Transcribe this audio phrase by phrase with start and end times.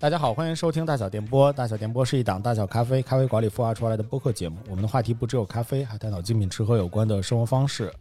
[0.00, 1.52] 大家好，欢迎收听大小电波。
[1.52, 4.56] 大小电波是一档大小咖啡咖啡馆里孵化出来的播客节目。
[4.68, 7.92] 我们的话题不只有咖啡，还探讨精品吃喝有关的生活方式。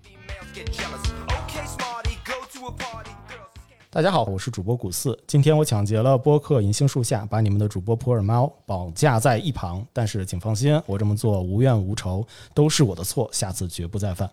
[3.89, 5.17] 大家好，我是主播古四。
[5.25, 9.83] 今天我抢劫了播客银杏树下，把你们的主播普洱猫绑架在一旁。
[9.91, 14.29] 但是请放心，我这么做无怨无仇，都是我的错，下次绝不再犯。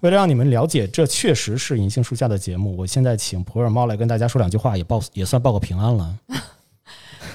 [0.00, 6.18] 为了让你们了解这确实是银杏树下的节目，我现在请普洱猫来跟大家说两句话，也报也算报个平安了。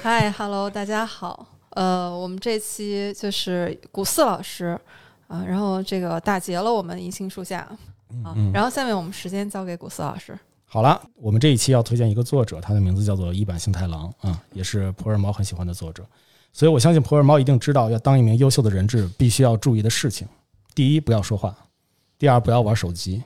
[0.01, 1.45] 嗨，Hello，大家好。
[1.71, 4.79] 呃，我们这期就是古四老师
[5.27, 7.59] 啊，然后这个打劫了我们银杏树下
[8.23, 10.37] 啊，然后下面我们时间交给古四老师。
[10.65, 16.05] 好了，我们这一期要推荐一个作者，他的名字叫做一坂幸太郎啊，也是普洱猫很喜欢的作者，
[16.53, 20.25] 所以我相信普洱猫一定知道，要当一名优秀的人质，必须要注意的事情：
[20.73, 21.51] 第一，不要说话；
[22.17, 23.21] 第二，不要玩手机；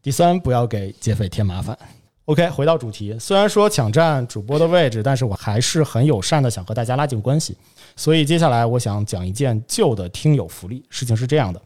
[0.00, 1.78] 第三，不要给劫匪添麻烦。
[2.26, 7.56] OK，回到主题，虽然说抢占主播的位置，但是我还是很友善的，想和大家拉近关系。
[7.94, 10.84] 所以接下来我想讲一件旧的听友福利。
[10.90, 11.62] 事情是这样的，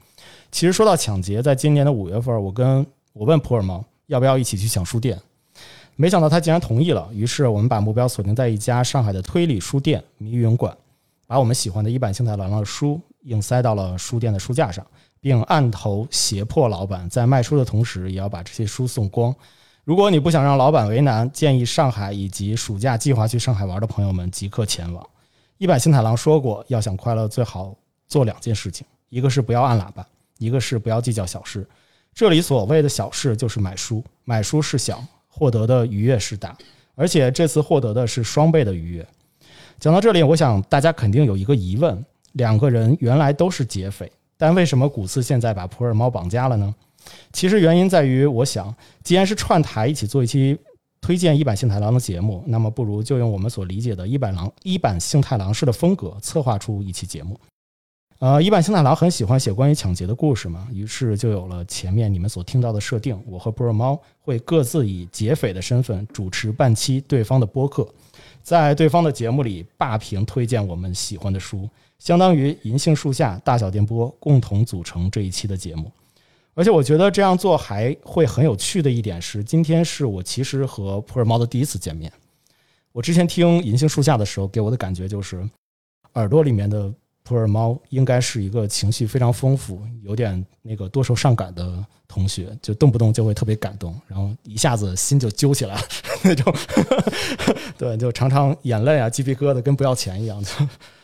[0.53, 3.83] 其实说到抢劫，在今年的五月份，我跟我问普尔蒙。
[4.09, 5.19] 要不要一起去抢书店？
[5.97, 7.09] 没想到他竟然同意了。
[7.13, 10.77] 于是我们把目标锁定在一家上海的推理书店——迷云馆，
[11.27, 14.85] 把我们喜欢的一版幸太郎的书硬塞到了书店的书架上，
[15.21, 19.35] 并按头胁迫老板在卖书的同时也要把这些书送光。
[19.91, 25.05] 如果你不想让老板为难，建议上海以及暑假计划去上海玩的朋友们即刻前往。
[25.59, 27.75] 一百新太郎说过，要想快乐，最好
[28.07, 30.07] 做两件事情：一个是不要按喇叭，
[30.39, 31.69] 一个是不要计较小事。
[32.15, 36.57] 这里所谓的小事就是买书，买书是小，获得的愉悦是大，
[36.95, 39.05] 而且这次获得的是双倍的愉悦。
[39.81, 42.01] 讲到这里，我想大家肯定有一个疑问：
[42.35, 46.73] 两个人原来都是劫匪，但为什么古四现在把普洱猫绑架了呢？
[47.33, 50.59] 其实原因在于，我想，既然是串台一起做一期
[51.01, 57.39] 推荐一版幸太郎的节目，那么不如就用我们所理解的一版郎一版幸太郎式的风格，策划出一期节目。
[58.19, 63.19] 呃，一版星太郎很喜欢写关于抢劫的故事嘛，于是就有了前面你们所听到的设定。
[63.27, 67.89] 我和普洱猫会各自以劫匪的身份主持半期对方的播客，
[68.43, 71.67] 在对方的节目里霸屏推荐我们喜欢的书，
[71.99, 75.91] 相当于银杏树下大小电波共同组成这一期的节目。
[76.61, 82.13] 而且我觉得这样做还会很有趣的一点是，今天是我其实和普洱猫的第一次见面。
[82.93, 85.43] 我之前听银杏树下的时候，给我的感觉就是
[86.13, 86.93] 耳朵里面的。
[87.23, 95.81] 普洱猫应该是一个情绪非常丰富、有点那个多愁善感的同学，就动不动就会特别感动，然后一下子心就揪起来
[96.25, 96.53] 那种。
[97.79, 100.51] 对，就常常眼泪啊、鸡皮疙瘩跟不要钱一样，就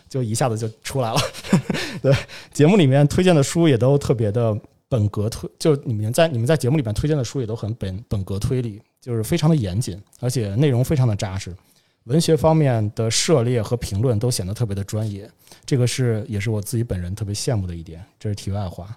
[0.08, 1.20] 就一下子就出来了。
[2.02, 2.12] 对，
[2.52, 4.58] 节目里面推荐的书也都特别的
[4.88, 11.54] 本格推，就你们在你们在节目里面推荐的书也都很本本格推理，就是非常的严谨，而且内容非常的扎实。
[12.04, 15.28] 文学方面的涉猎和评论都显得特别的专业，
[15.64, 18.00] 这个是也是我自己本人特别羡慕的一点。
[18.16, 18.96] 这是题外话，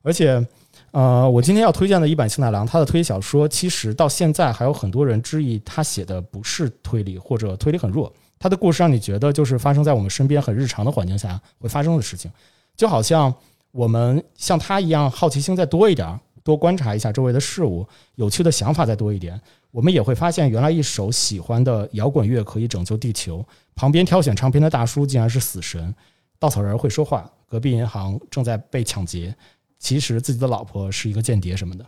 [0.00, 0.42] 而且，
[0.90, 8.10] 呃，我今天要推荐的一版幸太郎，他的推理小说其实到现在还有很多人质疑他写的不是推理或者推理很弱。
[8.38, 12.30] 他的故事让你觉得就是发生在我们身边很日常的环境下会发生的事情，
[12.74, 13.34] 就好像
[13.76, 19.38] 我们像他一样好奇心再多一点，多观察一下周围的事物，有趣的想法再多一点。
[19.70, 23.46] 我们也会发现，原来一首喜欢的摇滚乐可以拯救地球。
[23.74, 25.94] 旁边挑选唱片的大叔竟然是死神。
[26.38, 27.30] 稻草人会说话。
[27.48, 29.32] 隔壁银行正在被抢劫，
[29.78, 31.86] 其实自己的老婆是一个间谍什么的。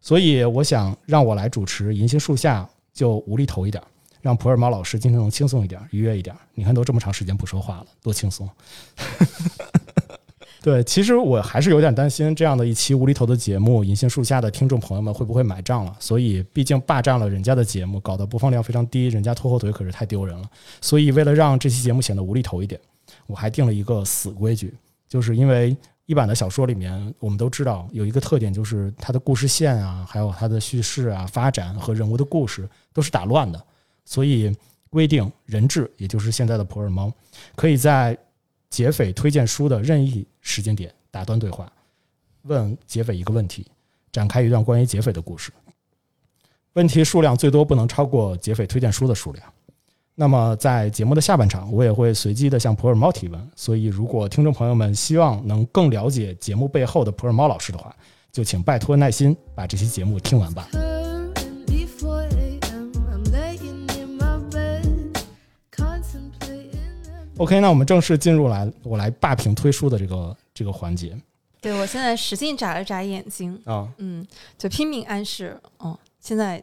[0.00, 2.62] 所以我想让我来主持《银杏树下》，
[2.92, 3.82] 就无厘头一点，
[4.22, 6.34] 让普尔猫老师今天能轻松一点、愉悦一点。
[6.54, 8.48] 你看，都这么长时间不说话了，多轻松。
[10.64, 15.94] 对，其实我还是有点担心这样的一期无厘头的节目，《银杏树下》的听众朋友们会不会买账了？
[16.00, 20.48] 所以，毕竟霸占了人家的节目，搞得播放量非常低，人家拖后腿可是太丢人了。
[20.80, 22.80] 所以，为了让这期节目显得无厘头一点，
[23.26, 24.72] 我还定了一个死规矩，
[25.06, 25.76] 就是因为
[26.06, 33.62] 一版的小说里面，我们都知道有一个特点，就是它的故事线啊，还有它的叙事啊、发展和人物的故事都是打乱的。
[34.06, 34.50] 所以，
[34.88, 37.12] 规定人质，也就是现在的普洱猫，
[37.54, 38.16] 可以在。
[38.74, 41.72] 劫匪推荐书的任意时间点打断对话，
[42.42, 43.64] 问劫匪一个问题，
[44.10, 45.52] 展开一段关于劫匪的故事。
[46.72, 49.46] 问题数量最多不能超过劫匪推荐书的数量。
[50.16, 53.50] 那么在节目的下半场，我也会随机的向普洱猫提问。
[53.54, 57.94] 所以，如果听众朋友们希望能更了解节目背后的普洱猫老师的话，
[58.32, 60.68] 就请拜托耐心把这期节目听完吧。
[67.36, 71.16] OK，那我们正式进入来，我来霸屏推书的这个这个环节。
[71.60, 74.24] 对我现在使劲眨了眨眼睛啊，嗯，
[74.56, 76.62] 就拼命暗示，哦，现在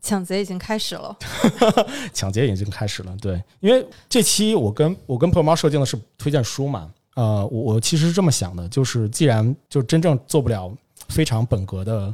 [0.00, 1.16] 抢劫已经开始了，
[2.12, 3.16] 抢劫已经开始了。
[3.20, 10.72] 对，因为这期我跟我跟破猫设定的是推荐书嘛，呃，我我其实是这么想的，就是既然就真正做不了
[11.08, 12.12] 非常本格的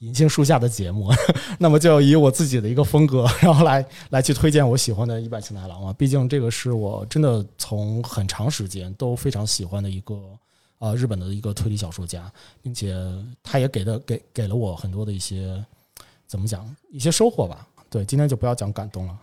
[0.00, 1.10] 银杏树下的节目，
[1.58, 5.92] 那么就以我自己的一个风格，然后来来去推荐我喜欢的一百青太郎嘛。
[5.92, 10.14] 毕竟这个是我真的从很长时间都非常喜欢的一个
[10.78, 12.30] 呃日本的一个推理小说家，
[12.62, 12.96] 并且
[13.42, 15.64] 他也给的给给了我很多的一些
[16.26, 17.66] 怎么讲一些收获吧。
[17.90, 19.18] 对，今天就不要讲感动了。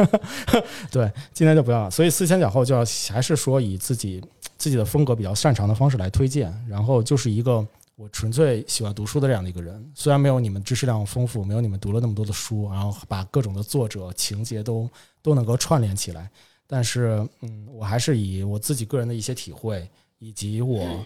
[0.90, 1.90] 对，今天就不要了。
[1.90, 4.20] 所以思前讲后，就要还是说以自己
[4.58, 7.64] 自己的风格比较擅长的方式来推荐，然后就是一个
[7.96, 9.90] 我纯粹喜欢读书的这样的一个人。
[9.94, 14.88] 虽然没有你们知识量丰富，没有你们读了那么多的书，然后把各种的作者情节都
[15.22, 16.30] 都能够串联起来，
[16.66, 19.88] 但是嗯，我还是以我自己个人的一些体会，
[20.18, 21.04] 以及我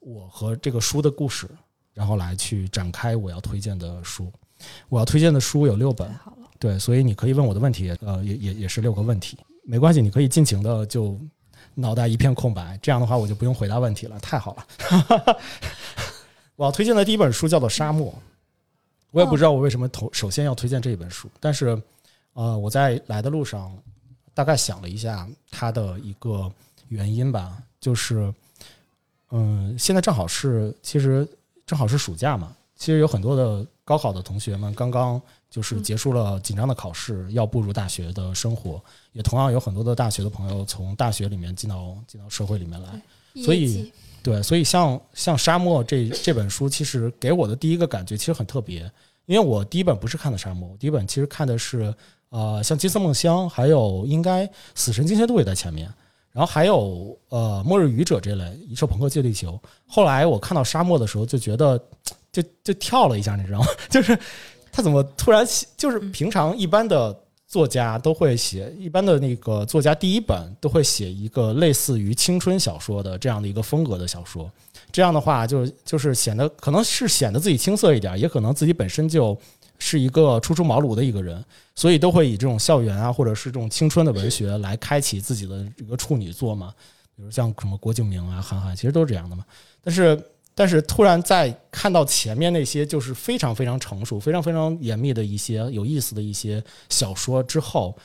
[0.00, 1.46] 我和这个书的故事，
[1.92, 4.32] 然后来去展开我要推荐的书。
[4.88, 6.10] 我要推荐的书有六本，
[6.58, 11.20] 对，所以你可以问我的问题，呃，也也也是六个问题，没关系，你可以尽情的就
[11.74, 15.36] 脑袋一片空白，这样的话我就不用回答问题了，太好了。
[16.56, 18.12] 我要推荐的第一本书叫做《沙漠》，
[19.10, 21.80] 我也不知道我为什么头首先要推荐这一本书，但是
[22.34, 23.76] 呃，我在来的路上
[24.34, 26.50] 大概想了一下它的一个
[26.88, 28.32] 原因吧，就是
[29.30, 31.26] 嗯，现在正好是其实
[31.66, 33.66] 正好是暑假嘛，其实有很多的。
[33.84, 35.20] 高考的同学们刚刚
[35.50, 43.02] 就是结束了紧张的考试，要步入大学的生活，也同样有很多的大学的朋友从大学里面进到进到社会里面来，
[43.42, 48.80] 所以对，所以像像沙漠这这本书，其实给我的第一个感觉其实很特别，
[49.26, 51.94] 因为我第一本不是看的沙漠，第一本其实看的是
[52.30, 55.92] 呃像金色梦乡，还有应该死神惊仙度也在前面，
[56.32, 61.78] 然后还有呃末日愚者这类一兽朋克借地球，后来我看到沙漠的时候就觉得。
[62.32, 63.66] 就就跳了一下，你知道吗？
[63.90, 64.18] 就是
[64.72, 65.46] 他怎么突然？
[65.76, 67.14] 就是平常一般的
[67.52, 74.50] 作家都会写，一般的那个作家第一本都会写一个类似于青春小说的这样的一个风格的小说。
[74.90, 79.38] 这样的话，就就是显得可能是显得自己青涩一点，也可能自己本身就
[79.78, 81.44] 是一个初出茅庐的一个人，
[81.74, 86.72] 所以都会以这种校园啊，或者是这种青春的文学来开启自己的一个处女作嘛。
[87.14, 89.44] 比如像什么郭敬明啊、韩寒，其实都是这样的嘛。
[89.84, 90.18] 但是。
[90.54, 97.96] 但是突然在看到前面那些就是非常非常成熟、非常非常严密的一些有意思的一些小说之后，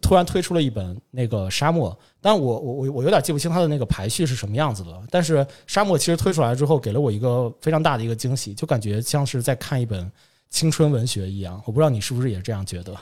[0.00, 1.90] 突然推出了一本那个《沙漠》，
[2.20, 5.02] 但我我我我有点记不清它的那个排序是什么样子的。
[5.10, 10.08] 但是《沙漠》其实推出来之后，给了我一个非常大的一个惊喜，就感觉像是在看一本
[10.48, 11.60] 青春文学一样。
[11.66, 12.96] 我不知道你是不是也这样觉得？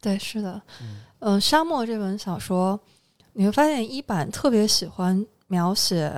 [0.00, 0.60] 对，是的。
[1.20, 2.80] 嗯，《沙漠》这本小说，
[3.34, 6.12] 你会发现一版特别喜欢描写。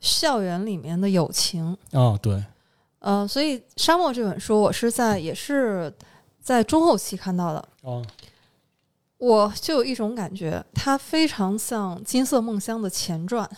[0.00, 2.44] 校园里面的友情啊，对，
[3.00, 5.92] 呃，所以《沙漠》这本书，我是在也是
[6.40, 7.68] 在中后期看到的。
[7.82, 8.04] 哦，
[9.18, 13.48] 我就有一种感觉，它非常像《金色梦乡》的前传。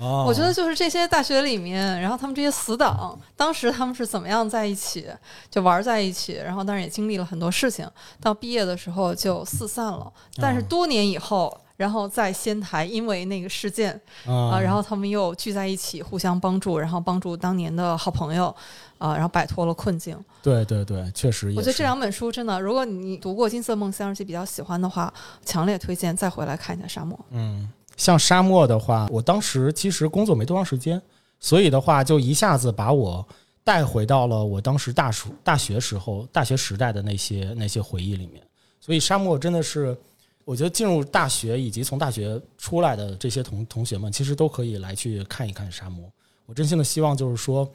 [0.00, 5.08] 哦，我觉得就是这些大学里面，然后他们这些死党，当时他们是怎么样在一起，
[5.50, 7.88] 就玩在一起，然后当然也经历了很多事情，
[8.20, 10.12] 到毕业的时候就四散了。
[10.36, 11.60] 但是多年以后。
[11.76, 13.92] 然后在仙台，因为那个事件
[14.26, 18.54] 啊，然后他们又聚在一起，互相帮助，然后帮助当年的好朋友
[18.98, 20.16] 啊，然后摆脱了困境。
[20.40, 21.48] 对对对，确实。
[21.56, 25.12] 我觉得这两本书真的，如果你读过《金色梦乡》而且比较喜欢的话，
[25.44, 27.18] 强烈推荐再回来看一下《沙漠》。
[27.30, 31.02] 嗯，像《沙漠》的话，我当时其实工作没多长时间，
[31.40, 33.26] 所以的话就一下子把我
[33.64, 38.40] 带回到了我当时大暑大学时候、大学时代的那些那些回忆里面。
[38.80, 39.98] 所以《沙漠》真的是。
[40.44, 46.08] 我觉得进入大学以及从大学出来的这些同同学们，其实都可以来去看一看沙漠。
[46.46, 47.66] 我真心的希望就是说，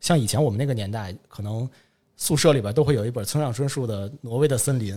[0.00, 1.68] 像以前我们那个年代，可能
[2.16, 4.94] 宿舍里边都会有一本村上春树的《挪威的森林》。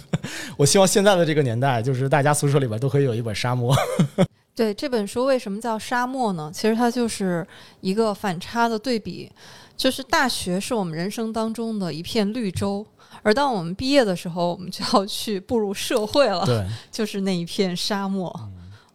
[0.56, 3.76] 我希望现在的这个年代，就是大家宿舍里边都可以有一本沙漠。
[4.56, 6.50] 对这本书为什么叫沙漠呢？
[6.54, 7.46] 其实它就是
[7.80, 9.30] 一个反差的对比，
[9.76, 12.86] 就是大学是我们人生当中的一片绿洲。
[13.22, 18.34] 而当我们毕业的时候，我们就要去步入社会了，对，就是那一片沙漠，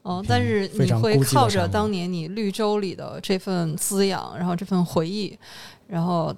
[0.03, 5.37] 嗯，但是你会靠着当年你绿洲里的这份滋养，然后这份回忆，
[5.87, 6.33] 然后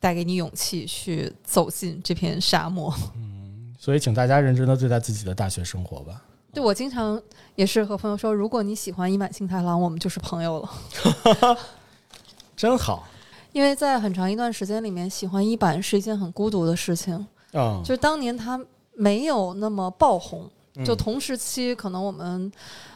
[0.00, 2.92] 带给你勇气去走进这片沙漠。
[3.14, 6.22] 嗯，所以请大家认真的对待自己的大学生活吧。
[6.52, 7.20] 对我经常
[7.54, 11.58] 也是和朋友说，如果你喜欢伊满幸太郎，我们就是朋友了。
[12.56, 13.08] 真好。
[13.52, 17.14] 因为在很长一段时间里面，喜欢一版是一件很孤独的事情
[17.52, 17.80] 啊。
[17.84, 18.60] 就当年他
[18.94, 20.50] 没有那么爆红，
[20.84, 22.50] 就同时期可能我们，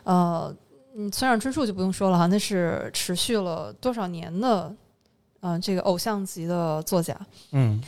[0.04, 0.54] 呃，
[0.96, 4.74] 嗯，村上春树就不用说了哈，那是持续了多少年的，
[5.40, 7.14] 嗯，这个偶像级的作家。
[7.52, 7.80] 嗯，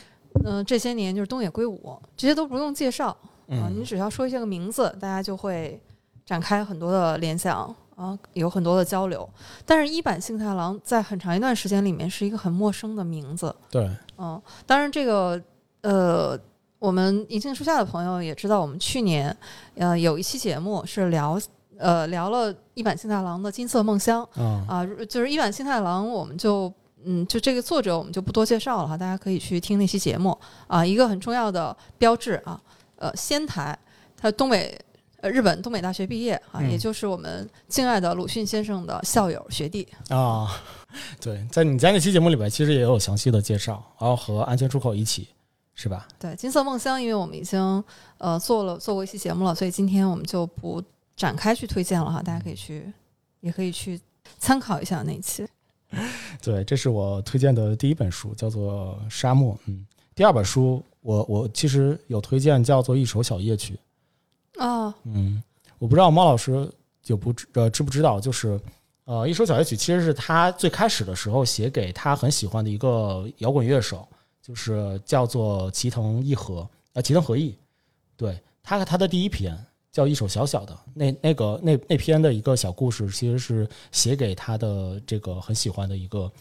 [0.45, 3.07] 嗯，这些年就是东野圭吾，这些都不用介绍
[3.47, 5.81] 啊，你只要说一些个名字，大家就会
[6.25, 9.27] 展开很多的联想啊，有很多的交流。
[9.65, 13.53] 但是一坂幸太郎在很长一段时间里面是一个很陌生的名字。
[13.69, 15.41] 对，嗯，当然这个
[15.81, 16.39] 呃，
[16.79, 19.35] 我们银杏树下的朋友也知道，我们去年
[19.75, 21.37] 呃有一期节目是聊
[21.77, 24.27] 呃聊了一坂幸太郎的《金色梦乡》
[24.67, 26.73] 啊，就是一坂幸太郎，我们就。
[27.05, 30.37] 嗯，就这个作者我们就不多介绍了哈，大家可以去听那期节目
[30.67, 30.85] 啊。
[30.85, 32.59] 一个很重要的标志啊，
[32.97, 33.79] 呃，仙台，
[34.17, 34.77] 它东北
[35.21, 40.49] 呃日本东北大学毕业啊，也就是我们敬爱的鲁迅先生的校友学弟啊。
[41.19, 45.27] 对，在你在那期节目里边，其实也有详细的介绍，然后和安全出口一起，
[45.75, 46.07] 是吧？
[46.17, 47.83] 对，金色梦乡，因为我们已经
[48.17, 50.81] 呃做了做过一期节目了，所以今天我们就不
[51.15, 52.91] 展开去推荐了哈，大家可以去
[53.41, 53.99] 也可以去
[54.39, 55.47] 参考一下那期。
[56.41, 59.53] 对，这是我推荐的第一本书，叫做《沙漠》。
[59.65, 59.85] 嗯，
[60.15, 63.73] 第二本书，我我其实有推荐，叫做《一首小夜曲》。
[64.59, 65.41] 啊，嗯，
[65.79, 66.69] 我不知道猫老师
[67.01, 68.59] 就不知呃知不知道，就是
[69.05, 74.07] 呃，《一首小夜曲》其实是他最开始的时候写给他很喜欢的一个摇滚乐手，
[74.41, 77.57] 就是叫做齐藤一和呃齐藤和义。
[78.15, 79.57] 对他和他的第一篇。
[79.91, 86.31] 叫一首小小的那那个那那篇的一个小故事，其实是写给他的这个很喜欢的一个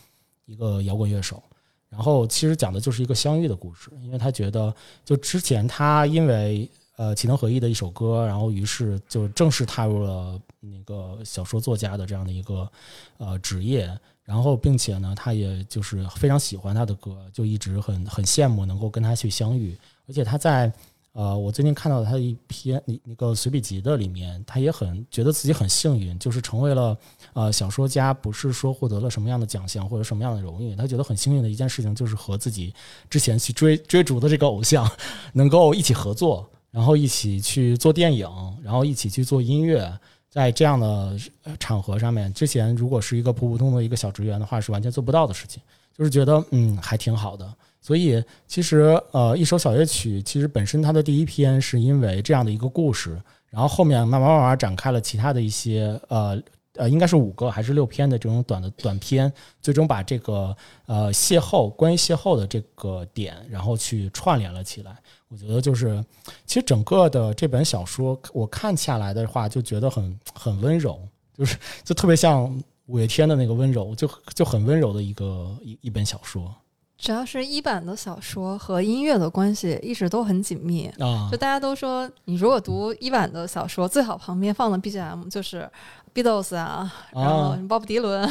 [0.45, 1.43] 一个摇滚乐手。
[1.89, 4.73] 然后其实讲的就是一个相遇的故事，因为他觉得
[5.03, 12.71] 就之前他因为呃齐藤和义的一首歌，然后于是就正式踏入了那个小说作家的这样的一个
[13.17, 13.91] 呃职业。
[14.23, 19.75] 然后并且呢，他也就是非常喜欢他的歌，就一直很很羡慕能够跟他去相遇，
[20.07, 20.71] 而且他在。
[21.13, 26.97] 呃，我最近看到他的一篇那那个随笔集的里面，他也很觉得自己很幸运，就是成为了
[27.33, 32.73] 呃小说家，不是说获得了什么样的奖项或者什么样的荣誉，他觉得很幸运的一件事情就是和自己
[33.11, 34.89] 之前去追追逐的这个偶像
[35.33, 38.29] 能够一起合作，然后一起去做电影，
[38.63, 39.91] 然后一起去做音乐，
[40.29, 41.17] 在这样的
[41.59, 45.63] 场合上面，之前如果是一个普普通通的一个小职员的话，是完全做不到的事情，
[45.97, 47.53] 就是觉得嗯还挺好的。
[47.81, 56.39] 所以，其实，呃，一首小乐曲，其实本身它的第一篇是因为这样的一个故事，然后后面慢慢慢慢展开了其他的一些，呃，
[56.75, 59.33] 呃，应该是五个还是六篇的这种短的短篇，
[59.63, 60.55] 最终把这个
[60.87, 64.97] 呃邂逅关于邂逅的这个点，然后去串联了起来。
[65.29, 66.05] 我觉得就是，
[66.47, 70.99] 其实整个的这本小说，我看下来的话，就觉得很很温柔，
[71.37, 72.45] 就是就特别像
[72.87, 76.55] 五月天的那个温柔，就就很温柔的一个一一本小说。
[76.97, 81.29] 只要是一版的小说和音乐的关系一直都很紧密啊！
[81.31, 85.71] 就大家都说，你如果读一版的小说，最好旁边放的 BGM 就是
[86.15, 88.29] Beatles 啊，然后鲍勃迪伦，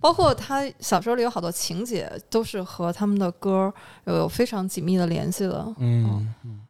[0.00, 3.72] 包括他小说里有好多情节都是和他们的歌
[4.04, 5.74] 有非常紧密的联系的。
[5.78, 6.60] 嗯嗯，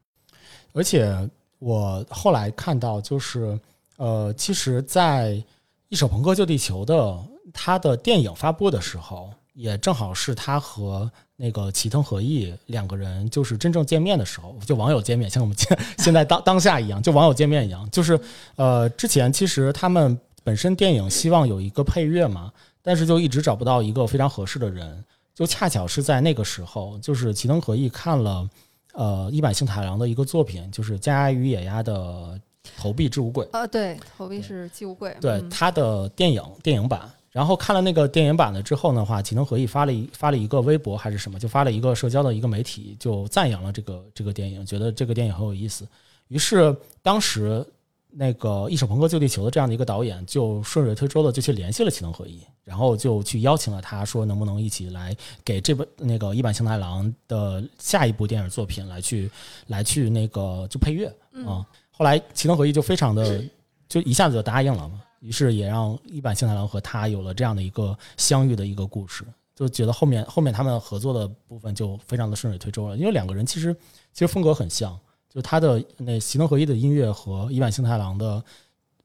[0.72, 1.28] 而且
[1.58, 3.58] 我后来看到，就是
[3.96, 5.32] 呃，其实，在
[5.88, 7.18] 《一首朋克救地球》的
[7.52, 17.88] 他的电影发布的时候，也正好是他和那个齐藤和义两个人就是真正见面的时候，就网友见面，像我们现 现在当当下一样，就网友见面一样。
[17.90, 18.18] 就是
[18.56, 20.16] 呃，之前其实他们
[20.48, 22.50] 本身电影希望有一个配乐嘛，
[22.80, 25.04] 但是就一直找不到一个非常合适的人。
[25.34, 28.48] 就恰巧是在那个时候，就是齐藤和义看了
[28.94, 32.40] 呃一坂幸太郎的一个作品，就是《加与野鸭的
[32.78, 37.02] 投币之无鬼》啊，对，投币是祭物柜，对他的电影电影版。
[37.30, 45.86] 然后看了那个电影版的之后的话，启能合意发了一发了一个微博还是什么，就发了一个社交的一个媒体，就赞扬了这个这个电影，觉得这个电影很有意思。
[46.28, 47.62] 于是当时
[48.10, 59.30] 那个《一手朋克救地球》的这样的一个导演，就顺水推舟的就去联系了启能合一，然后就去邀请了他，说能不能一起来给这本那个一坂幸太郎的下一部电影作品来去
[59.68, 61.06] 来去那个就配乐
[61.46, 61.64] 啊。
[61.90, 63.44] 后来启能合一就非常的
[63.88, 65.02] 就一下子就答应了嘛。
[65.20, 69.24] 于是也让一坂幸太郎和他有了这样的一个相遇的一个故事，
[69.54, 72.96] 就觉得后面后面他们合作的部分就非常的顺水推舟了。
[72.96, 73.74] 因为两个人其实
[74.12, 74.96] 其实风格很像，
[75.28, 78.42] 就他的那齐藤合一的音乐和一坂幸太郎的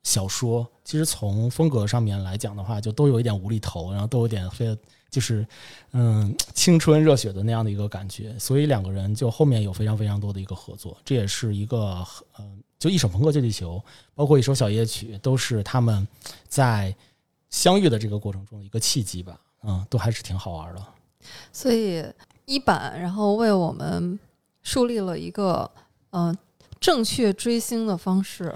[0.03, 4.77] 小说，其实从风格上面来讲的话，就都有一点无厘头，然后都有点非
[5.09, 5.45] 就是
[5.91, 8.37] 嗯青春热血的那样的一个感觉。
[8.39, 12.05] 所以两个人就后面有非常非常多的一个合作，这也是一个
[12.39, 12.61] 嗯。
[12.79, 13.77] 就一首《朋克救地球》，
[14.13, 16.05] 包括一首小夜曲，都是他们
[16.49, 16.93] 在
[17.49, 19.39] 相遇的这个过程中的一个契机吧。
[19.63, 20.85] 嗯，都还是挺好玩的。
[21.53, 22.03] 所以
[22.43, 24.19] 一版，然后为我们
[24.63, 25.71] 树立了一个
[26.13, 26.35] 嗯
[26.79, 28.51] 正确追星的方式。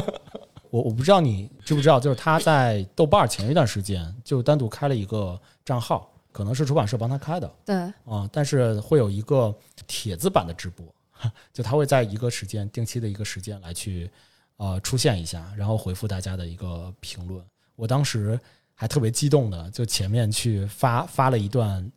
[0.70, 7.74] 我我不知道你知不知道，就是他在豆瓣前一段时间就单独开了一个账号，可能是出版社帮他开的对，
[8.04, 9.54] 啊，但是会有一个
[9.86, 10.86] 帖子版的直播，
[11.54, 14.10] 就他会在一个时间定期的一个时间来去
[14.58, 17.42] 呃出现一下，然后回复大家的一个评论。
[17.74, 18.38] 我当时
[18.74, 21.90] 还特别激动的，就前面去发发了一段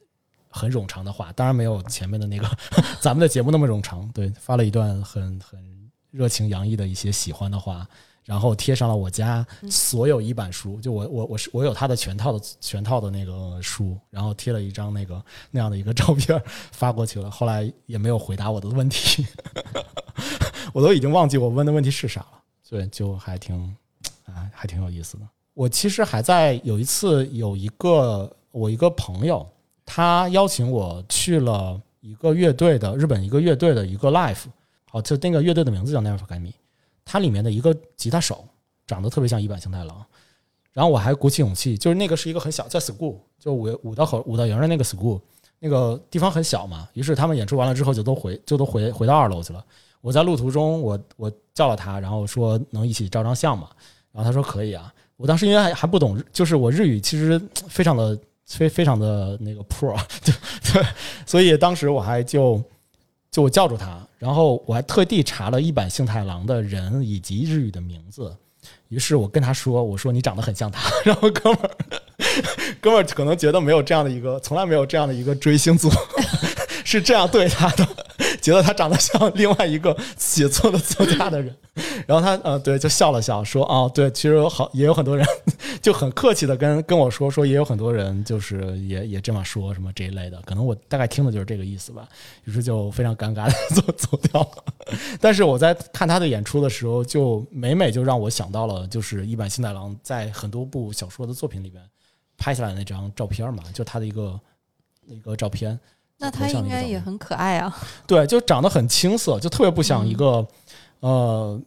[0.51, 2.47] 很冗长的话，当然没有前面的那个
[3.01, 5.59] 咱们的节目那么冗长，对，发了一段很很
[6.11, 7.87] 热情洋溢的一些喜欢的话，
[8.25, 16.41] 然后贴上了我家所有一版书，就我我我是我有他的全套的全套的那个书，然后贴了一张那个那样的一个照片
[16.71, 19.25] 发过去了，后来也没有回答我的问题，
[20.73, 23.55] 我都已经忘记我问的问题是啥了，对，就还挺
[24.27, 25.27] 啊还挺有意思的。
[25.53, 29.47] 我其实还在有一次有一个我一个朋友，
[29.85, 34.43] 他邀请我去了一个乐队的日本一个乐队的一个 live，
[34.89, 36.51] 好，就那个乐队的名字叫 Never Forget Me，
[37.03, 38.45] 它里面的一个吉他手
[38.87, 40.05] 长得特别像一坂幸太郎，
[40.73, 45.19] 然后我还鼓起勇气，就是那个是一个很小在 school，就五五道口五道营的那个 school，
[45.59, 49.63] 那个地方很小嘛，于是他们演出完了之后就都回就都回回到二楼去了。
[50.01, 53.69] 我在路途中我我叫了他，然后说能一起照张相吗？
[54.11, 54.93] 然后他说可以啊。
[55.15, 58.17] 我当时因为还还不懂，就是我日语其实非常的
[58.57, 60.33] 非非常的那个 poor， 对
[60.73, 60.85] 对，
[61.25, 62.61] 所以当时我还就
[63.31, 68.35] 就我叫住他，然后我还特地查了一版幸太郎的人以及日语的名字，
[68.89, 71.69] 于是我跟他说，我说你长得很像他，然后哥们儿
[72.79, 75.89] 哥们儿可能觉得没有这样的一个，从来没有这样的一个追星族
[76.83, 77.87] 是这样对他的，
[78.41, 81.55] 觉得他长得像另外一个写作的作家的人。
[82.05, 85.25] 然后他呃对就笑了笑说哦对其实有好也有很多人
[85.81, 92.05] 就很客气的跟跟我说说也有很多人就是也也这么说什么这一类的可能我大概听的就是这个意思吧，
[92.43, 94.97] 于是就非常尴尬的 走走掉了。
[95.21, 101.81] 但是我在看他的演出的时候，就每每就让我想到了就是一坂新太郎在很多部小说的作品里边
[102.37, 104.37] 拍下来那张照片嘛，就他的一个
[105.07, 105.79] 一个照片。
[106.21, 107.75] 那他应该也很可爱啊。
[108.07, 110.47] 对，就长得很青涩，就特别不像一个。
[111.01, 111.59] 呃，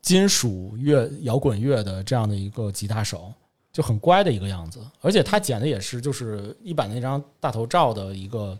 [0.00, 3.32] 金属乐、摇滚乐的这样的一个吉他手，
[3.72, 4.80] 就很乖的一个样子。
[5.00, 8.58] 而且他剪的也是就是一版那张大头照的一个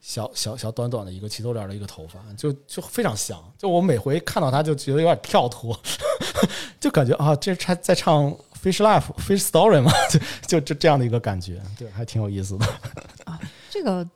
[0.00, 3.36] 小小小短短的一个齐头脸的一个头发，就就非常像。
[3.58, 5.76] 就我每回看到他就觉得有点跳脱，
[6.78, 8.30] 就感觉啊，这是他在唱
[8.62, 12.64] 《Fish Life》《Fish Story》嘛， 就就这这样的一个感觉，对，还挺有意思的。
[13.24, 14.08] 啊，这个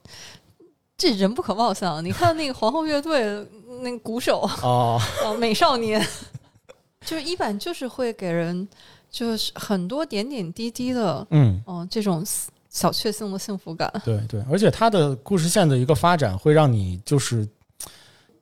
[1.02, 2.04] 这人不可貌相。
[2.04, 3.44] 你看那个皇后乐队。
[3.82, 5.00] 那个鼓手哦，
[5.40, 6.00] 美少年，
[7.04, 8.68] 就是一版就是会给人
[9.10, 12.22] 就是很多点点滴滴的，嗯，哦，这种
[12.68, 13.90] 小确幸的幸福感。
[14.04, 17.48] 对对，而且他的故事线的一个发展会让你就是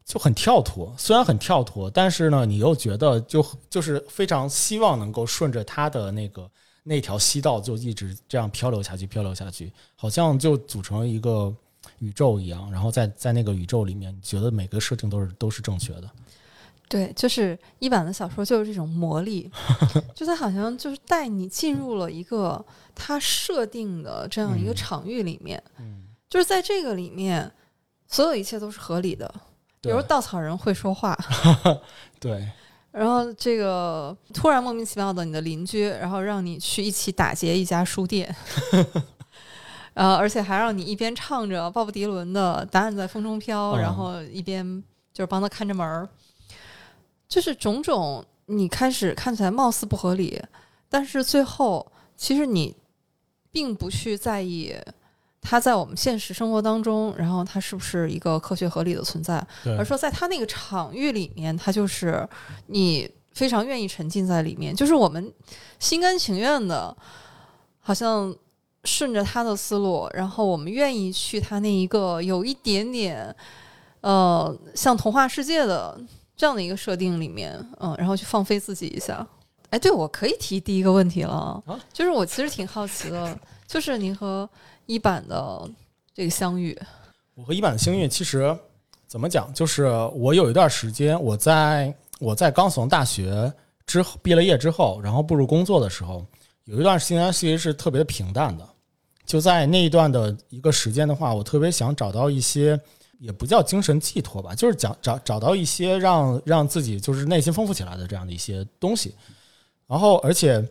[0.04, 6.50] 就很跳脱，虽然很跳脱，但是呢，你又觉得就就是非常希望能够顺着他的那个
[6.82, 11.54] 那条西道就一直这样漂流下去，漂流下去，好像就组成了一个。
[12.00, 16.10] 宇宙一样，然后在在那个宇宙里面，你觉得每个设定都是都是正确的。
[16.88, 19.48] 对，就是一版的小说就是这种魔力，
[20.12, 22.62] 就它好像就是带你进入了一个
[22.94, 25.62] 它设定的这样一个场域里面。
[25.78, 27.48] 嗯，就是在这个里面，
[28.08, 29.32] 所有一切都是合理的。
[29.80, 31.16] 比如稻草人会说话，
[32.18, 32.46] 对。
[32.90, 38.34] 然后这个突然莫名其妙的，你的邻居，然后让你去一起打劫一家书店。
[39.94, 46.08] 呃，而且还让你一边唱着鲍勃迪伦的《答案在风中飘》，然后一边就是帮他看着门儿，
[47.28, 50.40] 就是种种你开始看起来貌似不合理，
[50.88, 51.84] 但是最后
[52.16, 52.74] 其实你
[53.50, 54.74] 并不去在意
[55.40, 59.44] 他在我们现实生活当中，然后他是不是一个科学合理的存在，
[59.76, 62.26] 而说在他那个场域里面，他就是
[62.68, 65.32] 你非常愿意沉浸在里面，就是我们
[65.78, 66.96] 心甘情愿的，
[67.80, 68.34] 好像。
[68.84, 73.34] 顺着他的思路，然后我们愿意去他那一个有一点点，
[74.00, 76.00] 呃，像童话世界的
[76.34, 79.26] 这样的一个设定里面，嗯，然后去放飞自己一下。
[79.68, 81.62] 哎，对，我可以提第一个问题了，
[81.92, 84.48] 就是我其实挺好奇的，就是您和
[84.86, 85.70] 一版的
[86.14, 86.76] 这个相遇。
[87.34, 88.56] 我和一版的相遇，其实
[89.06, 93.52] 怎么讲，就是我有一段时间，我在我在刚从大学
[93.86, 96.24] 之后毕了业之后，然后步入工作的时候。
[96.64, 98.68] 有一段时间其实是特别平淡的，
[99.26, 102.78] 就在那一段的一个时间的话，我特别想找到一些，
[103.18, 109.14] 也不叫精神寄托吧，就是讲找找到一些让让自己就是内心丰富起来的这样的一些东西。
[109.88, 110.64] 然后，而且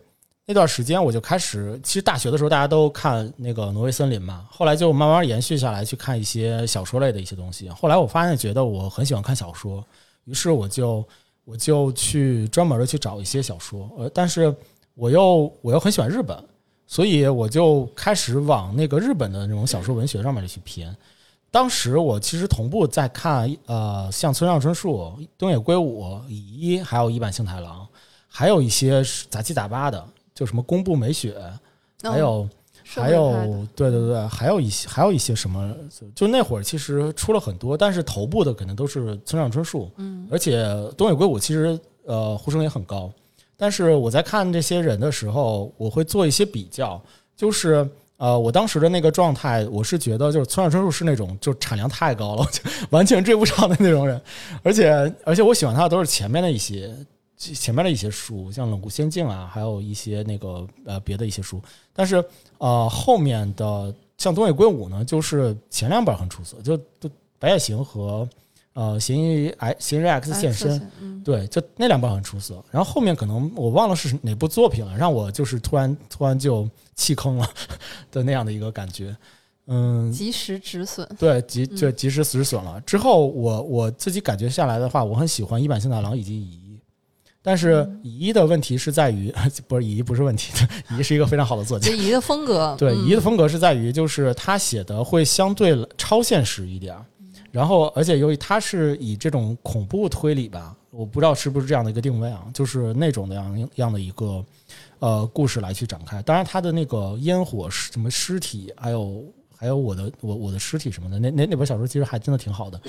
[0.45, 7.67] 那段时间我就开始，其实大学的时候大家都看那个《挪威森林》嘛，后来就慢慢延续下来去看一些小说类的一些东西。
[7.69, 9.85] 后来我发现觉得我很喜欢看小说，
[10.23, 11.03] 于是我就
[11.43, 14.55] 我就去专门的去找一些小说，呃，但是。
[14.99, 16.37] 我又我又很喜欢日本，
[16.85, 20.93] 所以我就开始往那个日本的那种小说文学上面去偏。
[21.49, 27.87] 当时我其实同步在看，呃，像村上春树、东野圭吾、乙一，还有一坂幸太郎，
[28.27, 31.33] 还有一些杂七杂八的，就什么宫部美雪，
[32.03, 32.47] 还有
[32.83, 35.73] 还有对对对，还有一些还有一些什么，
[36.13, 43.09] 就那会儿其实出了很多，但是头部的可能都是村上春树，嗯，而且东野圭吾其实呃呼声也很高，
[43.59, 46.99] 但是我在看这些人的时候，我会做一些比较，
[47.35, 47.87] 就是。
[48.19, 54.21] 呃，我当时的那个状态，我是觉得就是村上春树是那种就产量太高了，就 完全追不上的那种人，
[54.61, 54.91] 而且
[55.23, 56.93] 而且我喜欢他的都是前面的一些
[57.37, 61.61] 前面的一些书，像《冷酷仙境》啊，还有一些那个呃别的一些书，
[61.93, 62.21] 但是
[62.57, 68.27] 呃后面的像东野圭吾呢，就是前两本很出色，就就白夜行和。
[68.79, 72.63] 呃，嫌疑 X 嫌疑 X 现身，对，就那两本很出色。
[72.71, 76.65] 然后后面可能我忘了是哪部作品了，让我就是突然突然就
[76.95, 77.49] 弃坑了
[78.09, 79.13] 的那样的一个感觉。
[79.67, 82.79] 嗯，及时止损，对，及就及时止损了。
[82.85, 86.79] 之后我我自己感觉下来的话，我很喜欢一坂幸太郎以及乙一，
[87.41, 89.29] 但是乙一的问题是在于，
[89.67, 90.53] 不是乙一不是问题，
[90.91, 91.91] 乙一是一个非常好的作家。
[91.91, 96.95] 乙一的风格，对，乙一的风格是在于，就是他写的会相对超现实一点。
[97.51, 104.45] 然后，而且由于它是以这种恐怖推理吧，我不知道是不是这样的一个定位啊，就是那种的样样的一个
[104.99, 106.21] 呃故事来去展开。
[106.21, 109.23] 当然，它的那个烟火什么尸体，还有
[109.55, 112.79] 还有我的我我的尸体什么的，那那那本小说其实还真的挺好的。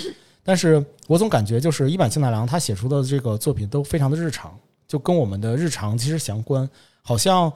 [0.42, 6.68] 但是我总感觉就是一坂幸太郎他写出的这个作品都非常的日常，就跟我们的日常其实相关，
[7.02, 7.52] 好像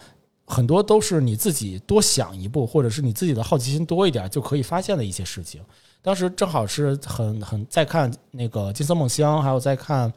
[0.46, 5.60] 很多都是你自己多想一步，或者是你自己的好奇心多一点就可以发现的一些事情。
[6.04, 10.12] 当时正好是很很在看那个《金色梦乡》，还有在看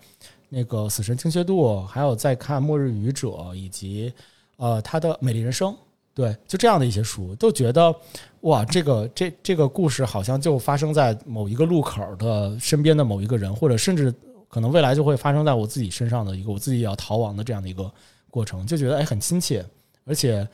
[0.49, 4.13] 那个《死神精确度》，还有在看《末日愚者》，以及
[4.57, 5.71] 呃他的《美丽人生》。
[6.13, 7.95] 对，就这样的一些书，都觉得
[8.41, 14.13] 哇，这个这这个故事好像就发生在某一个路口的身边的某一个人，或者甚至
[14.49, 17.89] 可能未来就会发生在我自己身上的一个我自己要逃亡的这样的一个
[18.29, 19.65] 过程，就觉得哎很亲切，
[20.03, 20.45] 而且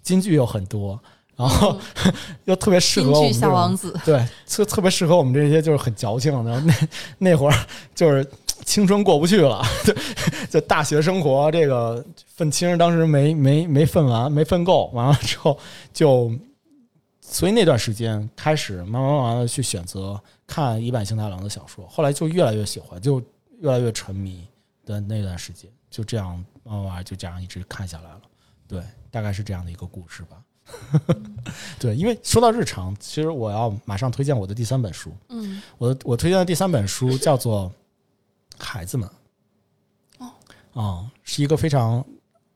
[0.00, 1.02] 金句又很多。
[1.36, 1.78] 然后
[2.44, 6.74] 又特别适合我们小王子，对，特特别适合我们这些就是很矫情的那
[7.18, 8.26] 那会儿，就是
[8.64, 9.62] 青春过不去了，
[10.48, 15.58] 就大学生活这个愤青当时没没没愤完，没愤够，完了之后
[15.92, 16.32] 就，
[17.20, 23.20] 所以那段时间开始慢慢慢慢的去选择看一坂幸太郎的小说，后来就越来越喜欢，就
[23.60, 24.48] 越来越沉迷
[24.86, 28.22] 的那段时间，就这样慢慢就这样一直看下来了，
[28.66, 30.38] 对，大概是这样的一个故事吧。
[31.78, 35.12] 对，因为说到日常，其实我要马上推荐我的第三本书。
[35.28, 37.72] 嗯，我我推荐的第三本书叫做
[38.62, 39.08] 《孩子们》。
[40.24, 40.30] 哦，
[40.74, 42.04] 啊，是一个非常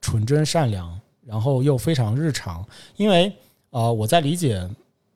[0.01, 2.65] 纯真善良，然后又非常日常。
[2.97, 3.33] 因为
[3.69, 4.69] 呃，我在理解，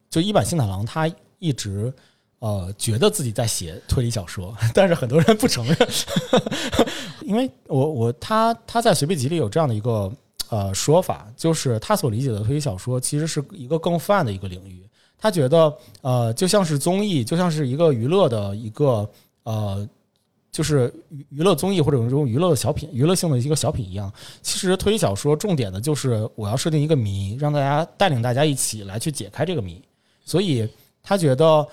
[0.09, 1.93] 就一坂幸太郎他一直
[2.39, 5.77] 呃觉得自己在写推理小说， 但是很多人不承认。
[7.23, 10.09] 因为我我他他在随笔集里有这样的一个。
[10.55, 14.81] 呃，说法就是他所理解的推理小说其实是一个更泛的一个领域。
[15.17, 19.09] 他觉得，呃，就像是综艺，就像是一个娱乐的一个
[19.43, 19.85] 呃，
[20.51, 24.09] 就是娱娱乐综艺或者这种娱乐的小品、娱乐性的一个小品一样。
[24.41, 29.81] 其实推理小说重点的就是我要设定一个谜，让大家带领大家一起来去解开这个谜。
[30.23, 30.65] 所以
[31.03, 31.67] 他觉得，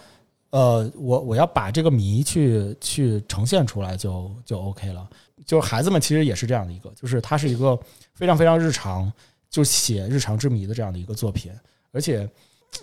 [0.53, 5.07] 呃，我我要把这个谜去去呈现出来就就 OK 了。
[5.45, 7.79] 就是孩子们其实也是这样的一个，就是它是一个。
[8.15, 9.11] 非常非常日常，
[9.51, 11.51] 就写日常之谜的这样的一个作品，
[11.91, 12.29] 而且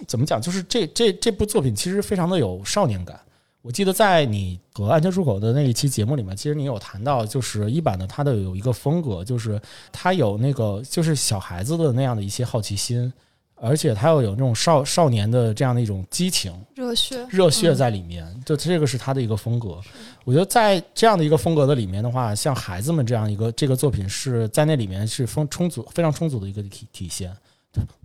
[0.07, 3.17] 怎么讲，就是这这这部作品其实非常的有少年感。
[3.61, 9.61] 我记得在你和安全出口的那一期节目里面，其实你有谈到，就是一版的它的有一个风格，就是
[9.93, 13.13] 它有那个就是小孩子的那样的一些好奇心。
[13.61, 19.79] 而且他又有那种少少年的这样的一种激情、热血、热血在里面，就这个是他的一个风格。
[20.23, 27.35] 我觉得在这样的一个风格的里面的话，像孩子们这样一个这个作品是在那里面是丰充足、非常充足的一个体体现。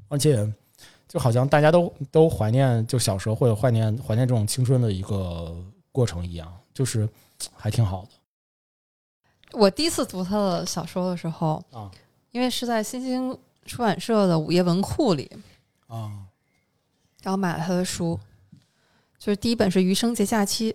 [0.08, 0.46] 而且
[1.08, 5.54] 就好像大家都都怀念就小时候或者怀念怀念这种青春的一个
[5.92, 7.08] 过程一样，就是
[7.54, 8.08] 还挺好的。
[9.52, 11.90] 我第一次读他的小说的时候啊，
[12.32, 13.38] 因为是在新兴。
[13.64, 15.30] 出版社的午夜文库里。
[15.86, 16.10] 啊，
[17.22, 18.18] 然后买了他的书，
[19.18, 20.72] 就是第一本是《余生节假期》，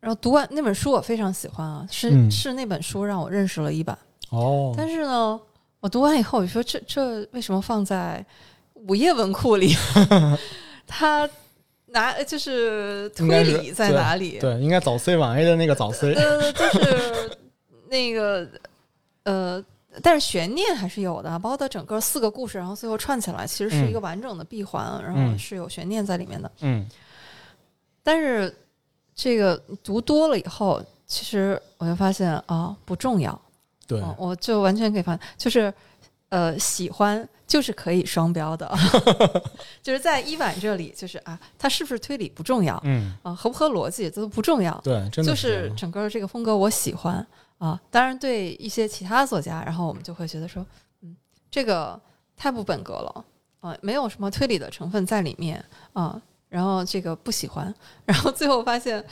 [0.00, 3.96] 然后读完那本书我非常喜欢啊，是是那本书让我认识了一版。
[4.30, 5.40] 哦，但是呢，
[5.80, 8.22] 我读完以后我说这这为什么放在
[8.74, 9.74] 午夜文库里？
[10.86, 11.26] 他
[11.86, 14.38] 拿就是推理在哪里？
[14.38, 17.38] 对，应该早 C 晚 A 的那个早 C，呃，就是
[17.88, 18.46] 那个
[19.22, 19.64] 呃。
[20.02, 26.50] 但是悬念还是有的，包括它整个四个故事，然后最后串起来，其实是一个完整的闭环，然后是有悬念在里面的。
[26.60, 26.88] 嗯，
[28.02, 28.54] 但是
[29.14, 33.40] 这个读多了以后，其实我就发现啊，不重要。
[33.86, 35.72] 对，我就完全可以发现，就是
[36.30, 38.68] 呃，喜欢就是可以双标的，
[39.82, 43.14] 就是在伊婉这里，就是啊，它是不是推理不重要，嗯。
[43.22, 47.24] 啊，合不合逻辑都不重要，对，真的就是整个这个风格我喜欢
[47.58, 47.80] 啊。
[47.90, 50.64] 当然，对一些其他作家，然后我们就会觉得说，
[51.02, 51.16] 嗯，
[51.50, 52.00] 这个
[52.36, 53.24] 太不本格了
[53.60, 59.04] 啊，没有什么推理的成分在里面啊，然后这个不喜欢， 然后最后发现。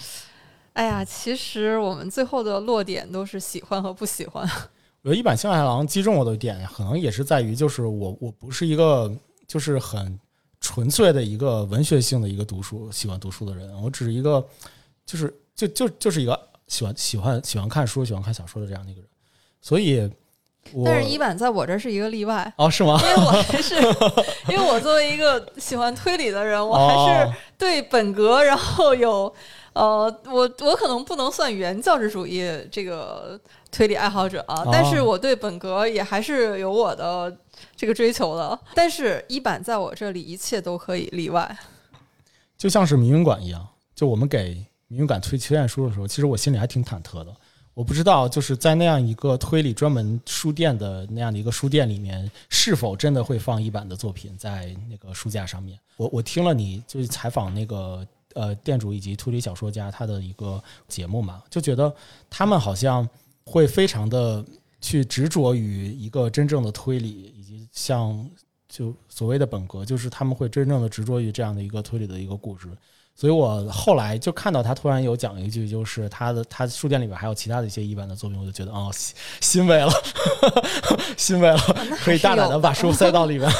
[0.74, 4.42] 哎呀，其实我们最后的落点都是喜欢和不喜欢。
[5.05, 9.14] 我觉得一版《星海狼》击中我的点，可能也是在于，就是我我不是一个
[9.46, 10.18] 就是很
[10.61, 14.42] 纯粹的一个文学性的一个读书喜欢读书的人，我只是一个
[15.05, 19.11] 就是就就就是一个喜欢喜欢喜欢看书、喜欢看小说的这样的一个人。
[19.61, 20.11] 所以，
[20.85, 22.98] 但是一版在我这是一个例外哦，是吗？
[23.02, 23.74] 因为我还是
[24.48, 29.32] 因为我作为一个喜欢推理的人，我还是对本格，然后有。
[29.74, 37.35] 呃，我我可能不能算原教旨主义这个推理爱好者啊，但是我对本格也还是有我的
[37.74, 38.58] 这个追求的。
[38.74, 41.56] 但是一版在我这里一切都可以例外，
[42.58, 47.35] 就像是民云馆一样，就我们给明云馆推推荐书的时候，其实我心里还挺忐忑的。
[47.72, 55.78] 我不知道就是在那样一个推理专门书店的那样的一个书店里面，是否真的会放一版的作品在那个书架上面。
[55.96, 58.07] 我我听了你就是采访那个。
[58.35, 61.94] 呃，店主以及推理小说家他的一个节目嘛，就觉得
[62.31, 63.07] 他们好像
[63.44, 64.42] 会非常的
[64.81, 68.26] 去执着于一个真正的推理，以及像
[68.70, 72.68] 就所谓的本格，就是他们会真正的执着于这样的一个推理的一个故事。
[73.14, 78.90] 所以我后来就看到他突然有讲一句，就是他的他书店里边还有其他的一些一般的作品，我就觉得哦，
[79.40, 79.92] 欣慰了，
[81.16, 81.59] 欣慰了，
[82.03, 83.51] 可以大胆的把书塞到里面。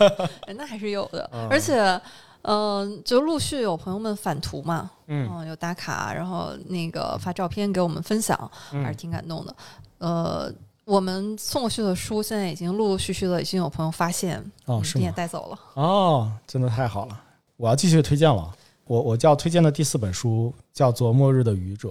[0.56, 2.00] 那还是有的，而且。
[2.44, 8.50] 嗯，就陆续有朋友们返图嘛，嗯，有打卡，然后那个发照片给我们分享，
[8.82, 9.54] 还是挺感动的。
[9.98, 10.52] 呃，
[10.84, 17.20] 我们送过去的书，现在已经陆陆续续的已经有朋友发现，哦，是你也带走了，哦，真的太好了！
[17.56, 18.50] 我要继续推荐了，
[18.84, 21.88] 我我叫推荐的第四本书叫做《末日的愚者》，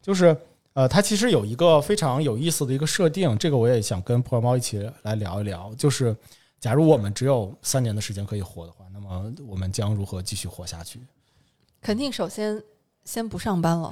[0.00, 0.36] 就是
[0.74, 6.16] 呃，它其实有一个非常有意思的一个设定，这个我也想跟破猫一起来聊一聊，就是
[6.60, 8.84] 假如我们只有三年的时间可以活的话。
[8.92, 11.00] 那么，我们将如何继续活下去？
[11.80, 12.62] 肯定首先
[13.04, 13.90] 先不上班了，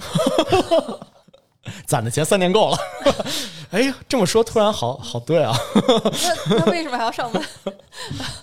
[1.87, 2.77] 攒的钱三年够了。
[3.71, 5.57] 哎呀，这么说突然好好对啊。
[6.49, 7.43] 那那为什么还要上班？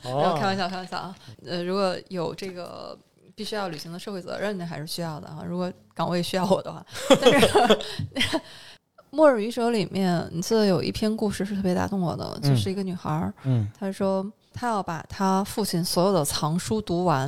[0.03, 1.15] 没 有开玩笑，开玩笑啊。
[1.45, 2.97] 呃，如果有这个
[3.35, 5.43] 必须要履行的社会责任，那还是需要的啊。
[5.47, 6.85] 如果岗位需要我的话，
[7.21, 7.47] 但是
[9.11, 14.31] 《末日愚者》里面，你记得有一篇故事是特别打动我的，就是一个女孩儿，嗯，她说。
[14.55, 17.27] 她要把她父亲所有的藏书读完，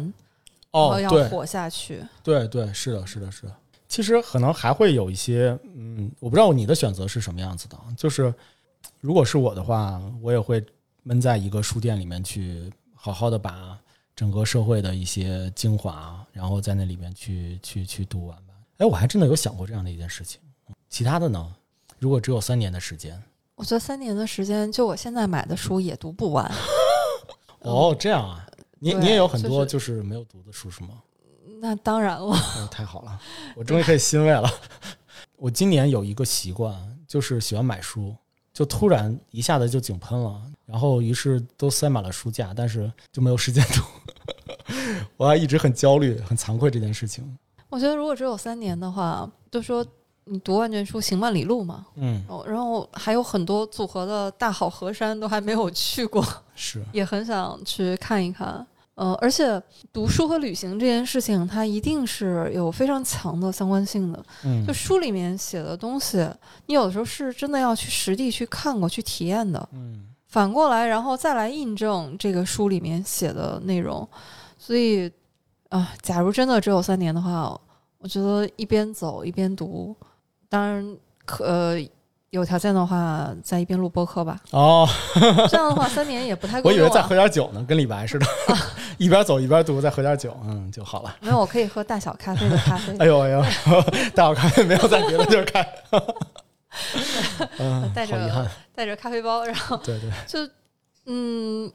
[0.72, 2.00] 然后要活下去。
[2.22, 3.56] 对对，是的，是的，是的。
[3.88, 7.76] 其实可能还会有一些，嗯，我不知道你的选择是什么样子的。
[7.98, 8.32] 就是
[9.02, 10.64] 如果是我的话，我也会
[11.02, 13.76] 闷在一个书店里面去，好好的把
[14.16, 18.54] 整个社会的一些精华，然后在那里面去去去读完吧。
[18.78, 20.40] 哎，我还真的有想过这样的一件事情。
[20.90, 21.54] 其他的呢？
[22.00, 23.22] 如果只有三年的时间，
[23.56, 26.50] 我觉得三年的时间，就我现在买的书也读不完。
[27.60, 28.48] 哦，这样啊，
[28.80, 31.02] 你你也有很多就是没有读的书是吗？
[31.60, 32.36] 那当然了，
[32.70, 33.20] 太好了，
[33.56, 34.50] 我终于可以欣慰了。
[35.38, 38.16] 我今年有一个习惯，就是喜欢买书，
[38.54, 43.84] 就突然一下子就井喷了，然后于是都塞满了书架，但是就没有时间读。
[45.18, 47.38] 我还一直很焦虑、很惭愧这件事情。
[47.70, 49.86] 我觉得如果只有三年的话，就说。
[50.28, 51.86] 你读万卷书行万里路嘛？
[51.98, 56.26] 嗯，然后还有很多组合的大好河山都还没有去过，
[56.56, 58.66] 是也很想去看一看。
[58.96, 59.62] 呃，而且
[59.94, 64.26] 读书和旅行这件事情，它一定是有非常强的相关性的。
[64.44, 66.28] 嗯，就书里面写的东西，
[66.66, 69.70] 你有的时候是真的要去实地去看过去体验的。
[69.74, 74.06] 嗯，反过来，然后再来印证这个书里面写的内容。
[74.58, 75.10] 所以
[75.70, 77.58] 啊，假如真的只有三年的话，
[78.00, 79.96] 我觉得一边走一边读。
[80.50, 81.80] 当然，可
[82.32, 84.38] 有条件的话，在一边录播客吧。
[84.52, 84.86] 哦，
[85.48, 86.70] 这样的话三年也不太够。
[86.70, 88.26] 我以为再喝点酒呢，跟李白似的，
[89.00, 91.16] 一边走一边读，再喝点酒，嗯，就好了。
[91.22, 92.94] 没有，我可以喝大小咖啡的咖啡。
[92.98, 93.42] 哎呦哎呦，
[94.14, 95.66] 大小咖啡没有在别的地儿开。
[97.94, 100.52] 带着带着咖啡包，然后对对，就
[101.06, 101.72] 嗯，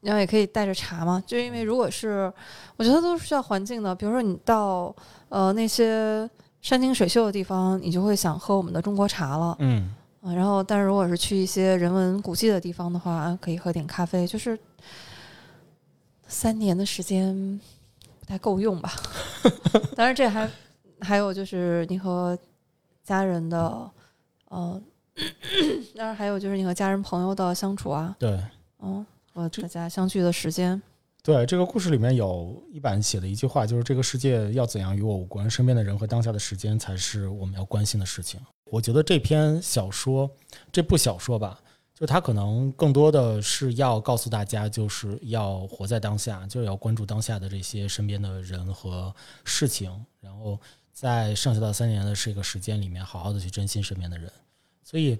[0.00, 1.22] 然后也可以带着茶嘛。
[1.26, 2.32] 就因为如果是，
[2.76, 3.94] 我觉得都是需要环境的。
[3.94, 4.94] 比如说你到
[5.28, 6.28] 呃那些。
[6.62, 9.56] 山清水秀的地方，你就会想喝我们的中国茶了。
[9.60, 14.26] 嗯嗯，然后但是如果是去一些人文古迹的地方的话，可以喝点咖啡。
[14.26, 14.58] 就是
[16.26, 17.60] 三年的时间
[18.18, 18.90] 不太够用吧？
[19.94, 20.50] 当然，这还
[21.00, 22.36] 还有就是你和
[23.04, 23.88] 家人的，
[24.56, 24.80] 呃，
[25.94, 28.42] 当然还有就是你和家人朋友的相处啊，对，
[28.80, 30.80] 嗯，和大家相聚的时间。
[31.22, 38.40] 对这个故事里面有一版写的一句话，就是这个世界要怎样与我无关，身边的人和当下的时间才是我们要关心的事情。
[38.70, 40.30] 我觉得这篇小说，
[40.72, 41.60] 这部小说吧，
[41.92, 49.14] 就它可能更多的是要告诉大家，就是要活在当下，就是要关注当下的这些身边的人和
[49.44, 50.58] 事情，然后
[50.92, 54.32] 在剩下的三年的这个时间里面，好好的去珍惜身边的人。
[54.86, 55.18] 所以，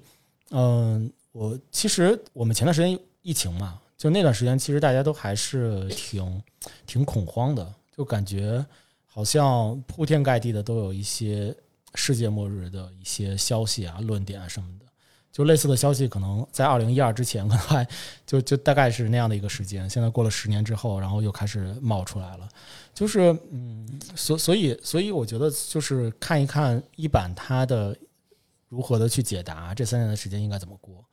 [0.51, 3.81] 嗯，我其实我们前段时间疫情嘛。
[3.99, 6.43] 就那段时间，其实大家都还是挺
[6.87, 8.65] 挺恐慌的，就感觉
[9.07, 11.53] 好像铺天盖地的都有一些
[11.95, 14.85] 世界末日的一些消息啊、论点啊什么的。
[15.33, 17.89] 就类似的消息，可能在二零一二之前，可能还
[18.27, 19.89] 就就大概是那样的一个时间。
[19.89, 22.47] 现在过了十年之后，然后又开始冒出来了。
[22.95, 27.97] 就是嗯，所所以所以，我觉得就是看一看一版它的
[28.69, 31.05] 如何的去解答这三年的时间应该怎么过。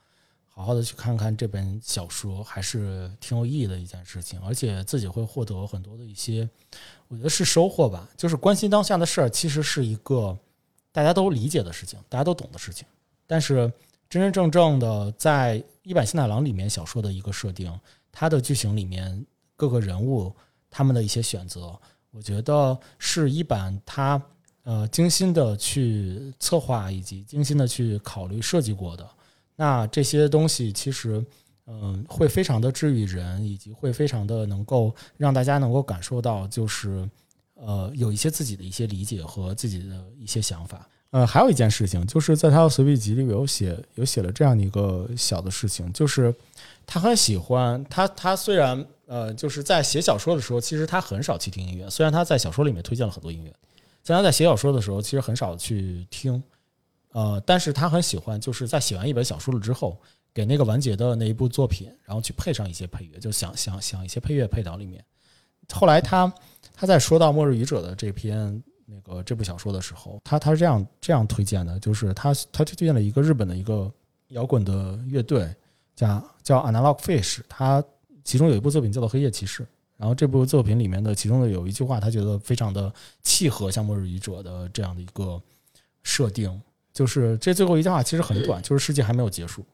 [0.56, 6.48] 好好的去看看这本小说，还是挺有意义的一件事情，而且自己会获得很多的一些，
[7.08, 8.08] 我觉得是收获吧。
[8.16, 10.38] 就是关心当下的事儿，其实是一个
[10.92, 12.88] 大家都理解的事情，大家都懂的事情。
[13.26, 13.72] 但是
[14.08, 17.76] 真真正正的在《一版新太郎》里面小说的一个设定，
[18.12, 20.32] 它的剧情里面各个人物
[20.70, 21.76] 他们的一些选择，
[22.12, 24.22] 我觉得是一版他
[24.64, 29.08] 呃精心的去策划以及精心的去考虑设计过的。
[29.56, 31.24] 那这些东西其实，
[31.68, 37.08] 嗯，会非常的治愈人，以及会非常的能够让大家能够感受到，就是，
[37.54, 40.90] 呃，有一些自己的一些理解和自己的一些想法。
[41.12, 46.34] 呃，还有一件事情，就是在他的随笔集里有写，有写了这样的一个小的事情，就是
[46.88, 53.54] 他很喜欢他，他虽然呃，就是在写小说的时候，其实他很少去听音乐，虽然他在小说里面推荐了很多音乐，
[54.04, 56.42] 在他在写小说的时候，其实很少去听。
[57.14, 59.98] 呃，但是他很喜欢，就是在写完一本小说了之后，
[60.34, 65.04] 给那个完结的那一部作品，然后去配上一些配乐，就想想想一些配乐配到里面。
[65.72, 66.32] 后来他
[66.74, 73.90] 他在说到《末日语者》的这篇那个这部小说的时候，他他是这样这样推荐的，就是他他推荐了一个日本的一个
[74.30, 75.56] 摇滚的乐队，
[75.96, 77.82] 叫叫 Analog Fish，他
[78.24, 79.64] 其中有一部作品叫做《黑夜骑士》，
[79.98, 85.42] 然后这部作品里面的其中的有一句话，他觉得非常的契合像《末日语者》的这样的一个
[86.04, 86.62] 设定。
[86.94, 89.66] 就是这最后一句话其实很短，就是世界还没有结束，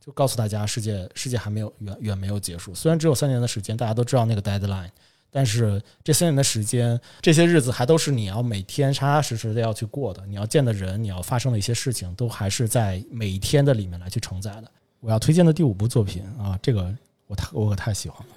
[0.00, 2.74] 就告诉大家世界世界还没有远远没有结束。
[2.74, 4.90] 虽然只有三年的时间，大家都知道那个 deadline，
[5.30, 10.26] 但是这三年的时间，这些日子还都是你要每天踏踏实实的要去过的。
[10.26, 14.68] 你要见的人，你要发生的一些事情，都还是在每一天的里面来去承载的。
[14.98, 16.92] 我要推荐的第五部作品啊，这个
[17.28, 18.34] 我太我可太喜欢了。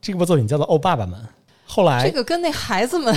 [0.00, 1.20] 这部作品叫做《哦爸爸们》，
[1.66, 3.14] 后来这个跟那孩子们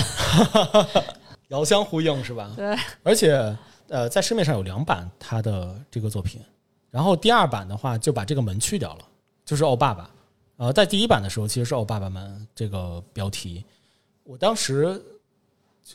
[1.50, 2.52] 遥相呼应是吧？
[2.56, 3.56] 对，而且。
[3.90, 6.42] 呃，在市面上有两版他的这个作品，
[6.90, 9.06] 然后第二版的话就把这个门去掉了，
[9.46, 10.10] 就是“哦爸爸”。
[10.58, 13.64] 呃，在第一版的时候其实是“哦爸爸们”这个标题。
[14.24, 15.00] 我当时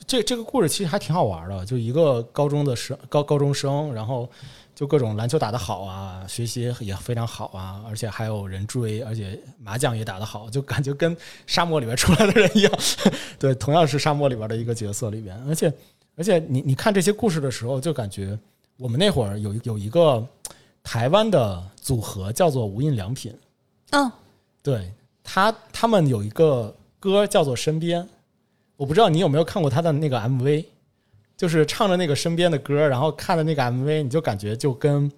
[0.06, 4.30] 这这个故事其实还挺好玩的，就一个高中的生高高中生，然后
[4.78, 11.16] 就各种篮球打得好啊，学习也非常好啊，而且还有人追，而且麻将也打得好，就感觉跟
[11.48, 12.72] 沙漠里边出来的人一样。
[13.40, 15.72] 对，同样是沙漠里边的一个角色里边，而且。
[16.14, 18.36] 而且你你看这些故事的时候，就感觉
[18.76, 20.24] 我们那会儿有有一个
[20.82, 23.32] 台湾的组合叫做无印良品，
[23.90, 24.10] 嗯，
[24.60, 28.02] 对他他们有一个歌叫做《身边》，
[28.76, 30.64] 我不知道你有没有看过他的那个 MV，
[31.38, 35.10] 就是唱着那个身边的歌，然后看的那个 MV，你就感觉就跟。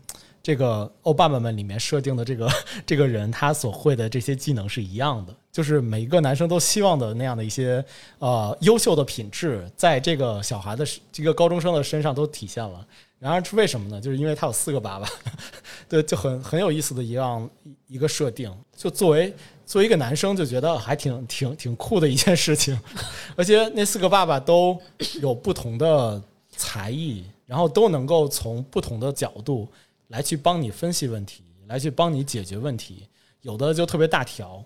[0.42, 2.48] 这个欧巴爸们里面设定的这个
[2.86, 7.84] 这个人，他所会的这些技能是一样的，就是每一个男生都希望的那样的一些
[8.20, 10.82] 呃优秀的品质，在这个小孩的
[11.12, 12.82] 这个高中生的身上都体现了。
[13.18, 14.00] 然而是为什么呢？
[14.00, 15.06] 就是因为他有四个爸爸，
[15.86, 17.46] 对，就很很有意思的一样
[17.86, 18.50] 一个设定。
[18.74, 19.34] 就作为
[19.70, 22.76] 作为一个男生，就觉得还挺挺挺酷的一件事情。
[23.36, 24.76] 而且那四个爸爸都
[25.22, 26.20] 有不同的
[26.56, 29.68] 才艺，然后都能够从不同的角度。
[30.08, 33.06] 来去帮你分析问题，来去帮你解决问题，
[33.42, 34.60] 有的就特别大条，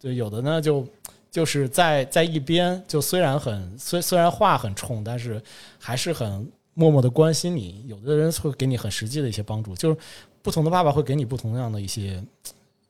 [0.00, 0.86] 就有的呢就
[1.30, 5.38] 就是在在一边，就虽然很虽虽然话很冲，但是
[5.78, 7.84] 还是很默默的关心你。
[7.86, 9.96] 有的人会给你很实际的一些帮助，就是
[10.40, 12.24] 不同的爸爸会给你不同样的一些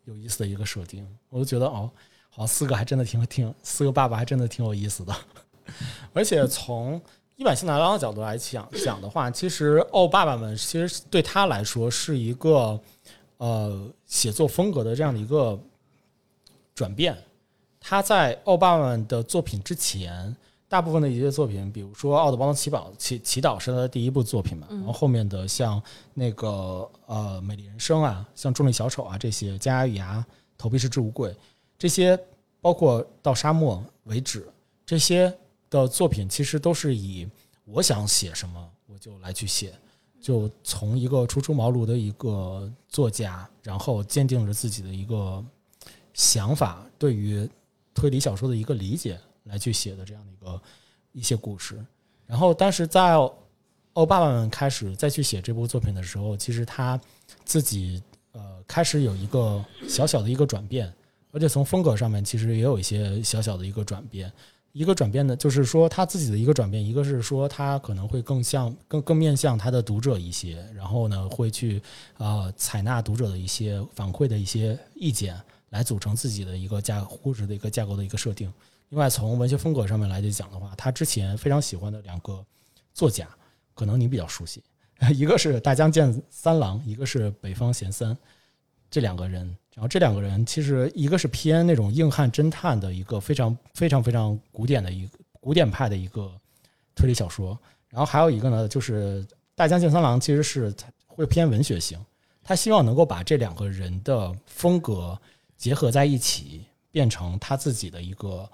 [0.06, 1.06] 有意思的一个设定。
[1.28, 1.88] 我就觉得哦，
[2.30, 5.14] 好像，四个还真的挺挺，四个爸爸还真的挺有意思的。
[6.12, 7.00] 而且从
[7.36, 12.80] 一版新太郎的角度来讲讲的话，其实奥爸爸们其实对他来说是一个
[13.36, 15.58] 呃写作风格的这样的一个
[16.74, 17.16] 转变。
[17.78, 20.34] 他在奥爸爸们的作品之前，
[20.68, 25.80] 大部分的一些作品，比如说《奥德邦的祈祷祈祈祷》是他的第一部作品嘛，然后后面的像
[26.12, 26.48] 那个
[27.06, 30.18] 呃《美丽人生》啊，像《重力小丑》啊这些，《加牙与牙》
[30.58, 31.30] 《投币式置物柜》
[31.78, 32.18] 这些，
[32.60, 34.48] 包括到沙漠为止
[34.84, 35.32] 这些
[35.70, 37.28] 的作品，其实都是以
[37.64, 39.72] 我想写什么我就来去写，
[40.20, 45.44] 就从一个初出茅庐的一个作家，然后坚定着自己的一个
[46.12, 47.48] 想法，对于
[47.94, 50.62] 推理小说的一个理解来去写的这样的一个
[51.12, 51.84] 一些故事。
[52.26, 53.14] 然后，但是在
[53.94, 57.00] 欧爸爸们开始再去写这部作品的时候，其实他
[57.44, 60.92] 自己呃开始有一个小小的一个转变，
[61.32, 64.30] 而且从风格上面其实也有一些小小的一个转变。
[64.72, 71.80] 一个转变呢，就是说他自己的一个转变，一个是说他可能会更像更更面向他的读者一些，然后呢会去
[72.18, 75.40] 呃采纳读者的一些反馈的一些意见。
[75.70, 78.52] 来组成自己的一个架故事的一个架构的一个设定。
[78.90, 82.44] 另外，从文学风格上面来讲的话，他之前非常喜欢的两个
[82.94, 83.28] 作家，
[83.74, 84.62] 可能你比较熟悉，
[85.14, 88.16] 一个是大江健三郎，一个是北方贤三，
[88.90, 89.44] 这两个人。
[89.74, 96.32] 然后这两个人其实一个是偏那种硬汉侦探的一个非常非常非常古典的一个古典派的一个
[96.94, 97.58] 推理小说，
[97.90, 100.74] 然后还有一个呢，就是大江健三郎其实是
[101.06, 101.98] 会偏文学性，
[102.42, 105.18] 他希望能够把这两个人的风格。
[105.58, 108.46] 结合在一起，变成他自己的一个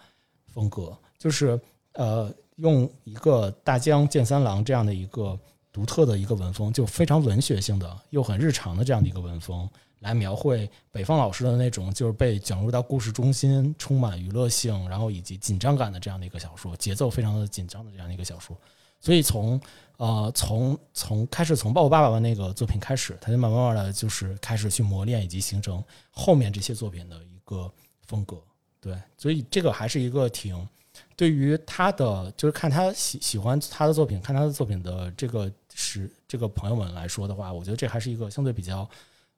[0.53, 1.59] 风格，就是
[1.95, 5.39] 呃，用一个大江健三郎这样的一个
[5.73, 9.69] 独特的一个文风，就非常文学性的又很日常的这样的一个文风，
[10.01, 18.57] 来描绘北方老师的那种就是被卷入到故事中心、充满娱乐性，然后以及紧张感的这样的一个小说，节奏非常的紧张的这样的一个小说。
[19.01, 19.61] 所以从
[19.97, 27.69] 呃从从开始从《抱我爸爸》那个作品开始，他就慢慢慢的就是开始去磨练以及形成后面这些作品的一个
[28.07, 28.41] 风格。
[28.83, 30.69] 对，所以这个还是一个挺
[31.17, 38.87] 对于他的就是看他喜喜欢他的作品，看他的作品的这个是这个朋友们来说的话，我觉得这还是一个相对比较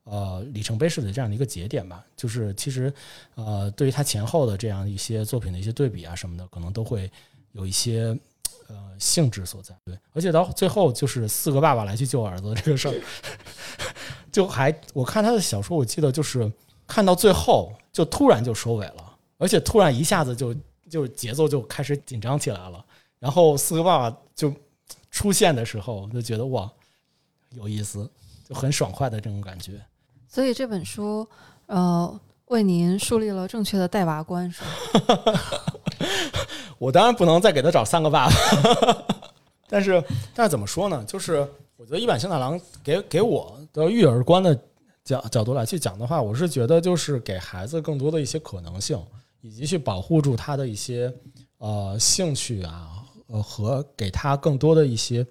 [0.04, 2.04] 呃里程碑式的这样的一个节点吧。
[2.16, 2.92] 就是其实
[3.34, 7.08] 呃对于他前后的这样一些作品的一些对比啊什么的，可能都会
[7.52, 8.18] 有一些。
[8.66, 12.94] 呃，性质所在对，而且到最后就是四个爸爸来去救儿子这个事儿，
[14.32, 16.50] 就还我看他的小说，我记得就是
[16.86, 19.03] 看到最后就突然就收尾了，
[19.44, 20.56] 而且突然一下子就
[20.88, 22.82] 就节奏就开始紧张起来了，
[23.18, 24.50] 然后四个爸爸就
[25.10, 26.70] 出现的时候，就觉得哇
[27.50, 28.10] 有意思，
[28.48, 29.72] 就很爽快的这种感觉。
[30.26, 31.28] 所以这本书
[31.66, 34.70] 呃为您树立了正确的带娃观，是吗？
[36.78, 39.06] 我当然不能再给他找三个爸爸，
[39.68, 40.02] 但是
[40.34, 41.04] 但是怎么说呢？
[41.04, 44.58] 就是我觉得一版新太郎给给我的育儿观的
[45.04, 48.98] 角角度来去讲的话，我是觉得就是给孩子更多的一些可能性，
[49.44, 51.12] 以及去保护住他的一些
[51.58, 55.26] 呃兴趣啊，呃和给他更多的一些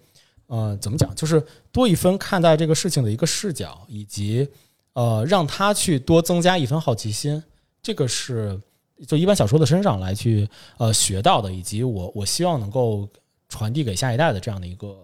[0.46, 4.48] 呃怎么讲，就是多一分看待这个事情的一个视角，以及
[4.94, 7.44] 呃让他去多增加一分好奇心，
[7.82, 8.62] 这个是。
[9.08, 10.48] 就一般小说的身上来去
[10.78, 13.10] 呃学到的，以及我我希望能够
[13.50, 14.96] 传递给下一代的这样的一个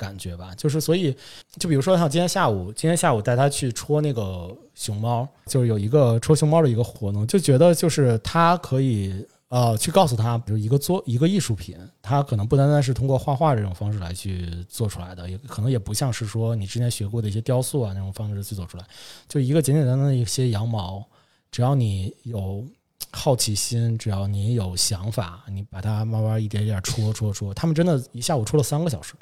[0.00, 0.54] 感觉吧。
[0.56, 1.14] 就是所以，
[1.58, 18.84] 就比如说像今天下午，今天下午带他去戳那个熊猫，就是有一个戳熊猫的一个活动，就觉得就是他可以呃去告诉他，比如一个做一个艺术品，它可能不单单是通过画画这种方式来去做出来的，也可能也不像是说你之前学过的一些雕塑啊那种方式去做出来，
[19.28, 21.04] 就一个简简单单的一些羊毛，
[21.52, 22.64] 只要你有。
[23.12, 29.14] 好奇心，只要你有想法，你把它慢慢一点一点戳戳戳，他们真的一下午戳了三个小时。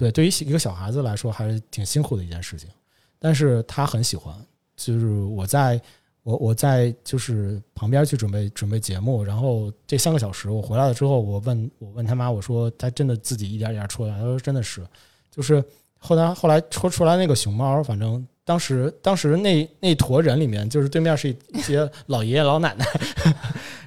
[0.00, 2.70] 对，对于一个小孩子来说，还是挺辛苦的一件事情。
[3.18, 4.34] 但是他很喜欢，
[4.74, 5.78] 就是我在
[6.22, 14.16] 我我在就是旁边去准备准备节目，然后这三个小时我回来了之后，我问我问他妈，我说他真的自己一点一点出来？
[14.16, 14.82] 他说真的是，
[15.30, 15.62] 就是
[15.98, 18.26] 后来后来抽出来那个熊猫，反正。
[18.42, 22.84] 当时，当时那那坨人里面，就是对面是一些老爷爷老奶奶，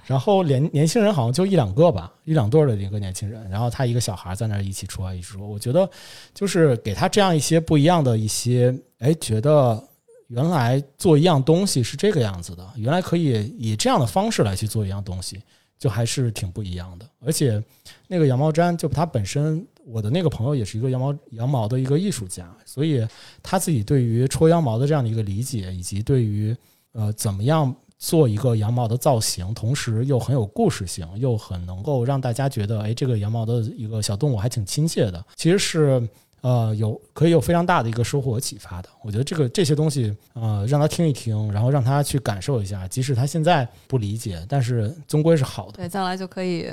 [0.06, 5.48] 然后年年轻人好像就一两个吧，一两对的一个年轻人，然后他一个小孩在那儿一起说一起说。
[5.48, 5.90] 我觉得
[6.34, 9.82] 就是给他这样一些不一样的一些，哎，觉得
[10.28, 15.42] 原来做一样东西是这个样子的，原来可以以这样的方式来去做一样东西，
[15.78, 17.06] 就还是挺不一样的。
[17.20, 17.64] 而且
[18.08, 19.66] 那个羊毛毡，就他本身。
[19.86, 23.06] 我的那个朋友也是一个羊毛羊毛的一个艺术家，所以
[23.42, 26.56] 他自己对于戳羊毛的这样的一个理解，以及对于
[26.94, 27.76] 呃怎么样
[28.06, 35.24] 做一个羊毛的造型，同时又很有故事性，又很能够让大家觉得，哎，这个羊毛的一个小动物还挺亲切的。
[35.38, 36.06] 其实是
[36.42, 38.90] 呃有可以有非常大的一个收获和启发的。
[39.04, 45.78] 我觉得这个这些东西，呃，让他听一听，然后让他去感受一下，即使他现在不理解，但是终归是好的。
[45.78, 46.70] 对，将来就可以，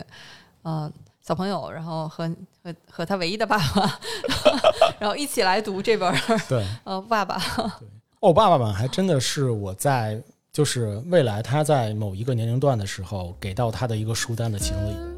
[0.62, 2.28] 呃，小朋友，然后和
[2.60, 4.00] 和和他唯一的爸爸，
[4.98, 6.40] 然后一起来读这本儿。
[6.48, 7.38] 对，呃，爸爸。
[7.78, 10.20] 对，哦，爸爸版还真的是我在。
[10.52, 15.10] 就是未来他在某一个年龄段的时候给到他的一个书单的其中的一个。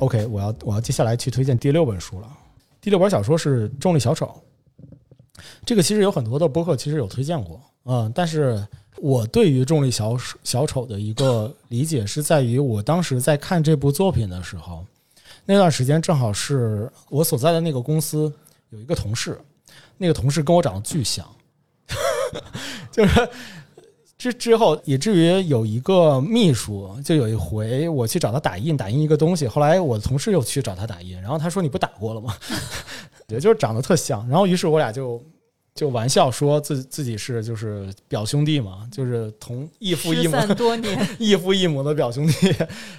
[0.00, 2.28] OK，我要我要接下来去推荐第六本书了。
[2.80, 4.26] 第六本小说是《重力小丑》。
[5.64, 14.84] 这个其实有很多的播客其实有推荐过，嗯，但是我对于《重力小小丑》的一个理解是在于，我当时在看这部作品的时候，
[15.46, 18.30] 那段时间正好是我所在的那个公司。
[18.74, 19.40] 有一个同事，
[19.96, 21.24] 那个同事跟我长得巨像，
[22.90, 23.28] 就是
[24.18, 32.36] 之之后以至于有一个秘书，就有一回我去找他打印，打印一个东西，后来我的同事又去找他打印，然后他说你不打过了吗？
[33.28, 35.22] 也就是长得特像，然后于是我俩就
[35.74, 42.52] 就玩笑说自自己是就是表兄弟嘛，就是同异父异母多年 异父异母的表兄弟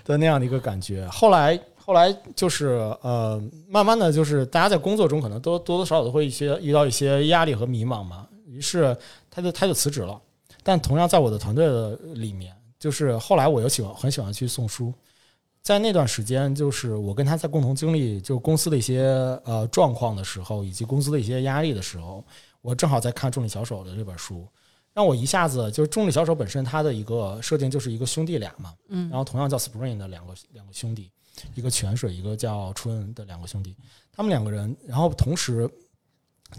[0.05, 1.59] 的那样的一个感觉，后来。
[1.85, 2.69] 后来就是
[3.01, 8.97] 呃，慢慢的就是大家在工作中可能都多多少少都会一些遇到一些压力和迷茫嘛，于是
[9.29, 10.19] 他就他就辞职了。
[10.63, 14.91] 但同样在我的团队的里面，就是后来我又喜欢很喜欢去送书，
[15.61, 19.03] 在那段时间，就是我跟他在共同经历就公司的一些
[19.45, 22.25] 呃状况的时候，以及公司的一些压力的时候，
[22.63, 24.43] 我正好在看《重力小手》的这本书，
[24.91, 31.11] 让我一下子就是《重力小手》本身它的一个设定就是一个兄弟俩嘛，嗯，然后同样叫 Spring 的两个两个兄弟。
[31.53, 33.75] 一个泉水，一个叫春的两个兄弟，
[34.11, 35.69] 他们两个人，然后同时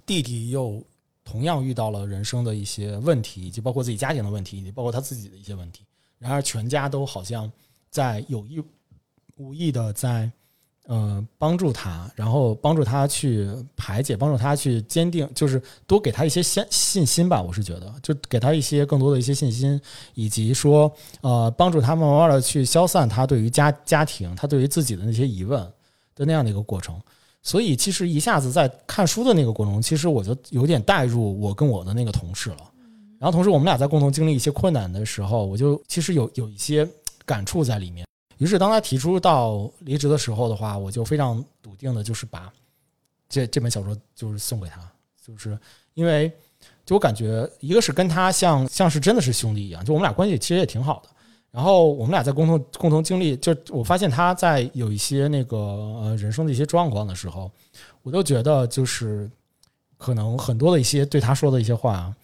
[0.04, 0.82] 弟弟又
[1.24, 5.84] 同样遇到了人生的一些问题，以及包括自己家庭的问题，以及包括他自己的一些问题。
[6.18, 7.50] 然而，全家都好像
[7.90, 8.62] 在有意
[9.36, 10.30] 无意的在。
[10.86, 17.42] 呃，帮助他，然后帮助他去排解，帮助他去坚定，就是多给他一些信信心吧。
[17.42, 19.80] 我是觉得，就给他一些更多的一些信心，
[20.14, 20.90] 以及说，
[21.22, 25.60] 呃，帮助他慢慢的去消散他对于家家庭，他对于自己的那些疑问
[26.14, 26.94] 的那样的一个过程。
[27.42, 32.58] 所以，其实一下子在看书的那个过程中，其实我就有点带入我跟我的那个同事了。
[33.18, 36.88] 然后，同时我们俩在共同经历一些困难的时候，我就其实有有一些
[37.24, 38.06] 感触在里面。
[38.38, 42.52] 于是，当他提出到离职的时候的话，我就非常笃定的，就是把
[43.28, 44.80] 这这本小说就是送给他，
[45.26, 45.58] 就是
[45.94, 46.30] 因为
[46.84, 51.08] 就我感觉，一个是跟他像像是真的是兄弟一样，就我们俩关系其实也挺好的。
[51.50, 57.50] 然后我们俩在共同共同经历，就我发现他在有一些那个呃人生的一些状况的时候，
[58.02, 59.30] 我都觉得就是
[59.96, 62.14] 可能很多的一些对他说的一些话，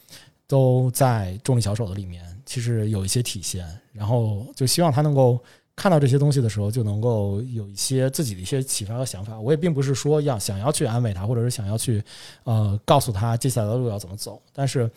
[0.47, 3.67] 都在重力小手的里面，其实有一些体现。
[3.95, 5.43] 然后就希望他能够。
[5.75, 9.41] 看到这些东西的时候，就能够有一些自己的一些启发和想法。
[9.41, 12.03] 我也并不是说要想要去安慰他，或者是想要去
[12.45, 14.41] 呃告诉他接下来的路要怎么走。
[14.53, 14.89] 但是，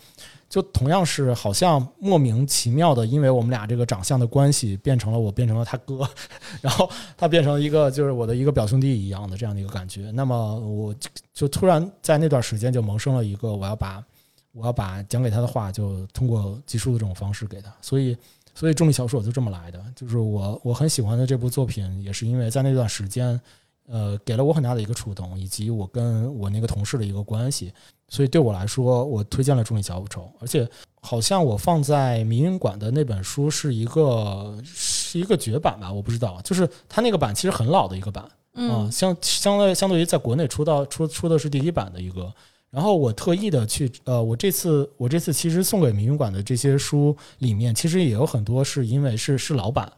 [0.50, 6.06] 就同样是好像莫名其妙的，因为我们俩这个长相的关系，变成了我变成了他哥，
[6.60, 10.10] 然后他变成了一个就是我的一个表兄弟一样的这样的一个感觉。
[10.10, 10.94] 那么，我
[11.32, 14.04] 就突然在那段时间就萌生了一个我要把
[14.52, 17.74] 我要把讲给他的话，就通过记书的这种方式给他。
[17.80, 18.14] 所以。
[18.56, 23.38] 所以重力小说就这么来的，就是我我很喜欢的这部作品，也是因为在那段时间，
[23.86, 27.70] 呃，给了我很大的一个触动，以及我跟我那个同事的一个关系。
[28.08, 30.66] 所以对我来说，我推荐了重力小丑，而且
[31.02, 42.32] 好像我放在民营馆的那本书是一个是一个绝版吧，我不知道，就是它那个版其实很老的一个版，嗯，相相对相对于在国内出到出出的是第一版的一个。
[42.76, 49.90] 然后我特意的去，呃，我这次我这次其实送给民营馆的这些书里面，其实也有很多是因为是是老板，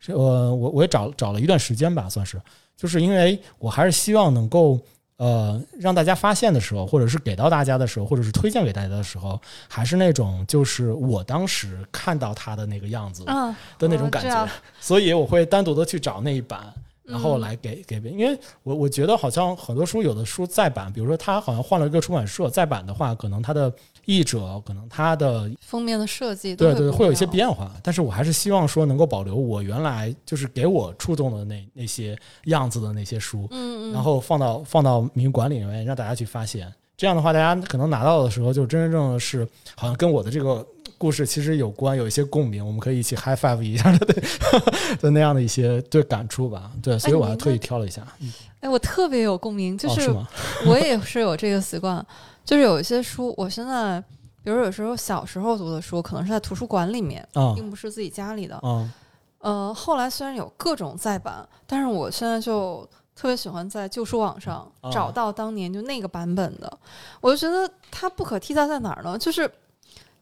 [0.00, 2.42] 是呃，我我也找找了一段时间吧，算是，
[2.76, 4.76] 就是因为我还是希望能够
[5.16, 13.24] 呃让大家发现的时候，或者是给到大家的时候，或者是推荐给大家的时候，还是那种就是我当时看到他的那个样子
[13.78, 16.74] 的那种感觉，所以我会单独的去找那一版。
[17.04, 23.72] 然后来给给别，因为我我觉得好像很多书有的书再版，比如说他好像换了一个出版社再版的话，可能他的
[24.06, 39.46] 译者可能他的封面的设计对对会有一些变化，但是我还是希望说能够保留我原来就是给我触动的那那些样子的那些书，嗯嗯，然后放到放到民馆里面让大家去发现，这样的话大家可能拿到的时候就真真正正是
[39.76, 40.66] 好像跟我的这个。
[41.04, 44.24] 故事其实有关，有一些共鸣，我们可以一起 high five 一下的，对，
[45.02, 46.70] 的那样的一些对感触吧。
[46.82, 48.02] 对，所以我还特意挑了一下。
[48.60, 50.10] 哎，我特别有共鸣，就是
[50.64, 52.02] 我也是有这个习惯，
[52.42, 54.02] 就是有一些书，我现在
[54.42, 57.22] 比如有时候小时候读的书，可能是在图书馆里面，
[57.54, 58.58] 并不是自己家里的。
[58.62, 58.90] 嗯，
[59.40, 62.88] 呃，后来虽然有各种再版，但是我现在就。
[63.16, 66.78] 特别喜欢在旧书网上找到当年就那个版本的，
[67.20, 69.16] 我就觉得它不可替代在哪儿呢？
[69.16, 69.48] 就是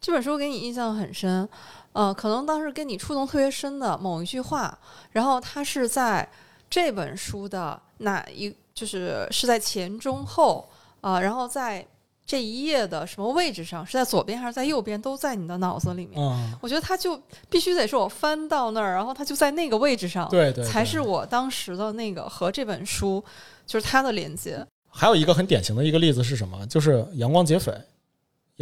[0.02, 1.48] 这本书给你印象很深，
[1.94, 4.78] 呃，可能当时跟你触动特别深的某一句话，
[5.12, 6.28] 然后它是在
[6.68, 10.68] 这本书的哪一，就是是在前中后
[11.00, 11.86] 啊，然后在。
[12.24, 16.18] 这一页的什么位置上是在左边还是在右边，都在你的脑子里面。
[16.60, 23.22] 我觉得它就必须得是我翻到那儿，然后它就在那个位置上，对对，才是我当时的那个和这本书
[23.66, 24.64] 就是它的连接。
[24.88, 26.64] 还有一个很典型的一个例子是什么？
[26.68, 27.72] 就是《阳光劫匪》。《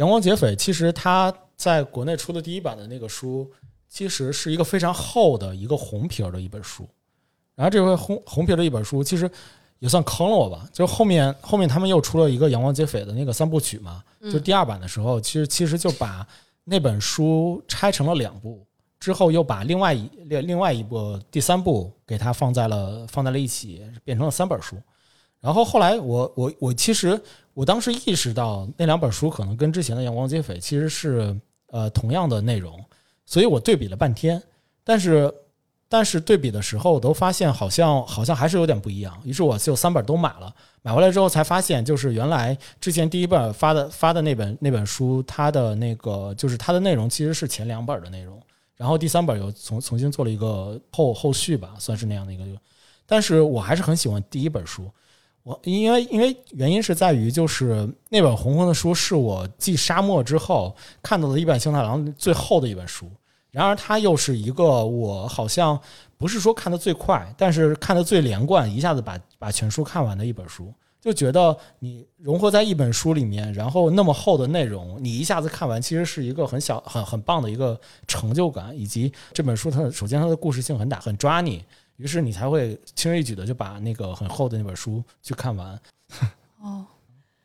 [0.01, 3.49] 阳光劫匪》其实它在国内出的第一版的那个书，
[3.87, 6.89] 其实是一个非常厚的一个红皮儿的一本书。
[7.55, 9.29] 然后这回红红皮儿的一本书，其实。
[9.81, 16.23] 也算坑了我吧，就后面后面他们又出了一个《阳光劫匪》的那个三部曲嘛，就第二版的时候，其实其实就把
[16.63, 18.63] 那本书拆成了两部，
[18.99, 24.75] 之后又把另外一另另外一部第三部给它放在了放在了一起，变成了三本书。
[25.39, 27.19] 然后后来我我我其实
[27.53, 31.35] 我当时意识到那两本书可能跟之前的《阳光劫匪》其实是
[31.67, 32.83] 呃同样的内容，
[33.25, 34.41] 所以我对比了半天，
[34.83, 35.33] 但是。
[35.93, 39.21] 但是对比的时候，我都发现好像好像还是有点不一样。
[39.25, 48.41] 于是我就三本都买了，买回来之后才发现，就是原来之前第一本发的发的那本那本书，它的那个就是它的内容其实是前两本的内容，
[48.77, 52.45] 然后第三本又重重新做了一个后后续吧，算是那样的一个。
[53.05, 54.89] 但是我还是很喜欢第一本书，
[55.43, 63.09] 我因为因为原因是在于就是那本红红的书是我继沙漠之后看到的一本星太郎最厚的一本书。
[63.49, 65.77] 然而，它又是一个我好像
[66.17, 70.73] 不是说看的最快，但是看的最连贯，一下子把把全书看完的一本书。
[71.01, 77.77] 就觉得你融合在一本书里面，然后那么厚的内容，你一下子看完，其实是一个很小、很很棒的一个
[78.07, 78.77] 成就感。
[78.77, 81.65] 以及这本书，它首先它的故事性很大，很抓你，
[81.97, 85.79] 于是你才会轻而易举的就把那个很厚的那本书去看完。
[86.61, 86.85] 哦，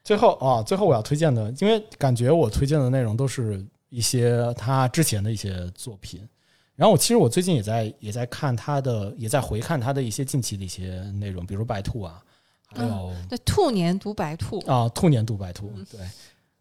[0.05, 3.67] 最后啊，最后我要推荐的，因为感觉我推荐的内容都是。
[3.89, 6.21] 一些他之前的一些作品，
[6.75, 12.21] 然后我其实我最近也在也在看他的，也在回看他的一些近期的一些内容，比如白兔啊，
[12.67, 14.59] 还有对兔年读白兔。
[14.67, 16.01] 啊，兔年读白兔，对，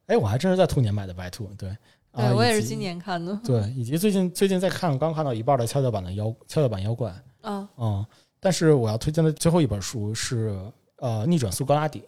[0.08, 1.76] 哎，我还真是在兔年买的白兔，对，
[2.14, 7.68] 对我也是今年看的，对，以及最近最近在看，刚看到一半的跷跷板的妖跷跷板妖怪，嗯。
[7.78, 8.06] 嗯，
[8.40, 10.58] 但是我要推荐的最后一本书是
[10.98, 12.04] 呃逆转苏格拉底，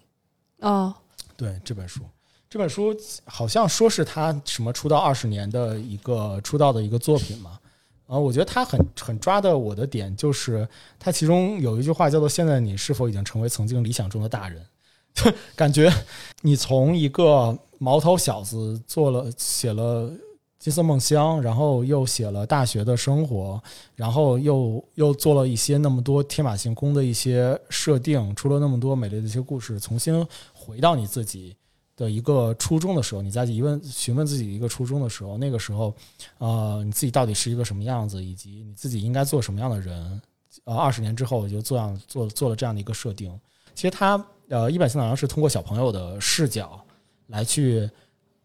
[0.60, 0.94] 哦，
[1.36, 2.02] 对这本书。
[2.50, 2.96] 这本书
[3.26, 7.60] 好像说是他什么出道二十年的一个出道的一个作品嘛，
[8.08, 14.66] 啊，我觉得他很很抓的我的点就是他其中有一句话叫做“现在你是否已经成为曾经理想中的大人”，
[15.56, 15.92] 感觉
[16.42, 20.10] 你从一个毛头小子做了写了
[20.58, 23.62] 金色梦乡，然后又写了大学的生活，
[23.96, 31.56] 然后又又做了一些那么多天马行空的一些设定，出了那么多美丽的一些故事，重新回到你自己。
[31.98, 35.94] 的一个初衷的时候，你在疑问询问自己一个初衷的时候，那个时候，
[36.38, 40.22] 呃，你自己到底是一个什么样子，以及你自己应该做什么样的人？
[40.64, 43.38] 呃，二十年之后我就做样做做了这样的一个设定。
[43.76, 46.80] 其实他呃，一百星太郎是通过小朋友的视角
[47.28, 47.90] 来去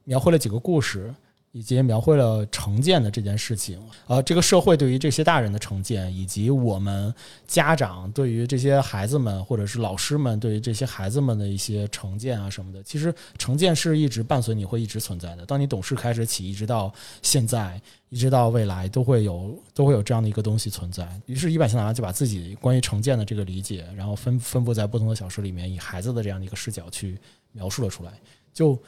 [0.04, 1.14] 描绘了几个故事。
[1.52, 7.14] 以及描绘了成见的这件事情，呃，这个社会对于这些大人的成见，以及我们
[7.46, 15.44] 家长对于这些孩子们，或者是老师们对于这些孩子们的一些成见啊什么的，其实成见是一直伴随你会一直存在的。
[15.44, 16.90] 当你懂事开始起，一直到
[17.20, 17.78] 现在，
[18.08, 21.06] 一直到未来，都会有都会有这样的一个东西存在。
[21.26, 27.18] 于是，一百星郎就把自己关于成见的这个理解，然后分分布在不同的小说里面，以孩子的这样的一个视角去
[27.52, 28.12] 描述了出来，
[28.54, 28.78] 就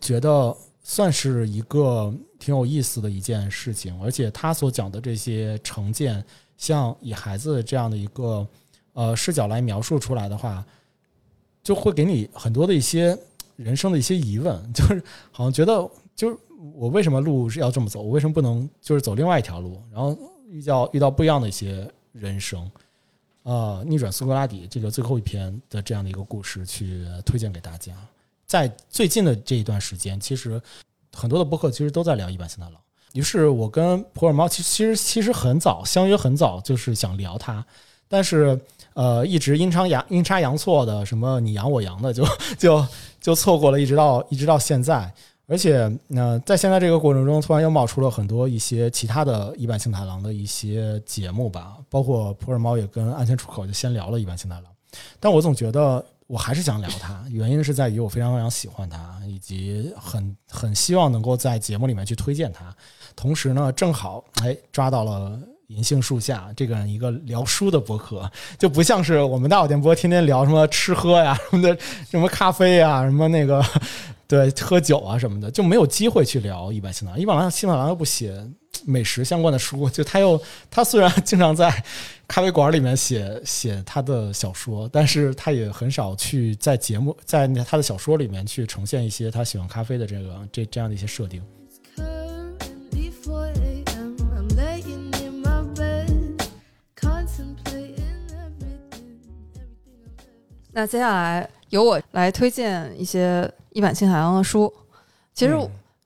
[0.00, 0.56] 觉得。
[0.90, 6.24] 算是一个挺有意思的一件事情，而且他所讲的这些成见，
[6.56, 8.48] 像以孩子这样的一个
[8.94, 10.64] 呃视角来描述出来的话，
[11.62, 13.16] 就会给你很多的一些
[13.56, 15.86] 人生的一些疑问， 就是好像觉得
[16.16, 16.36] 就是
[16.72, 20.16] 我为什么路是要这么走，我为什么不能就是走另外一条路，然后
[20.48, 22.68] 遇到遇到不一样的一些人生，
[23.42, 27.92] 啊，逆转苏格拉底这个最后一篇的这样的一个故事，去推荐给大家。
[28.48, 30.60] 在最近的这一段时间，其实
[31.14, 32.80] 很多的播客其实都在聊一版新太郎。
[33.12, 37.64] 于是我跟普洱猫其实其实其实很早相约很早，就是想聊它，
[38.08, 38.58] 但是
[38.94, 42.26] 呃一直阴差阳阴差阳错的，什么你阳我阳的， 就
[42.58, 42.86] 就
[43.20, 45.12] 就错过了，一直到一直到现在。
[45.50, 54.64] 而且，那在现在这个过程中，突然又冒出了很多一些其他的一版幸太郎的一些节目吧，包括普洱猫也跟安全出口就先聊了一版幸太郎，
[55.18, 62.72] 但我总觉得我还是想聊他，原因是在于我非常非常喜欢他，以及很很希望能够在节目里面去推荐他，
[63.16, 65.36] 同时呢，正好哎抓到了。
[65.68, 68.26] 银杏树下这个一个聊书的博客，
[68.58, 71.78] 就不像是我们大小电波天天聊什么吃喝呀什么的，
[72.10, 73.62] 什么咖啡呀，什么那个
[74.28, 77.18] 对喝酒啊什么的，就没有机会去聊一百新郎。
[77.18, 78.46] 一百郎新郎又不写
[78.84, 80.38] 美食相关的书，就他又
[80.70, 81.72] 他虽然经常在
[82.28, 91.42] 咖啡馆里面写写他的小说，但是他也很少去在节目在他的小说里面去呈现一些他喜欢咖啡的这个这这样的一些设定。
[100.70, 104.72] 那接下来由我来推荐一些一版新海洋的书。
[105.34, 105.56] 其实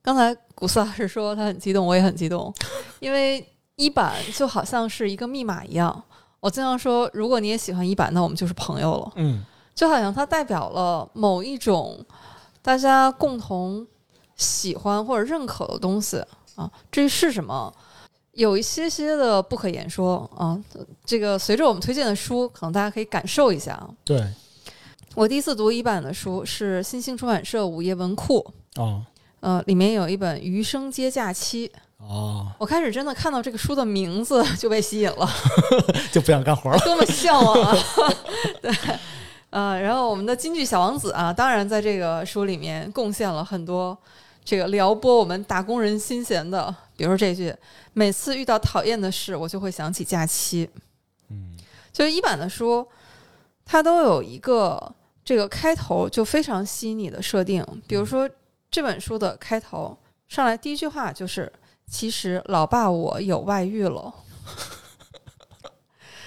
[0.03, 2.53] 刚才古斯老师说他很激动，我也很激动，
[3.01, 3.47] 因为
[3.77, 6.03] 一版就好像是一个密码一样。
[6.41, 9.13] 我经常说，如果你也喜欢一版，那我们就是朋友了。
[9.17, 9.45] 嗯，
[9.75, 12.05] 就好像它代表了某一种
[12.61, 13.87] 大家共同
[14.37, 16.23] 喜欢或者认可的东西
[16.57, 16.71] 啊。
[16.91, 17.73] 至于是什么，
[18.33, 20.61] 有一些些的不可言说啊。
[21.05, 23.89] 这个随着我们推荐的书，可能大家可以感受一下啊。
[24.05, 24.27] 对。
[25.15, 28.45] 我第一次读一版的书是新兴出版社午夜文库
[28.77, 29.05] 哦，
[29.41, 35.29] 呃，里面有一本《余生皆假期》哦，我开始真的看到这个书的名字就被吸引了，
[36.11, 37.77] 就不想干活了， 多么向往啊！
[38.63, 38.73] 对，
[39.51, 43.97] 呃，然后我们的京剧小王子啊，当然在这个书里面贡献了很多
[44.43, 47.55] 这个撩拨我们打工人心弦的，比如说这句
[47.93, 50.71] ：“每次遇到讨厌的事，我就会想起假期。”
[51.29, 51.55] 嗯，
[51.93, 52.89] 就是一版的书，
[53.67, 54.95] 它都有一个。
[55.25, 58.29] 这个开头就非常吸引你的设定，比如说
[58.71, 59.97] 这本书的开头
[60.29, 61.51] 上来第一句话就是
[61.87, 64.13] “其实老爸我有外遇了”，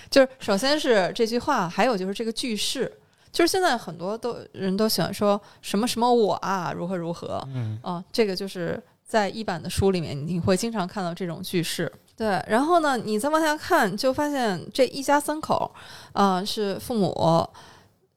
[0.09, 2.91] 就是首先是这句话，还有就是这个句式，
[3.31, 11.91] 就是现在很多都人都喜欢说什么什么我啊如何如何，嗯啊，这个就是在一版的书里面你会经常看到这种句式。
[12.15, 15.69] 对，然后呢，你再往下看就发现这一家三口，
[16.13, 17.13] 啊，是父母。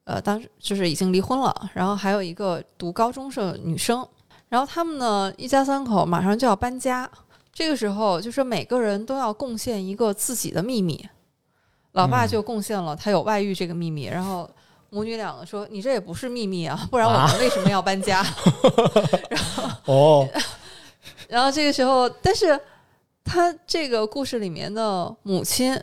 [0.09, 4.09] 呃，当时就是已经离婚了，然后还有一个读高中生女生，
[4.49, 7.07] 然后他们呢一家三口马上就要搬家，
[7.53, 11.07] 这个时候就是每个人都要贡献一个自己的秘密，
[11.93, 14.49] 老爸就贡献了他有外遇这个秘密，然后
[14.89, 18.25] 母女两个说你这也不是秘密啊，不然我们为什么要搬家？
[19.29, 20.29] 然后哦，
[21.29, 22.59] 然后这个时候，但是
[23.23, 25.79] 他这个故事里面的母亲，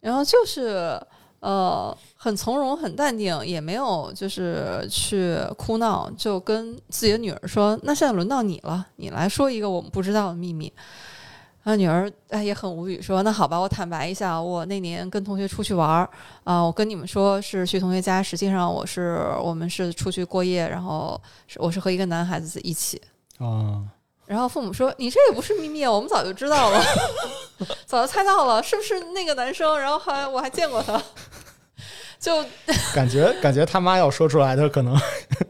[0.00, 0.98] 然后就是
[1.40, 1.96] 呃。
[2.22, 10.70] 很从容，很淡定，也没有就是去哭闹，就跟自己的女儿说：“那现在轮到你了，你来说一个我们不知道的秘密。”
[11.64, 16.10] 然后女儿哎也很无语，说：“那好吧，我坦白一下，我那年跟同学出去玩儿
[16.44, 21.18] 啊，我跟你们说是去同学家，实际上我是我们是出去过夜，然后
[21.56, 23.00] 我是和一个男孩子一起
[23.38, 23.82] 啊。”
[24.26, 26.82] 然后父母说：“你这也不是秘密，我们早就知道了，
[27.86, 29.78] 早就猜到了，是不是那个男生？
[29.78, 31.00] 然后还我还见过他。”
[32.20, 32.44] 就
[32.94, 34.94] 感觉感觉他妈要说出来的可能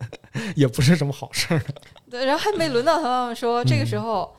[0.54, 1.61] 也不是什么好事儿。
[2.08, 4.36] 对，然后还没轮到他妈妈说，这个时候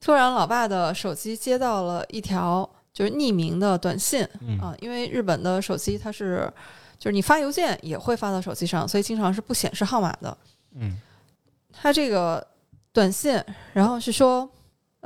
[0.00, 4.24] 突然老爸的手机接到了一条就是匿名的短信
[4.60, 6.52] 啊，因为日本的手机它是
[6.98, 10.36] 就是你发邮件也会发到手机上，所以经常是不显示号码的。
[10.74, 11.00] 嗯，
[11.72, 12.44] 他这个
[12.92, 13.40] 短信，
[13.72, 14.50] 然后是说，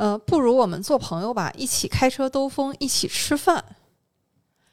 [0.01, 3.63] 呃，不如我们做朋友吧，一起开车兜风，一起吃饭。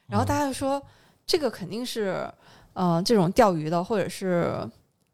[0.08, 0.82] 然后大家就说。
[1.30, 2.26] 这个肯定是，
[2.72, 4.66] 呃，这种钓鱼的，或者是，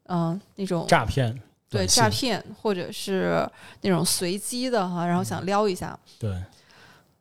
[0.04, 1.36] 嗯，那种诈骗，
[1.68, 3.44] 对诈骗，或者是
[3.80, 5.98] 那种随机的哈，然后想撩一下。
[6.20, 6.30] 对，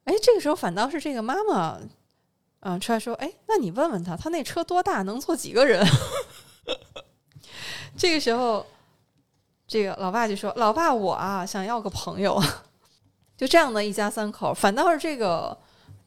[0.04, 1.80] 哎，这个时候反倒是这个妈妈，
[2.60, 5.84] 嗯，出来说，哎，那你问问他，他那车多大，能坐几个人？
[7.98, 8.64] 这个时候，
[9.68, 12.40] 这个老爸就说：“老爸，我啊，想要个朋友。”
[13.38, 15.58] 就这样的一家三口，反倒是这个。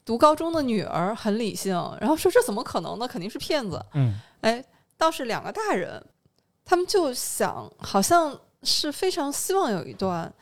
[0.07, 3.05] 读高中的女儿很理性，然后说这怎么可能呢？
[3.05, 3.85] 肯定是骗子。
[3.93, 4.63] 嗯，哎，
[4.97, 6.01] 倒是两个大人，
[6.63, 10.33] 他们就想，好像是非常希望有一段，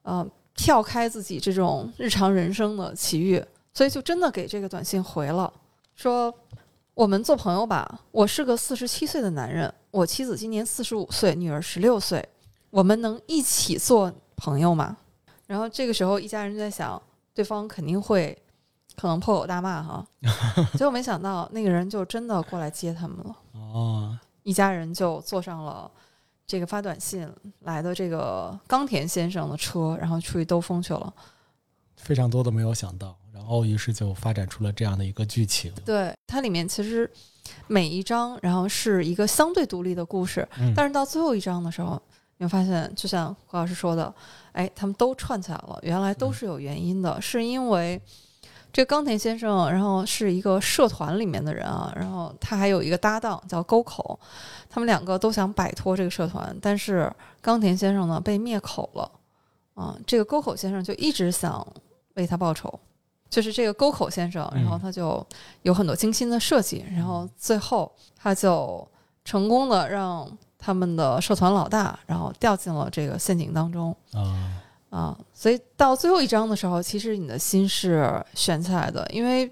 [0.00, 5.52] 呃，跳开自己这种日常人生的奇遇，所以就真的给这个短信回了，
[5.94, 6.34] 说
[6.94, 8.00] 我们做朋友吧。
[8.12, 12.26] 我是个四十七岁的男人，我妻子今年四十五岁，女儿十六岁，
[12.70, 14.96] 我们能一起做朋友吗？
[15.52, 17.00] 然后这个时候，一家人就在想，
[17.34, 18.36] 对方肯定会。
[18.94, 20.06] 可能破口大骂哈，
[20.76, 23.36] 结果没想到那个人就真的过来接他们了。
[23.54, 25.90] 哦，一家人就坐上了
[26.46, 27.26] 这个发短信
[27.60, 31.10] 来的这个冈田先生的车，然后出去兜风去了。
[31.96, 35.72] 非常多的没有想到，然后于是就发展出了这样的一个剧情。
[35.86, 37.10] 对，它里面其实
[37.68, 42.00] 每一章，然后是一个相对独立的故事，嗯但是到最后一章的时候，
[42.42, 44.12] 你会发现，就像胡老师说的，
[44.50, 48.02] 哎，他们都串起来了，原来都是有原因的，是因为
[48.72, 54.18] 这个冈田先生，然后是一个社团里面的人啊，然后他还有一个搭档叫沟口，
[54.68, 57.08] 他们两个都想摆脱这个社团，但是
[57.40, 59.08] 冈田先生呢被灭口了，
[59.74, 61.64] 啊，这个沟口先生就一直想
[62.14, 62.76] 为他报仇。
[63.30, 65.24] 就是这个沟口先生，然后他就
[65.62, 68.84] 有很多精心的设计，然后最后他就
[69.24, 70.28] 成功的让
[70.64, 75.18] 他们的社团老大，然后掉进了这个陷阱当中啊，啊。
[75.34, 79.50] 所以到最后一章的时候，其实你的心是悬起来的，因为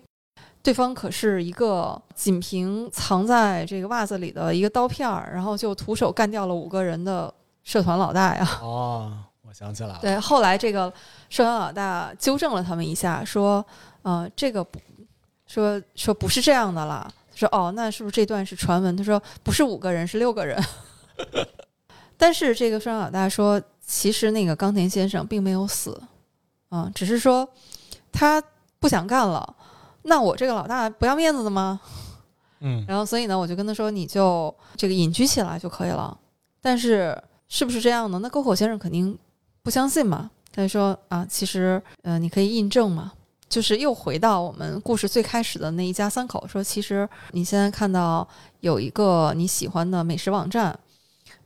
[0.62, 7.32] 对方可是一个仅凭藏在这个袜子里的一个刀片儿，然后就徒手干掉了五个人的
[7.64, 8.48] 社团老大呀。
[8.62, 10.92] 哦，我想起来了，对，后来这个
[11.28, 13.64] 社团老大纠正了他们一下，说，
[14.02, 14.78] 呃，这个不，
[15.48, 17.10] 说说不是这样的啦。
[17.34, 18.94] 说哦，那是不是这段是传闻？
[18.94, 20.62] 他说不是五个人，是六个人。
[22.16, 26.00] 但是这个社团老大说，其实那个冈田先生并没有死，
[26.68, 27.48] 啊、只是说
[28.12, 28.42] 他
[28.78, 29.56] 不想干了。
[30.02, 31.80] 那我这个老大不要面子的吗？
[32.60, 36.16] 嗯然后所以呢，我就跟他说，你就这个隐居起来就可以了。
[36.60, 37.18] 但是
[37.48, 38.18] 是不是这样呢？
[38.18, 39.18] 那沟口先生肯定
[39.62, 40.30] 不相信嘛。
[40.52, 43.12] 他就说啊，其实呃，你可以印证嘛，
[43.48, 48.28] 就是又回到我们故事最开始的那一家三口，说其实你现在看到
[48.60, 50.78] 有一个你喜欢的美食网站。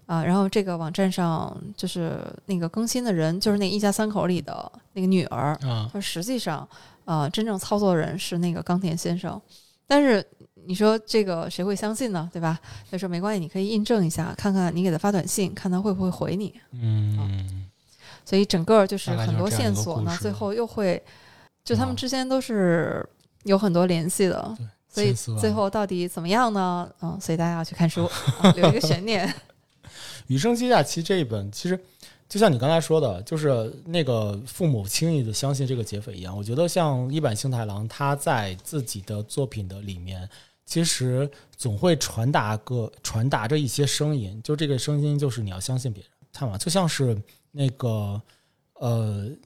[0.06, 6.68] 啊，然后这个网站上就是那个更新的人，就是那一家三口里的那个女儿，啊，说实际上，
[7.04, 9.40] 呃，真正操作的人是那个冈田先生，
[9.86, 10.26] 但是
[10.66, 12.28] 你说这个谁会相信呢？
[12.32, 12.58] 对吧？
[12.90, 16.54] 他说没关系，你可以印证一下，看看你给他发短信，看他会不会回你。
[16.72, 17.66] 嗯，
[18.24, 21.02] 所以整个就是很多线索呢最后又会，
[21.64, 23.06] 就他们啊之间都是
[23.44, 24.56] 有很多联系的。
[24.94, 26.88] 对，所以最后到底怎么样呢？
[27.02, 28.04] 嗯，所以大家要去看书，
[28.40, 29.26] 啊留一个悬念。
[30.26, 31.78] 《羽生机假期》这一本，其实
[32.28, 36.36] 就像你刚才说的，就是那个父母轻易的相信这个劫匪一样。
[36.36, 40.28] 我觉得像一坂幸太郎，他在自己的作品的里面，
[40.64, 47.16] 其实总会传达个传达着一些声音，就这个声音就是你要相信别人，看嘛，就像是
[47.52, 48.20] 那个
[48.74, 49.28] 呃《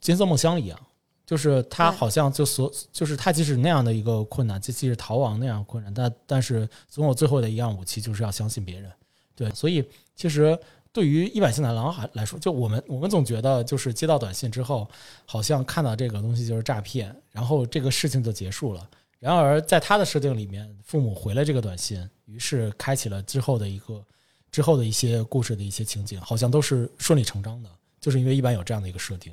[0.00, 0.78] 金色梦乡》一样。
[1.24, 8.88] 就是他好像就所，就是他即使那样的一个困难，即即使逃亡那样困难，但但是总有最后的一样武器，就是要相信别人。
[9.34, 9.84] 对，所以
[10.16, 10.58] 其实
[10.90, 14.88] 对于一坂幸太郎还来说，就我们我们总觉得就是接到短信之后，
[15.26, 18.88] 好像看到这个东西就是诈骗，然后这个事情就结束了。
[19.18, 24.04] 然而在他的设定里面，父母回了这个短信，于是开启了之后的一个
[24.50, 29.32] 之后的一些故事的一些情景，好像都是顺理成章的，就是因为一般有这样的一个设定。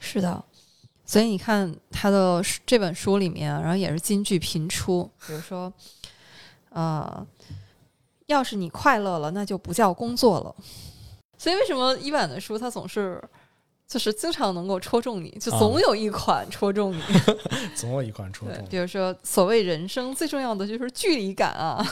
[0.00, 0.44] 是的，
[1.06, 5.72] 所以你看他的这本书里面，然后也是金句频出，比如说，
[6.68, 7.26] 呃，
[8.26, 10.54] 要是你快乐了，那就不叫工作了。
[11.36, 13.22] 所以为什么一版的书它总是
[13.86, 17.02] 就是经常能够戳中你，就总有一款戳中你。
[17.74, 18.66] 总有一款戳对，中。
[18.68, 21.84] 比如说所谓人生最重要的就是距离感啊。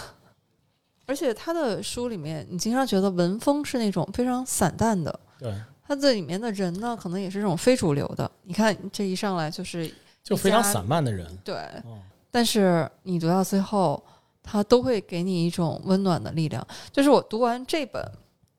[1.05, 5.53] 而且他的书里面，你经常觉得文风是那种非常散淡的，对，
[5.85, 8.31] 他这里面的人呢，可能也是这种非主流的。
[8.45, 11.27] 你看这一上来就是就非常散漫的人。
[11.45, 11.99] 对，哦，
[12.31, 14.03] 但是你读到最后，
[14.43, 16.67] 他都会给你一种温暖的力量。
[16.91, 18.03] 就是我读完这本，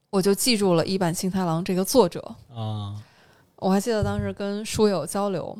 [0.09, 2.19] 我就记住了一坂幸太郎这个作者。
[2.53, 2.95] 啊，
[3.57, 5.57] 我还记得当时跟书友交流，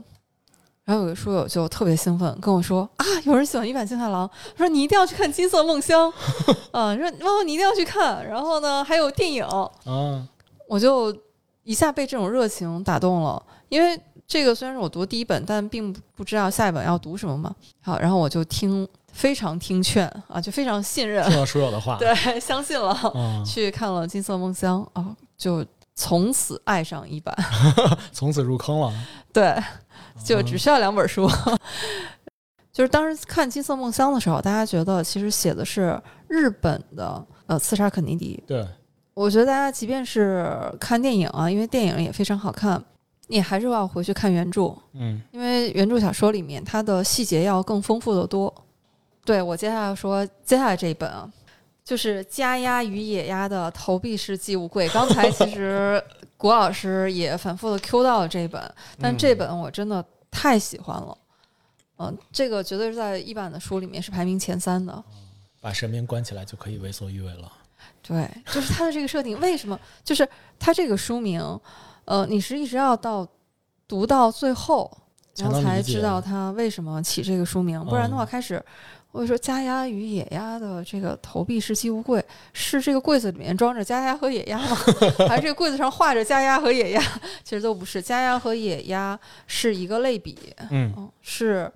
[0.84, 6.12] 然后有个书友就特别兴奋跟我说啊，有人喜欢一坂幸太郎，说你一定要去看《金色梦乡》
[6.72, 8.28] 啊，说妈妈你一定要去看。
[8.28, 10.28] 然后呢，还有电影，啊，
[10.68, 11.16] 我就
[11.64, 17.54] 一下被这种热情打动了，因为这个虽然是我读第一本，但并不知道下一本要读什么嘛。
[17.82, 27.36] 好，然后我就听，非常听劝啊，就非常信任，听了书友的话，对，相信了，啊，去看了《金色梦乡》啊，就从此爱上一版。
[28.12, 28.92] 从此入坑了。
[29.32, 29.56] 对，
[30.24, 31.30] 就嗯只需要两本书。
[32.72, 38.44] 就是当时看《金色梦乡》的时候，大家觉得其实写的是日本的呃刺杀肯尼迪。
[38.48, 38.68] 对，
[39.14, 40.50] 我觉得大家即便是
[40.80, 42.84] 看电影啊，因为电影也非常好看，
[43.28, 48.54] 你还是要回去看原著，嗯因为原著小说里面它的细节要更丰富的多。
[49.26, 51.32] 对我接下来要说，接下来这一本啊，
[51.84, 54.88] 就是家鸭与野鸭的投币式寄物柜。
[54.94, 56.04] 刚才其实
[56.36, 58.62] 谷老师也反复的 Q 到了这一本，
[59.00, 61.18] 但嗯这本我真的太喜欢了。
[62.00, 65.02] 嗯、这个绝对是在一版的书里面是排名前三的。
[65.62, 67.50] 把神明关起来就可以为所欲为了。
[68.02, 69.80] 对，就是它的这个设定，为什么？
[70.04, 70.28] 就是
[70.60, 71.40] 它这个书名，
[72.06, 73.28] 呃，你是一直要到
[73.88, 74.92] 读到最后，
[75.38, 78.64] 然后才知道它为什么起这个书名，不然的话，开始
[79.12, 84.76] 我就说家鸭与野鸭的这个投币式寄物柜，是这个柜子里面装着家鸭和野鸭吗？
[85.30, 87.02] 还是这个柜子上画着家鸭和野鸭？
[87.44, 90.38] 其实都不是，家鸭和野鸭是一个类比，
[90.72, 91.72] 嗯，是，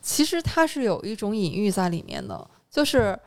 [0.00, 3.18] 其实它是有一种隐喻在里面的，就是。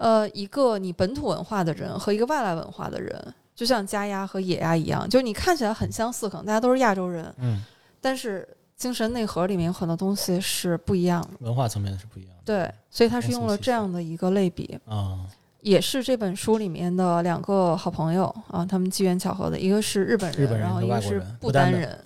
[0.00, 7.60] 呃，一个你本土文化的人和一个外来文化的人，就像家鸭和野鸭一样，就是你看起来很相似，可能大家都是亚洲人，嗯，
[8.00, 8.46] 但是
[8.76, 12.42] 精神内核里面有很多东西是不一样的，文化层面是不一样的。
[12.44, 15.26] 对，所以他是用了这样的一个类比啊，
[15.62, 21.98] 也是这本书里面的两个好朋友啊，他们机缘巧合的，一个是日本人，然后一个是不丹人，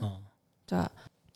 [0.67, 0.79] 对。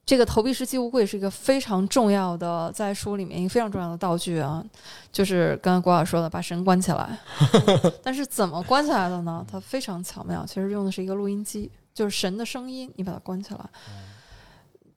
[0.07, 4.65] 这个投币式寄物柜是一个非常重要的，在书里面一个非常重要的道具啊，
[5.11, 7.19] 就是刚刚郭老师说的，把神关起来。
[8.05, 9.45] 但是怎么关起来的呢？
[9.51, 13.61] 它非常巧妙，其实用的是一个录音机，就是神的声音，你把它关起来。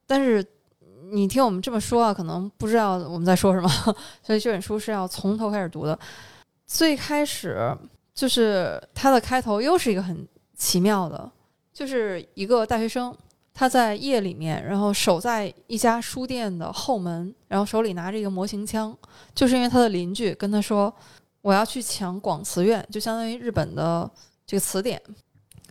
[0.05, 0.45] 但是
[1.11, 3.67] 你听我们这么说啊，可能不知道我们在说什么，
[4.21, 5.97] 所以这本书是要从头开始读的。
[6.67, 7.75] 最开始
[8.13, 11.31] 就是它的开头又是一个很奇妙的，
[11.73, 13.11] 就是一个大学生。
[13.59, 18.97] 他在夜里面，然后守在一家书店的后门，然后手里拿着一个模型枪，
[19.35, 20.93] 就是因为他的邻居跟他说
[21.43, 24.09] ：“我要去抢广慈院，就相当于日本的
[24.47, 25.01] 这个词典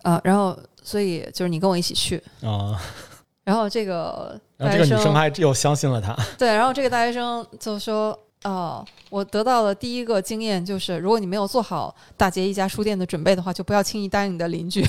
[0.03, 2.79] 啊。”然后，所以就是你跟我一起去啊。
[3.43, 6.15] 然后这个，然后这个女生还又相信了他。
[6.37, 8.15] 对，然后这个大学生就说
[8.45, 14.85] ：“哦，我得到的第一个经验就是，如果你没有做好打劫一家书店的准备的话，就不要轻易答应你的邻居。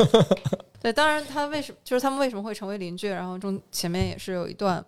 [0.78, 3.08] ”对，当然他为什么就是他们为什么会成为邻居？
[3.08, 4.84] 然后中前面也是有一段，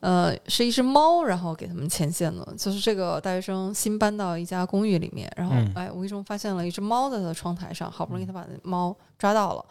[0.00, 2.44] 呃，是一只猫，然后给他们牵线的。
[2.58, 9.64] 就是这个大学生新搬到一家公寓里面，然后哎，无意中发现了一只猫在他的窗台上，好不容易他把那猫抓到了，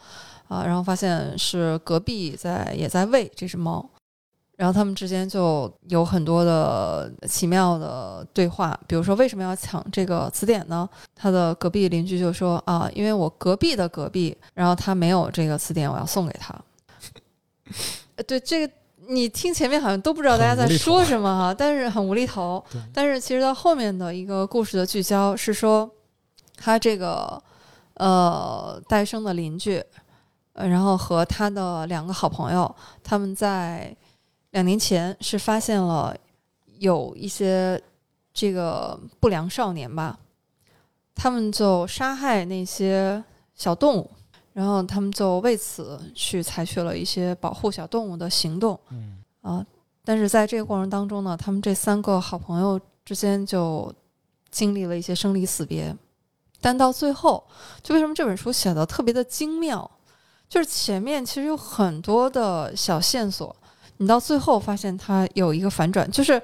[0.48, 3.88] 啊，然后发现是隔壁在也在喂这只猫。
[4.56, 10.88] 然后他们之间就有很多的奇妙的对话，比如说为什么要抢这个词典呢？
[11.12, 16.54] 他的隔壁邻居就说啊，因为我隔壁的隔壁，然后他没有这个词典，我要送给他。
[18.28, 18.72] 对，这个
[19.08, 22.64] 你听前面好像都不知道大家在说什么哈，但是很无厘头。
[22.92, 25.90] 但是其实到后面的一个故事的聚焦是说，
[26.56, 27.42] 他这个
[27.94, 29.82] 呃戴生的邻居，
[30.52, 33.92] 呃，然后和他的两个好朋友，他们在。
[34.54, 36.16] 两年前是发现了
[36.78, 37.80] 有一些
[38.32, 40.16] 这个不良少年吧，
[41.12, 43.22] 他们就杀害那些
[43.56, 44.08] 小动物，
[44.52, 48.78] 然后他们就为此去采取了一些保护小动物的行动。
[48.90, 49.66] 嗯啊，
[50.04, 53.92] 但是在这个过程当中呢，他们这三个好朋友之间就
[54.52, 55.92] 经历了一些生离死别，
[56.60, 57.44] 但到最后，
[57.82, 59.90] 就为什么这本书写的特别的精妙，
[60.48, 63.54] 就是前面其实有很多的小线索。
[63.98, 66.40] 你到最后发现它有一个反转，就是，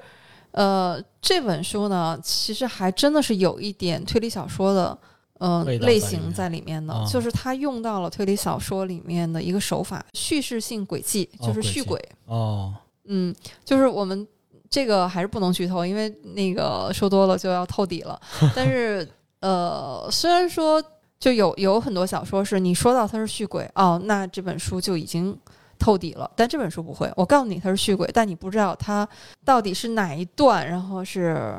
[0.51, 4.97] 呃，这本书呢，其实还真的是有一点推理小说的，
[5.39, 12.01] 呃，类型在里面的，就是它用到了推理小说里面的一个手法——叙事性轨迹，就是续轨。
[12.25, 12.73] 哦，
[13.05, 13.35] 嗯，
[13.65, 14.25] 就是我们
[14.69, 18.19] 这个还是不能剧透，因为那个说多了就要透底了。
[18.55, 19.05] 但是，
[19.41, 20.81] 呃，虽然说
[21.19, 25.37] 就有有很多小说是你说到它是续轨，哦，那这本书就已经。
[25.81, 27.11] 透底了，但这本书不会。
[27.15, 29.07] 我告诉你，它是续鬼，但你不知道它
[29.43, 31.57] 到底是哪一段，然后是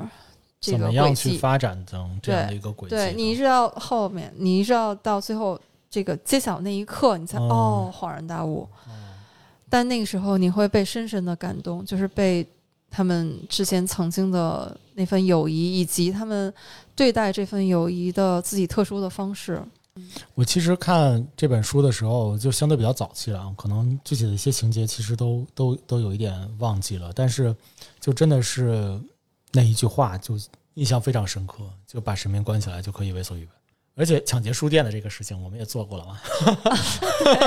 [0.61, 2.95] 这个轨迹发展成这样的一个轨迹。
[2.95, 5.61] 对你一直到后面，你一直到到最后
[5.91, 8.69] 这个揭晓那一刻，你才哦恍然大悟。
[9.69, 12.47] 但那个时候你会被深深的感动，就是被
[12.91, 16.53] 他们之前曾经的那份友谊，以及他们
[16.95, 19.61] 对待这份友谊的自己特殊的方式。
[20.35, 27.13] 我其实看这本书的时候，就相对比较早期了，可能具体的一些情节其实都都都有一点忘记了。
[27.15, 27.55] 但是，
[28.01, 28.99] 就真的是
[29.53, 30.35] 那一句话，就
[30.75, 33.49] 印象非常深刻，就把神明关起来就可以为所欲为。
[33.95, 36.19] 而且抢劫书店的这个事情，我们也做过了嘛。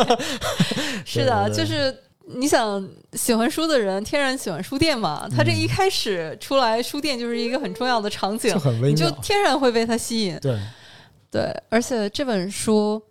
[1.03, 5.27] 是的，就是你想喜欢书的人，天然喜欢书店嘛。
[5.35, 10.37] 他这一开始出来，书店就是一个很重要的场景，你就天然会被他吸引。
[10.39, 10.59] 对。
[11.35, 13.01] 对，而且这本书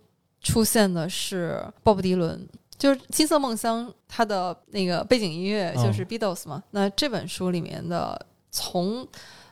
[0.41, 6.63] 出现的是鲍勃迪伦，就是《金色梦乡》，它的那个背景音乐就是 Beatles 嘛。
[6.71, 8.19] 那这本书里面的
[8.49, 9.07] 从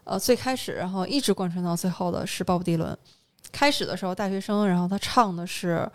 [0.05, 2.97] 呃最开始，然后一直贯穿到最后的是鲍勃迪伦。
[3.51, 5.87] 开始的时候，大学生，然后他唱的是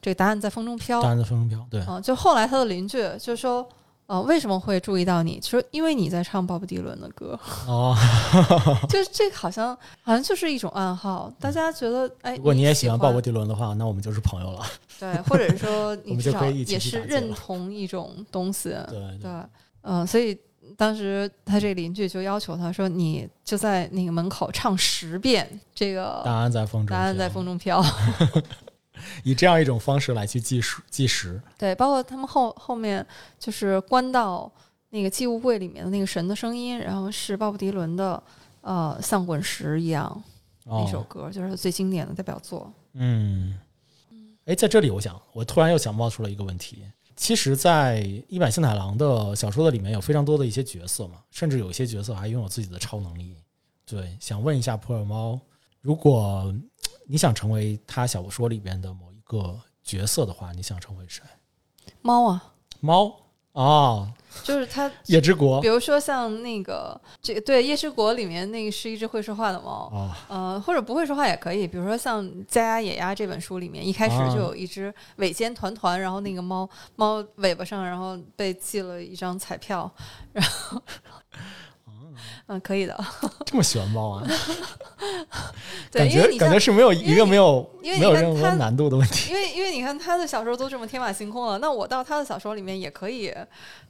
[0.00, 1.66] 这个《答案在风中飘》，答案在风中飘。
[1.70, 3.68] 对，啊，就后来他的邻居就说
[4.06, 5.40] ：“呃，为什么会注意到你？
[5.42, 7.96] 说因为你在唱鲍勃迪伦的歌， 哦，
[8.88, 14.66] 就这好像好像就是一种暗号，大家觉得哎，如果你也喜喜欢鲍勃迪伦的话，那我们就是朋友了。
[14.98, 19.30] 对，或者是说 你至少也是认同一种东西，对对，
[19.82, 20.38] 嗯、所以
[20.76, 27.82] 当时他这个邻居就要求他说，你就在那个门口唱十遍这个答案在风中，答案在风，中飘。
[29.24, 31.40] 以这样一种方式来去计时计时。
[31.58, 33.04] 对，包括他们后后面
[33.38, 34.50] 就是关到
[34.90, 38.22] 那个寄物柜里面的那个神的声音，然后是鲍勃迪伦的
[38.60, 40.22] 呃像滚石一样
[40.64, 42.72] 那首哦，歌，就是最经典的代表作。
[42.94, 43.58] 嗯，
[44.44, 46.84] 哎，在这里，我想，我突然又想冒出了一个问题。
[47.14, 53.36] 其实，在一坂幸太郎的小说的里面有非常多的一些角色嘛，甚至有一些角色还拥有自己的超能力。
[53.84, 55.38] 对，想问一下普洱猫，
[55.80, 56.52] 如果
[57.06, 61.22] 你想成为他小说里边的某一个角色的话，你想成为谁？
[62.00, 63.18] 猫啊，猫？
[63.52, 64.10] 哦，
[64.44, 65.60] 就是它 夜之国。
[65.60, 71.68] 比如说像那个这对《夜之国》里面那个是一只会说话的猫，哦，呃，或者不会说话也可以。
[71.68, 74.34] 比如说像《家鸭野鸭》这本书里面，一开始啊。
[74.34, 79.92] 就有一只尾尖团团，然后那个猫猫尾巴上，然后被寄了一张彩票，
[80.32, 80.82] 然后，
[82.46, 83.04] 嗯，可以的，
[83.46, 84.26] 这么喜欢猫啊？
[85.90, 89.30] 对，感觉感觉是没有一个没有没有任何难度的问题。
[89.30, 93.28] 因为因为你看他的小说都这么天马行空了，那我到他的小说里面也可以，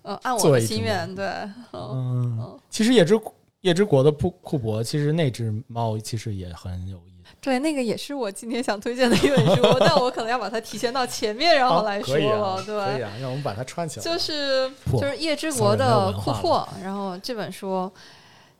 [0.02, 1.26] 呃，按我的心愿，对，
[1.72, 3.20] 嗯， 嗯，其实夜之
[3.60, 7.00] 夜之国的库库珀，其实那只猫其实也很有。
[7.42, 14.04] 对，那个也是我今天想推荐的一本书， 但我可能要把它提前到前面，然后来说了，啊，对，可以啊，让我们把它串起来。
[14.04, 17.90] 就是就是叶之国的库珀，然后这本书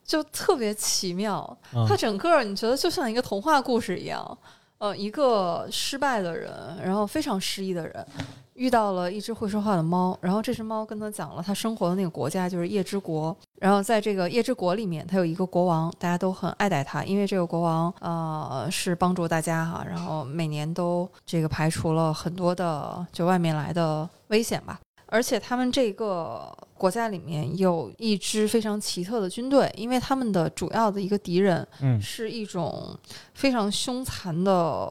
[0.04, 4.36] 就特别奇妙，嗯它整个你觉得就像一个童话故事一样，
[4.78, 6.50] 呃，一个失败的人，
[6.82, 8.06] 然后非常失意的人。
[8.54, 24.80] 遇到了一只会说话的猫，然后这只猫跟他讲了他生活的那个国家就是夜之国，然后在这个夜之国里面，他有一个国王，大家都很爱戴他，因为这个国王呃是帮助大家哈，然后每年都这个排除了很多的就外面来的危险吧。
[25.06, 32.98] 而且他们这个国家里面有一支非常奇特的军队，因为他们的主要的一个敌人嗯，是一种
[33.34, 34.90] 非常凶残的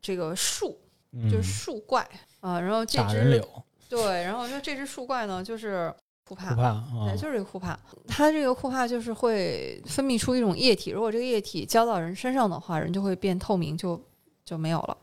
[0.00, 0.78] 这个树，
[1.12, 2.08] 嗯就是树怪
[2.40, 3.46] 啊、然后这只柳，
[3.88, 5.92] 对，然后那这只树怪呢就是
[6.26, 7.78] 库帕，不怕啊对，，就是这个库帕，
[8.08, 14.00] 它这个库帕就是会分泌出一种液体，如果这个液体浇到人身上的话，人就会变透明，就
[14.44, 14.96] 就没有了。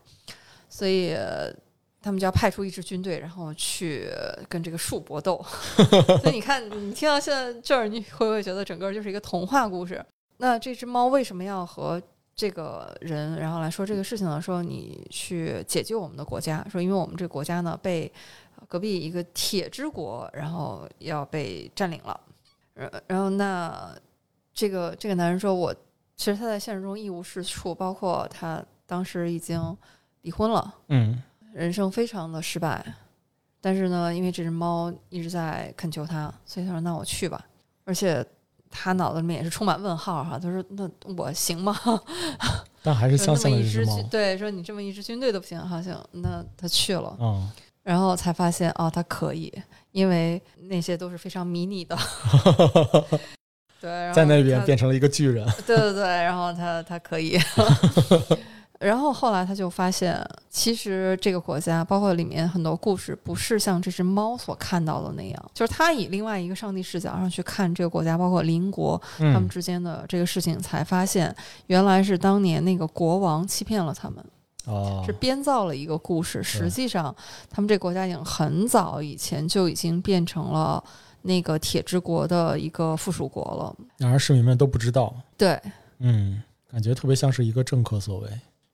[0.68, 1.50] 所以呃
[2.00, 4.08] 他们就要派出一支军队，然后去
[4.48, 5.44] 跟这个树搏斗。
[6.22, 10.04] 所以你看，你听到现在这儿，你会不会觉得整个就是一个童话故事？
[10.38, 12.00] 那这只猫为什么要和
[12.38, 14.40] 这个人，然后来说这个事情呢？
[14.40, 18.10] 说你去解救我们的国家，说因为我们这个国家呢被
[18.68, 22.20] 隔壁一个铁之国，然后要被占领了。
[22.74, 23.92] 然然后那
[24.54, 25.74] 这个这个男人说我，
[26.14, 29.76] 其实他在现实中一无是处，包括他当时已经
[30.20, 31.20] 离婚了，嗯
[31.52, 32.94] 人生非常的失败。
[33.60, 37.44] 但是呢，因为这只猫一直在恳求他，所以他说那我去吧。
[37.82, 38.24] 而且
[38.70, 41.76] 他脑子里面也是充满问号哈，他说那我行吗？
[42.82, 47.16] 但还是说相信一支军，对，说你这么一支军队都不行，好像，那他去了。
[47.20, 47.50] 嗯，
[47.82, 49.52] 然后才发现哦，他可以，
[49.92, 51.96] 因为那些都是非常迷你的。
[53.80, 57.38] 对，然后在那边变成了一个巨人，对对对，然后他他可以。
[58.78, 60.18] 然后后来他就发现，
[60.48, 71.34] 其实这个国家，包括里面很多故事，不是像这只猫所看到的那样，就是他以另外一个上帝视角上去看这个国家，包括邻国他们嗯之间的这个事情，才发现
[71.66, 74.24] 原来是当年那个国王欺骗了他们。
[74.66, 76.42] 哦是，编造了一个故事。
[76.42, 77.14] 实际上，
[77.48, 80.82] 他们这个国家已经很早以前就已经变成了
[81.22, 83.74] 那个铁之国的一个附属国了。
[83.96, 85.58] 然而市民们都不知道，对
[86.00, 88.28] 嗯，感觉特别像是一个政客所为，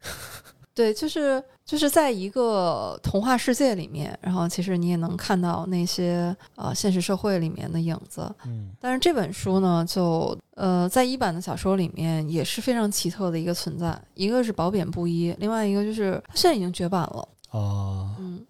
[0.75, 8.29] 对，就是就是在一个童话世界里面，然后其实你也能看到那些呃现实社会里面的影子。
[8.45, 13.97] 嗯但是这本书呢，就呃，在一版的小说里面也是非常奇特的一个存在。
[14.15, 17.29] 一个是褒贬不一，另外一个就是它现在已经绝版了。
[17.51, 18.45] 哦，嗯，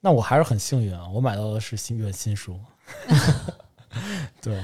[0.00, 2.58] 那我还是很幸运啊，我买到的是新一本新书，
[4.40, 4.58] 对。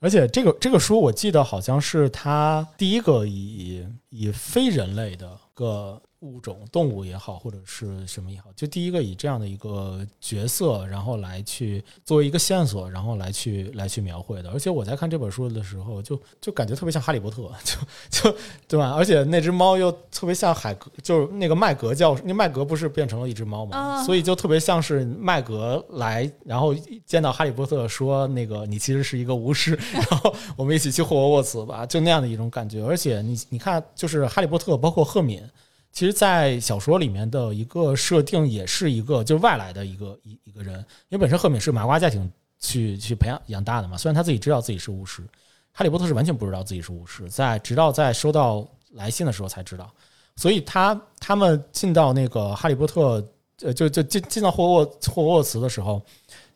[0.00, 14.50] 而且这个这个书，我记得好像是他第一个以以非人类的个物种、动物也好，或者是什么也好，就第一个以这样的一个角色，然后来去作为一个线索，然后来去来去描绘的。
[14.50, 17.76] 而且我在看这本书的时候，就就感觉特别像哈利波特，就
[18.08, 18.36] 就
[18.68, 18.92] 对吧？
[18.92, 26.72] 而且那只猫又特别像海格，就是那个麦格教授，那麦格不是变成了一只猫嘛，所以就特别像是麦格来，然后
[27.04, 32.80] 见到哈利波特说那个你其实是一个巫师，然后我们一起去霍格沃茨吧，就那样的一种感觉。
[32.84, 35.42] 而且你你看，就是哈利波特，包括赫敏。
[35.92, 40.78] 其实，在小说里面的一个设定，也是一个就是外来的一个一一个人，
[41.10, 43.96] 因为本身赫敏是麻瓜家庭去去培养养大的嘛。
[43.96, 45.22] 虽然他自己知道自己是巫师，
[45.70, 49.92] 哈利波特是完全不知道自己是巫师，在直到在收到来信的时候才知道。
[50.36, 53.22] 所以他他们进到那个哈利波特，
[53.60, 56.02] 呃，就就进进到霍沃霍沃茨的时候。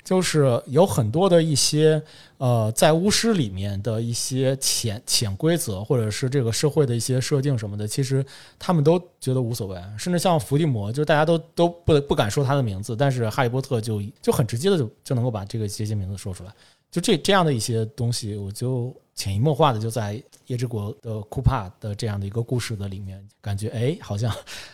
[0.06, 2.00] 就是有很多的一些
[2.38, 8.24] 呃，在巫师里面的一些潜潜规则，或者是这个社会的一些设定什么的，其实
[8.56, 9.76] 他们都觉得无所谓。
[9.98, 16.52] 甚至像伏地魔，就是大家都都不不敢说他的名字，但是哈利波特就就很直接的就就能够把这个这些名字说出来。
[16.88, 24.32] 就这这样的一些东西，我就潜移默化的就在夜之国的库帕的这样的一个故事的里面，感觉哎，好像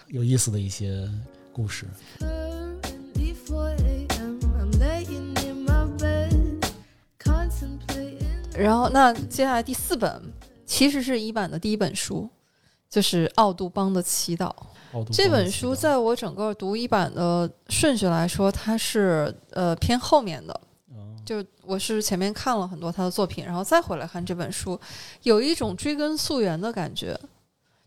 [0.08, 1.08] 有意思的一些
[1.54, 1.86] 故事。
[8.56, 10.22] 然后，那接下来第四本
[10.66, 12.28] 其实是一版的第一本书，
[12.88, 14.54] 就是《奥杜邦的祈祷》。
[15.10, 20.60] 这本书在我整个读一版的顺序来说，它是呃偏后面的。
[21.24, 24.78] 就我是前面看了很多他的作品，然后再回来看这本书，
[25.22, 27.18] 有一种追根溯源的感觉。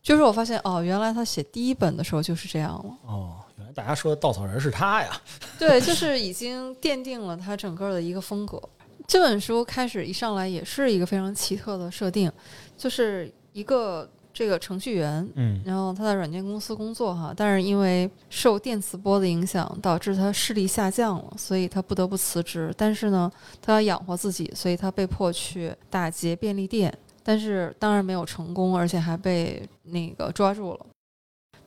[0.01, 2.97] 就是我发现，哦，原来他写第一本的时候就是这样了。
[3.05, 5.21] 哦，原来大家说的稻草人是他呀？
[5.59, 8.61] 对，就是已经奠定了他整个的一个风格。
[9.07, 12.31] 这本书开始一上来也是一个非常奇特的设定，
[12.75, 22.73] 就是一个这个程序员，嗯，然后他在软件公司工作哈，但是因为受电磁波的影响，导致他视力下降了，所以他不得不辞职。
[22.75, 26.91] 但是呢，他要养活自己，所以他被迫去打劫便利店，
[27.23, 30.85] 但是当然没有成功，而且还被那个抓住了。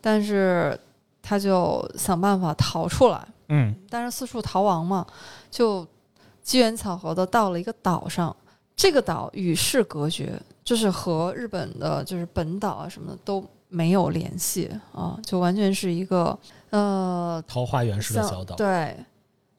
[0.00, 0.78] 但是
[1.22, 5.06] 他就想办法逃出来，嗯，但是四处逃亡嘛，
[5.50, 5.86] 就。
[6.48, 8.34] 机缘巧合的到了一个岛上，
[8.74, 10.32] 这个岛与世隔绝，
[10.64, 16.36] 就是和日本的，就是本岛啊什么的都没有联系啊，就完全是一个
[16.70, 18.56] 呃桃花源式的小岛。
[18.56, 18.96] 对，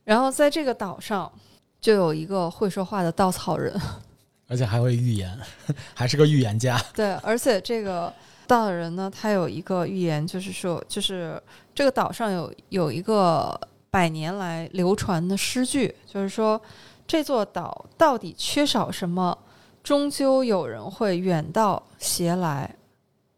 [0.03, 1.31] 然后在这个岛上
[1.79, 3.79] 就有一个会说话的稻草人，
[4.49, 5.37] 而且还会预言，
[5.93, 6.83] 还是个预言家。
[6.95, 8.11] 对，而且这个
[8.47, 11.39] 稻草人呢，他有一个预言，就是说，就是
[11.75, 13.61] 这个岛上有有一个。
[13.91, 16.61] 百年来流传的诗句，就是说，
[17.07, 19.37] 这座岛到底缺少什么？
[19.81, 22.75] 终究有人会远道携来，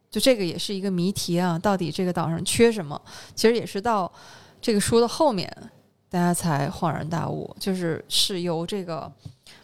[0.10, 1.58] 就这个也是一个谜题啊！
[1.58, 3.00] 到底这个岛上缺什么？
[3.36, 4.12] 其实也是到
[4.60, 5.50] 这个书的后面，
[6.10, 9.10] 大家才恍然大悟，就是是由这个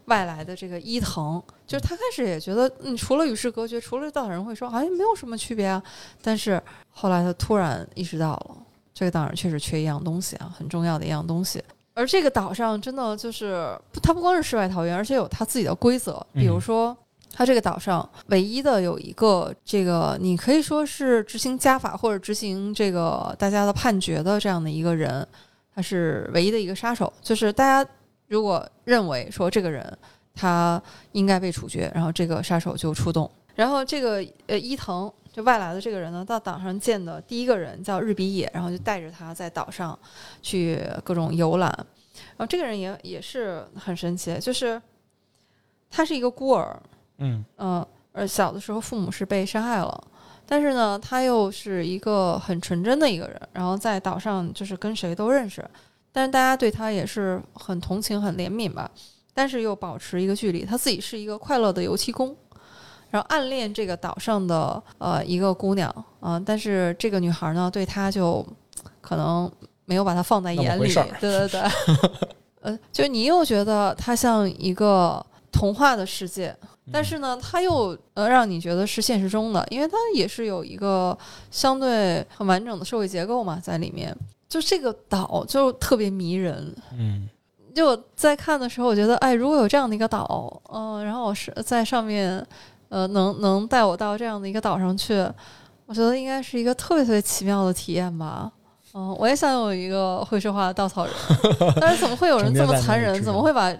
[0.05, 5.81] 外来的这个伊藤，就是他开始也觉得，嗯，除了与世隔绝，除了稻草人会说，好像没有什么区别啊。
[6.21, 6.61] 但是
[6.91, 8.57] 后来他突然意识到了。
[8.97, 11.63] 这个岛上确实缺一样东西啊，很重要的一样东西。
[11.93, 16.25] 而这个岛上真的就是，它不光是世外桃源，而且有它自己的规则。
[16.33, 16.97] 比如说，
[17.31, 25.27] 它这个岛上唯一的有一个这个，你可以说是执行加法或者执行这个大家的判决的这样的一个人，
[25.75, 27.13] 他是唯一的一个杀手。
[27.21, 27.87] 就是大家
[28.27, 29.95] 如果认为说这个人
[30.33, 33.29] 他应该被处决，然后这个杀手就出动。
[33.53, 35.13] 然后这个呃伊藤。
[35.37, 39.97] 就外来的这个人呢，到岛上见的第一个人叫日比野，然后就带着他在岛上
[40.41, 41.69] 去各种游览。
[42.35, 44.81] 然后这个人也也是很神奇，就是
[45.91, 46.81] 他是一个孤儿，
[47.19, 50.07] 嗯嗯，而小的时候父母是被杀害了，
[50.47, 55.63] 但是呢，他又是一个很纯真的一个人，然后在岛上就是跟谁都认识，
[56.11, 58.89] 但是大家对他也是很同情、很怜悯吧，
[59.35, 60.65] 但是又保持一个距离。
[60.65, 62.35] 他自己是一个快乐的油漆工。
[63.09, 65.89] 然后暗恋这个岛上的呃一个姑娘
[66.19, 68.45] 啊，但是这个女孩呢对他就
[68.99, 69.49] 可能
[69.85, 71.61] 没有把他放在眼里，对对对，
[72.61, 76.53] 呃，就你又觉得他像一个童话的世界，
[76.91, 81.17] 但是呢，他又呃让你觉得是现实中的，因为他也是有一个
[81.49, 84.13] 相对很完整的社会结构嘛在里面，
[84.49, 87.29] 就这个岛就特别迷人，嗯，
[87.73, 92.45] 就我在看的时候，我觉得哎，如果有这样的一个岛，嗯，然后我是在上面。
[92.89, 95.13] 呃，能能带我到这样的一个岛上去，
[95.85, 98.51] 我觉得应该是一个特别特别奇妙的体验吧。
[98.93, 101.13] 嗯，我也想有一个会说话的稻草人，
[101.79, 103.21] 但是怎么会有人这么残忍？
[103.21, 103.71] 怎么会把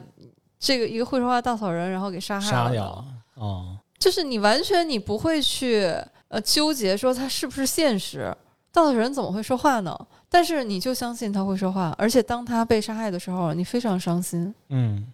[0.60, 2.52] 这个一个会说话的稻草人然后给杀害了？
[2.52, 3.06] 杀掉？
[3.36, 5.96] 哦，就是你完全你不会去
[6.28, 8.36] 呃纠结说他是不是现实。
[8.72, 9.98] 稻草人怎么会说话呢？
[10.30, 14.54] 但是你就相信他会说话，而且当他被杀害的时候，你非常伤心。
[14.70, 15.08] 嗯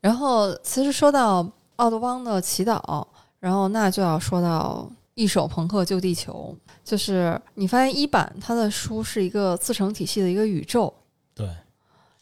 [0.00, 1.46] 然后其实说到
[1.76, 3.06] 奥德邦的祈祷，
[3.44, 10.90] 然后那就要说到一手朋克救地球，就是你发现一版它的书是一个自成体系的一个宇宙，
[11.34, 11.46] 对，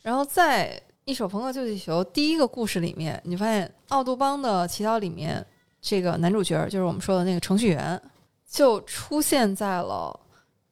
[0.03, 5.47] 然后在一手朋克救地球第一个故事里面，你发现奥杜邦的祈祷里面，
[5.81, 8.03] 这个男主角就是我们说的那个程序员，
[8.51, 10.19] 就出现在了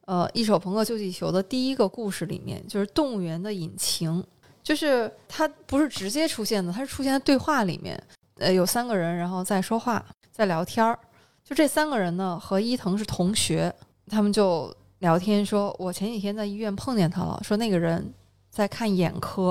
[0.06, 4.24] 呃一手朋克救地球的第一个故事里面，就是动物园的引擎，
[4.64, 8.02] 就是它不是直接出现的，它是出现在对话里面，
[8.40, 10.05] 呃，有三个人然后在说话，
[10.41, 10.99] 在聊天儿，
[11.45, 13.71] 就这三个人呢和伊藤是同学，
[14.07, 18.11] 他们就聊天说，我前几天在医院碰见他了，说那个人
[18.49, 19.49] 在看眼科，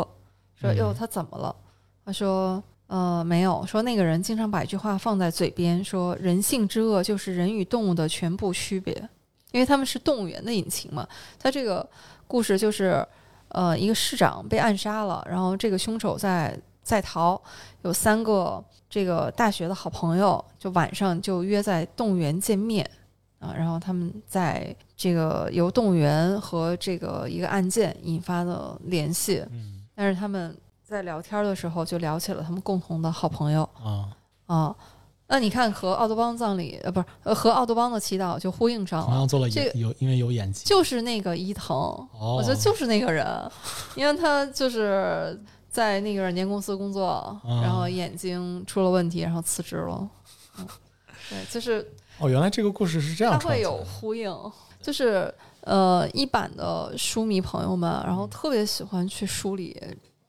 [0.56, 1.56] 说嗯哟他怎么了？
[2.03, 8.91] 他说呃没有，说那个人经常把一句话放在嘴边，说人性之恶就是人与动物的全部区别，
[9.52, 11.07] 因为他们是动物园的引擎嘛。
[11.38, 11.88] 他这个
[12.26, 13.06] 故事就是
[13.49, 17.39] 呃一个市长被暗杀了，然后这个凶手在在逃，
[17.84, 22.89] 有三个这个大学的好朋友，就晚上就约在动物园见面
[23.39, 34.10] 啊，然后他们在这个由动物园和这个一个案件引发的联系，嗯但是他们在聊天的时候就聊起了他们共同的好朋友啊，
[34.45, 34.76] 啊。
[35.31, 41.76] 那你看和奥多邦葬礼呃不是呃和奥多邦的祈祷就呼应上了，同样做了这个演有因为有演技，就是那个伊藤，
[42.18, 43.27] 哦，我觉得就是那个人，
[43.95, 45.39] 因为他就是
[45.69, 50.09] 在那个软件公司工作，嗯然后眼睛出了问题，然后辞职了。
[50.57, 50.67] 嗯，
[51.29, 51.85] 对，就是
[52.17, 54.33] 哦，原来这个故事是这样它会有呼应，
[54.81, 59.79] 就是呃一版的书迷朋友们，然后嗯特别喜欢去梳理。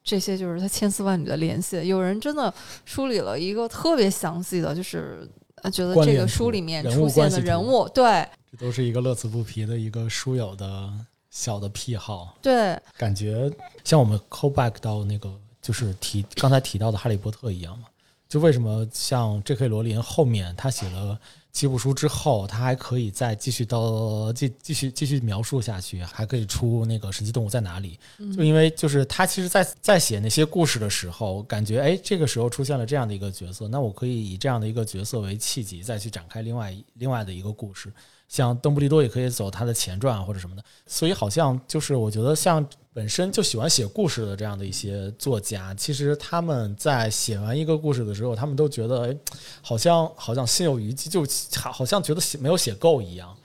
[0.03, 2.53] 这些就是他千丝万缕的联系，有人真的
[2.87, 10.91] 梳理了一个特别详细的，就是呃觉得这个书里面出现的人物，对这都是一个乐此不疲的一个书友的
[11.31, 12.37] 小的癖好。
[12.43, 13.51] 对，感觉
[13.85, 15.33] 像我们 call back 到那个
[15.63, 17.87] 就是提刚才提到的《哈利波特》一样嘛，
[18.29, 19.69] 就为什么像 J.K.
[19.69, 21.19] 罗琳后面他写了
[21.53, 27.99] 七部书之后，他还可以再继续到继继续继续描述下去，还可以出那个神奇动物在哪里？
[28.19, 37.93] 嗯就因为就是他其实在在写那些故事的时候，感觉哎这个时候出现了这样的一个角色，那我可以以这样的一个角色为契机，再去展开另外一另外的一个故事。
[38.31, 49.17] 像邓布利多也可以走他的前传或者什么的，所以好像就是我觉得像本身就喜欢写故事的这样的一些作家，其实他们在写完一个故事的时候，他们都觉得哎，
[49.61, 51.27] 好像好像心有余悸，就
[51.59, 53.37] 好好像觉得写没有写够一样。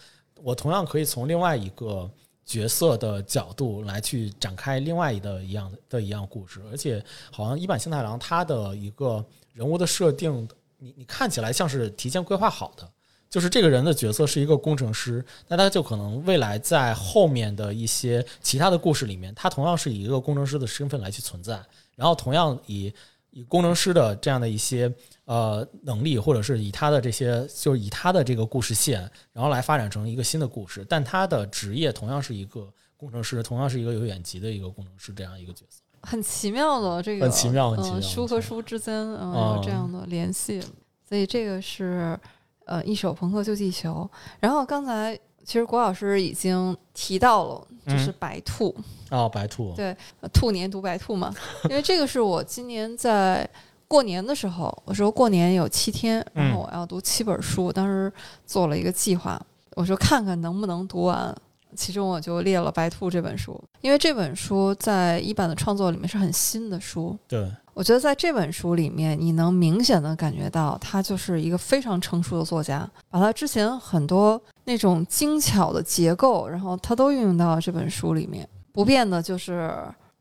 [0.43, 2.07] 我同样可以从另外一个
[2.45, 10.47] 角色的角度来去展开另外一的一样的一样故事，而且好像一版幸太郎他的一个人物的设定，
[10.77, 12.87] 你你看起来像是提前规划好的。
[13.35, 21.61] 就是这个人的角色是一个工程师，那他就可能未来在后面的一些其他的故事里面，他同样是以一个工程师的身份来去存在，
[21.97, 22.93] 然后同样以
[23.31, 24.89] 以工程师的这样的一些
[25.25, 29.01] 呃能力，或者是以他的这些，就是以他的这个故事线，
[29.33, 35.81] 然后来发展成一个新的故事，但他的职业同样是一个工程师，同样是一个有远级的一个工程师这样一个角色。
[36.03, 40.61] 很奇妙的这个，很奇妙很奇妙嗯，书和书之间，嗯，这样的联系，
[41.09, 42.17] 所以这个是
[42.65, 44.07] 呃一首朋克救地球。
[44.39, 48.75] 然后刚才其实郭老师已经提到了，就是嗯白兔，
[49.09, 51.33] 哦，白兔，对呃兔年读白兔嘛，
[51.69, 53.49] 因为这个是我今年在。
[53.87, 58.11] 过年的时候，我说过年有七天，然后嗯我要读七本书，当时
[58.43, 59.39] 做了一个计划，
[59.75, 61.33] 我说看看能不能读完。
[61.75, 67.17] 其中我就列了《白兔》这本书，因为这本书在一版的创作里面是很新的书。
[67.27, 78.47] 对，我觉得在这本书里面，你能明显的感觉到他就是一个非常成熟的作家，把他之前很多那种精巧的结构，然后他都运用到这本书里面。
[78.71, 79.71] 不变的就是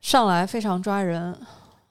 [0.01, 1.37] 上来非常抓人，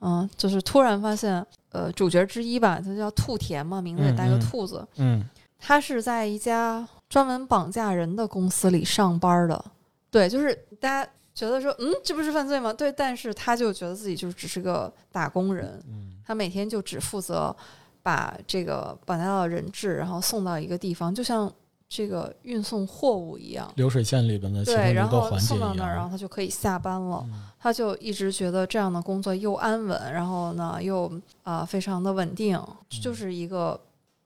[0.02, 5.24] 嗯，就是突然发现，呃，主角之一吧，他叫兔田嘛，名字也带个兔子，嗯
[5.66, 9.66] 他是在一家专门绑架人的公司里上班的。
[10.10, 12.74] 对，就是大家觉得说，嗯，这不是犯罪吗？
[12.74, 17.56] 对，但是他就觉得自己就只是个打工人，嗯他每天就只负责
[18.02, 21.52] 把这个绑架到的人质，然后送到一个地方，就像
[21.88, 23.72] 这个运送货物一样。
[23.76, 26.10] 流水线里边的对，一然后送到那儿，然后。
[26.10, 27.24] 他就可以下班了。
[27.28, 31.06] 嗯他就一直觉得这样的工作又安稳，然后呢又
[31.44, 32.60] 啊、呃非常的稳定，
[32.90, 33.80] 就是一个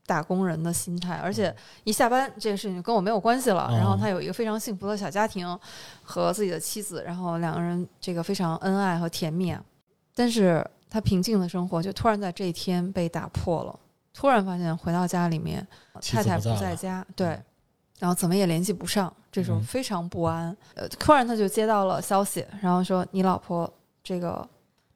[0.08, 1.18] 打工人的心态。
[1.18, 3.70] 而且一下班这个事情就跟我没有关系了。
[3.72, 5.48] 然后嗯他有一个非常幸福的小家庭
[6.02, 9.52] 和自己的妻子，然后两个人这个非常恩爱和甜蜜。
[9.52, 9.64] 啊
[10.16, 13.80] 但是他平静的生活就突然在这一天被打破了。
[14.12, 15.68] 突然发现回到家里面，
[16.02, 17.28] 太太不在了不在家，对，
[18.00, 20.58] 然后怎么也联系不上，这时候非常不安。
[20.74, 23.72] 呃，突然他就接到了消息，然后说你老婆
[24.04, 24.44] 这个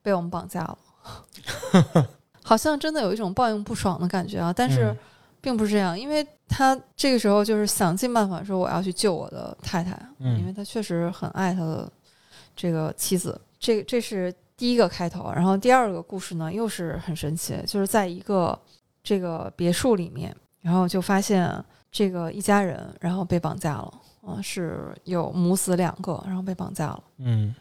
[0.01, 0.77] 被我们绑架了，
[2.43, 4.51] 好像真的有一种报应不爽的感觉啊。
[4.51, 4.95] 但是
[5.39, 11.91] 并不是这样，因为他这个时候就是想尽办法说我要去救我的太太，因为他确实很爱他的
[12.55, 13.39] 这个妻子。
[13.59, 18.57] 这这是第一个开头，然后第二个故事呢又是很神奇，就是在一个
[19.03, 21.63] 这个别墅里面，然后就发现。
[21.93, 23.93] 这个一家人，然后被绑架了，
[24.26, 27.03] 啊，是有母子两个，然后被绑架了。
[27.18, 27.53] 嗯，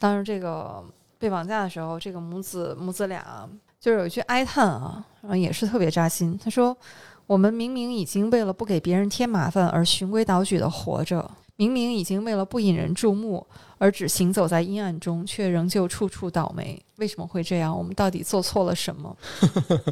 [0.00, 0.84] 当时这个
[1.20, 3.48] 被绑架的时候，这个母子母子俩
[3.80, 6.38] 就是有一句哀叹啊，然后也是特别扎心。
[6.42, 6.76] 他说
[7.26, 13.44] ：“我们明明已经为了不给别人添麻烦而循规蹈矩的活着，明明已经为了不引人注目
[13.78, 16.80] 而只行走在阴暗中，却仍旧处处倒霉。
[16.96, 17.76] 为什么会这样？
[17.76, 19.16] 我们到底做错了什么？”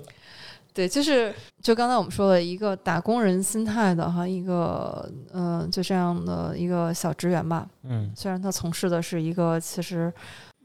[0.74, 7.66] 对，就是就刚才我们说的一个打工人心态的哈，一个嗯，就这样的一个小职员吧。
[7.82, 10.12] 嗯，虽然他从事的是一个其实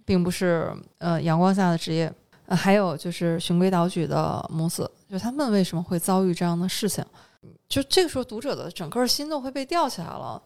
[0.05, 2.13] 并不是呃阳光下的职业，
[2.47, 7.03] 还有就是循规蹈矩的母子，就他们为什么会遭遇这样的事情？
[7.67, 10.41] 就这个时候，读者的整个心都会被吊起来了。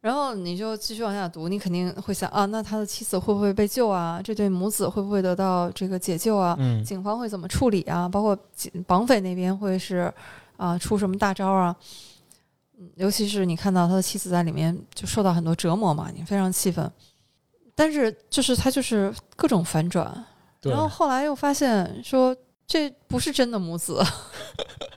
[0.00, 4.20] 然后你就继续往下读，你肯定会想啊，那他的妻子会不会被救啊？
[4.22, 6.54] 这对母子会不会得到这个解救啊？
[6.58, 8.06] 嗯，警方会怎么处理啊？
[8.06, 8.36] 包括
[8.86, 10.12] 绑匪那边会是
[10.58, 11.74] 啊出什么大招啊？
[12.96, 16.90] 尤其是你看到他的妻子在里面就受到很多折磨嘛，你非常气愤。
[17.74, 20.24] 但是就是他就是各种反转，
[20.70, 22.34] 然后后来又发现说
[22.66, 24.02] 这不是真的母子，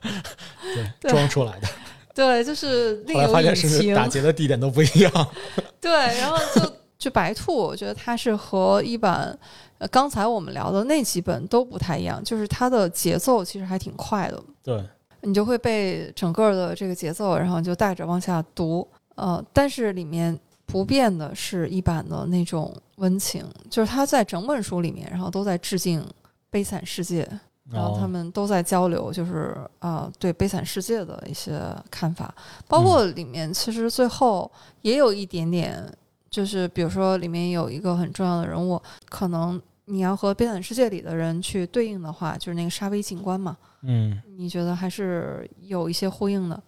[1.00, 1.68] 对，装出来的。
[2.14, 5.28] 对，就是另有发现是打劫的地点都不一样。
[5.80, 9.38] 对，然后就就白兔，我觉得它是和一版
[9.78, 14.42] 呃刚才我们聊的那几本都不太一样，就是它的节奏其实还挺快的。
[14.64, 14.84] 对，
[15.20, 18.88] 你就会被整个的这个节奏，然后就带着往下读。
[19.14, 20.36] 呃，但是里面
[20.68, 26.00] 不变的是一版的那种温情，就是他在整本书里面，然后都在致敬
[26.48, 27.24] 《悲惨世界》。
[27.70, 32.34] 然后他们都在交流，就是啊，对《悲惨世界》的一些看法，
[32.66, 34.50] 包括里面其实最后
[34.80, 35.86] 也有一点点，
[36.30, 38.80] 就是比如说里面有一个很重要的人物，
[39.10, 46.58] 可能你要和《悲惨世界》里的人去对应的话，就是那个沙威警官嘛，嗯，你觉得还是有一些呼应的。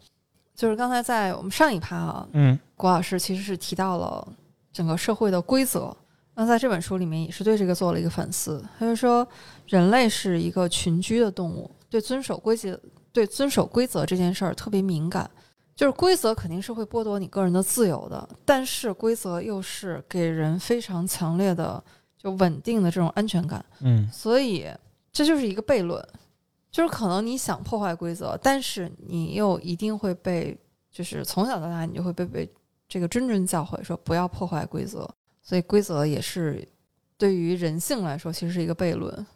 [0.60, 4.28] 就是刚才在我们上一趴啊，嗯，郭老师其实是提到了
[4.70, 5.96] 整个社会的规则。
[6.34, 9.26] 那在这本书里面也是对这个做了一个反思，他就说，
[9.68, 12.78] 人类是一个群居的动物，对遵守规则、
[13.10, 15.30] 对遵守规则这件事儿特别敏感。
[15.74, 21.82] 就是规则肯定是会剥夺你个人的自由的，但是规则又是给人非常强烈的、
[22.18, 23.64] 就稳定的这种安全感。
[23.80, 24.68] 嗯，所以
[25.10, 26.06] 这就是一个悖论，
[26.70, 30.56] 就是可能你想破坏规则，但是你又一定会被，
[30.90, 32.48] 就是从小到大你就会被被
[32.88, 35.08] 这个谆谆教诲说不要破坏规则。
[35.42, 36.66] 所以规则也是
[37.18, 39.26] 对于人性来说，其实是一个悖论。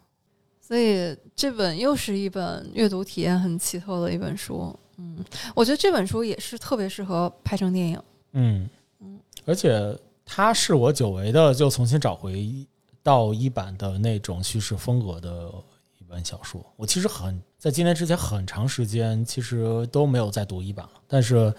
[0.61, 4.73] 所以这本又是一本阅读体验很奇特的一本书。
[4.97, 5.17] 嗯，
[5.53, 8.01] 我觉得这本书也是特别适合拍成电影。
[8.31, 9.95] 嗯嗯，而且
[10.25, 12.65] 它是我久违的就重新找回
[13.03, 15.74] 到一版的那种叙事风格的一
[16.07, 16.65] 本小说。
[16.75, 21.53] 我其实很在今年之前很长时间其实都没有再读一版了，但是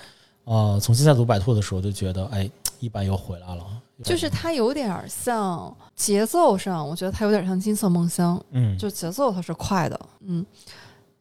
[0.44, 2.48] 呃，从现在读《白兔》的时候就觉得，哎，
[2.78, 3.64] 一版又回来了。
[4.04, 10.44] 就是它有点像节奏上，我觉得它有点像《金色梦乡》，嗯，就节奏它是快的，嗯，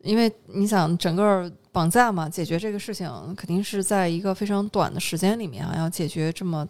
[0.03, 6.67] 因为你想整个绑架嘛，解决这个事情肯定是在一个非常短的时间里面啊，要解决这么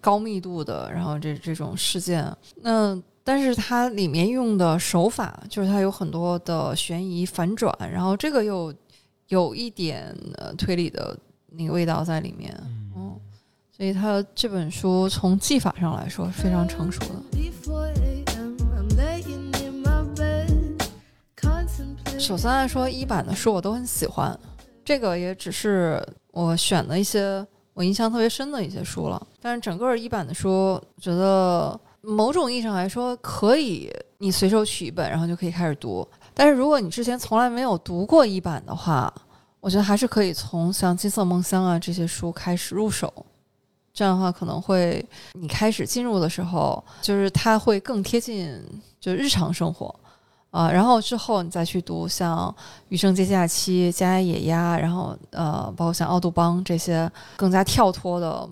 [0.00, 8.72] 高密度的，然后这这种事件，那但是它里面用的手法就是它有很多的悬疑反转，然后这个又
[9.28, 11.18] 有一点呃推理的
[11.48, 12.54] 那个味道在里面，
[12.94, 13.18] 嗯。
[13.76, 17.14] 所以它这本书从技法上来说是非常成熟的。
[22.20, 24.38] 首先来说，一版的书我都很喜欢，
[24.84, 29.26] 这个也只是我选的一些我印象特别深的一些书了。
[29.42, 36.06] 但是整个一版的书，觉得某种意义上来说，可以你随手取一本，然后就可以开始读。
[36.32, 39.12] 但是如果你之前从来没有读过一版的话，
[39.60, 43.12] 我觉得还是可以从像《金色梦乡》啊这些书开始入手。
[43.92, 45.04] 这样的话，可能会
[45.34, 48.60] 你开始进入的时候，就是它会更贴近
[49.00, 49.94] 就日常生活
[50.50, 50.68] 啊。
[50.68, 52.52] 然后之后你再去读像
[52.88, 58.48] 《余生皆假期》《家野鸭》，然后呃，包括像《奥杜邦》这些更加跳脱的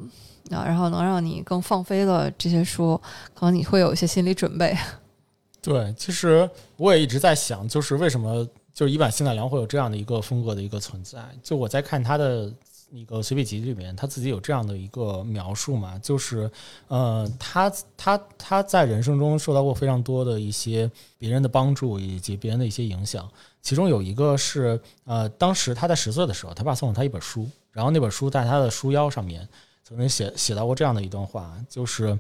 [0.53, 3.01] 然后能让你更放飞的这些书，
[3.35, 4.77] 可能你会有一些心理准备。
[5.63, 11.21] 对，其实我也一直在想，就是为什么就是一版新奈良会有这样的一个风格的一个存在？
[11.43, 12.53] 就我在看他的。
[12.95, 16.51] 那个随笔集里面，他自己有这样的一个描述嘛，就是
[16.89, 23.27] 呃，他他他在人生中受到过非常多的一些别人的帮助以及别人的一些影响，
[23.63, 29.49] 其中有一个是呃，当时他在十岁的时候，他爸送了他一本书，然后那本书在他的书腰上面
[29.85, 32.19] 曾经写写到过这样的一段话，就是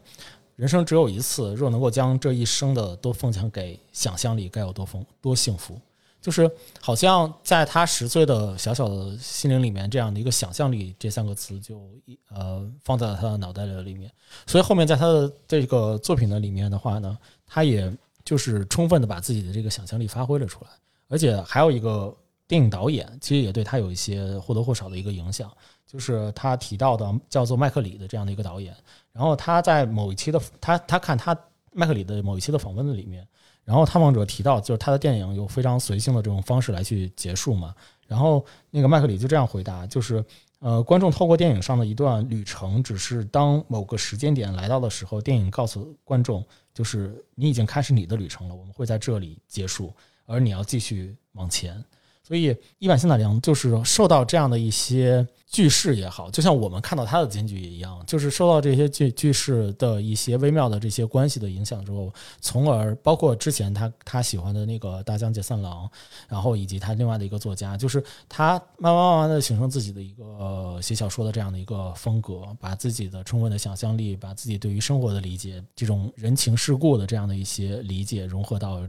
[0.57, 5.81] 人生只有一次，若能够将这一生的都奉献给想象力，该有多丰多幸福。
[6.21, 6.49] 就是
[6.81, 14.09] 好像在他十岁的小小的心灵里面，这样的一个想象力这三个词就一呃放在了他的脑袋里里面，
[14.47, 17.93] 所以后面在他的这个作品的里面的话呢，他也
[18.25, 20.71] 就是充分的把自己的这个想象力发挥了出来，
[21.09, 22.15] 而且还有一个
[22.47, 25.51] 电影导演，其实也对他有一些或多或少的一个影响，
[25.93, 28.75] 就是他提到的叫做麦克里的这样的一个导演，
[29.13, 31.39] 然后他在某一期的他他看他
[31.73, 33.27] 麦克里的某一期的访问的里面。
[33.65, 37.73] 然后探访者提到，就是他的电影有非常随性的这种方式来去结束嘛。
[38.09, 40.25] 然后那个麦克里就这样回答，就是
[40.59, 46.45] 呃，观众透过电影上的一段旅程，只是当某个时间点来到的时候，电影告诉观众，
[46.75, 49.95] 就是你已经开始你的旅程了，我们会在这里结束，
[50.27, 51.85] 而你要继续往前。
[52.23, 55.27] 所以伊坂幸太郎就是受到这样的一些。
[55.53, 65.87] 句式也好，就像我们看到他的金句也一样，就是受到这些句句式的一些微妙的这些关系的影响之后，从而包括之前他他喜欢的那个大江解散郎，
[66.27, 78.81] 然后以及他另外的一个作家，就是他慢慢慢慢的形成自己的一个写小说的这样的一个风格，把自己的充分的想象力，把自己对于生活的理解，这种人情世故的这样的一些理解融合到。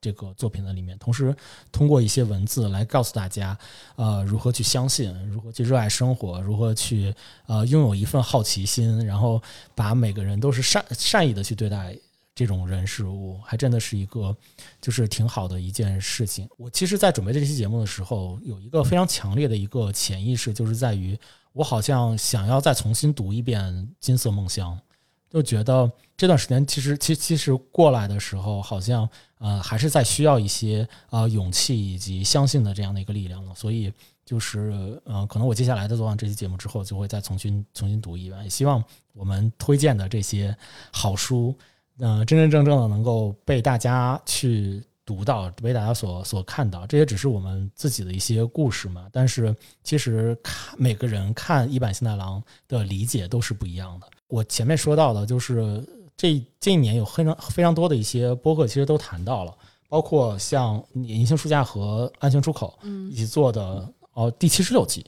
[0.00, 1.34] 这个作品的里面，同时
[1.72, 3.58] 通过一些文字来告诉大家，
[3.96, 7.14] 呃，如何去相信，如何去热爱生活，如何去
[7.46, 9.42] 呃拥有一份好奇心，然后
[9.74, 11.96] 把每个人都是善善意的去对待
[12.34, 14.36] 这种人事物，还真的是一个
[14.80, 16.48] 就是挺好的一件事情。
[16.56, 21.18] 我其实，在准备这期节目的时候，有一个非常强烈的一个潜意识，就是在于
[21.52, 23.64] 我好像想要再重新读一遍
[23.98, 24.76] 《金色梦乡》，
[25.30, 29.08] 就觉得这段时间其实其其实过来的时候，好像。
[29.40, 33.92] 呃，还是在需要一些呃勇气以及相信的这样的一个力量了，所以
[34.24, 38.42] 就是呃，可能我接下来的做完这期节目之后，就会再重新重新读一遍。
[38.42, 38.82] 也希望
[39.12, 40.52] 我们推荐的这些
[40.92, 41.56] 好书，
[42.00, 46.84] 呃，真真正正的能够被大家去读到，被大家所所看到。
[46.84, 49.06] 这也只是我们自己的一些故事嘛。
[49.12, 54.08] 但是其实看每个人看一版新太郎的理解都是不一样的。
[54.28, 55.84] 我前面说到的就是。
[56.20, 59.56] 这这一年有非常非常多的一些播客，其实都谈到了，
[59.88, 62.76] 包括像银杏书架和安全出口
[63.08, 65.06] 一起做的哦，第七十六集，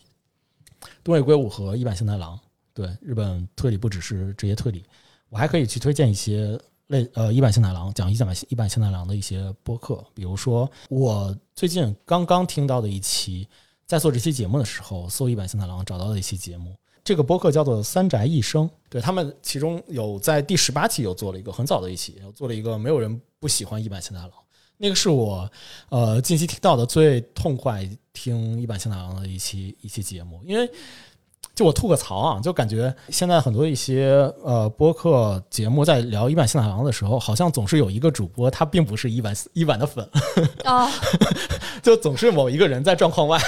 [1.02, 2.38] 东野圭吾和一坂幸太郎，
[2.72, 4.84] 对日本推理不只是职业推理，
[5.30, 6.56] 我还可以去推荐一些
[6.86, 13.48] 类呃一坂幸太郎讲一坂一坂幸太郎的一些播客，比如说我最近刚刚听到的一期，
[13.84, 16.76] 在做这期节目的时候搜一坂幸太郎找到的一期节目。
[17.02, 24.32] 这个播客叫做《三宅一生》，对他们其中有在第十八期有做了一个很早的一期，做了一个没有人不喜欢一版新大郎，
[24.76, 25.50] 那个是我
[25.88, 30.70] 呃近期听到的最痛快听一版新大郎的一期一期节目，因为。
[31.60, 40.08] 就我吐个槽啊，就感觉现在很多一些呃播客节目在聊一版新太郎的时候，好像总是有一个主播他并不是一版一版的粉
[40.64, 40.90] 啊，
[41.84, 43.38] 就总是某一个人在状况外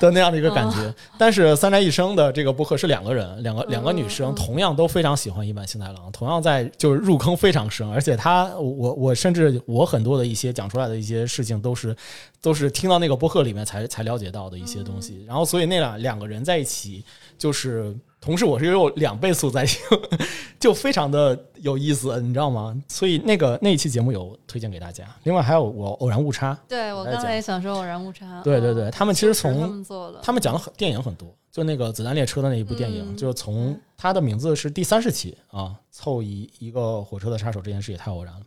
[0.00, 0.94] 的那样的一个感觉。
[1.18, 11.94] 但是三宅一生的这个播客是两个人，两个两个女生，同样都非常喜欢一版新太郎，同样在就是入坑非常深，而且他我我甚至我很多的一些讲出来的一些事情都是
[12.40, 15.22] 都是听到那个播客里面才才了解到的一些东西。
[15.28, 17.04] 然后所以那两两个人在一起。
[17.38, 19.80] 就是同时，我是有两倍速在听，
[20.58, 22.76] 就非常的有意思，你知道吗？
[22.88, 25.06] 所以那个那一期节目有推荐给大家。
[25.24, 28.42] 另外还有我偶然误差，对我刚才也想说偶然误差。
[28.42, 38.40] 对对对，他们其实从他们做了，他们讲了很电影很多，就那个子弹列车的那一部电影，就从他的名字是第三十期啊，凑一一个火车的杀手这件事也太偶然了。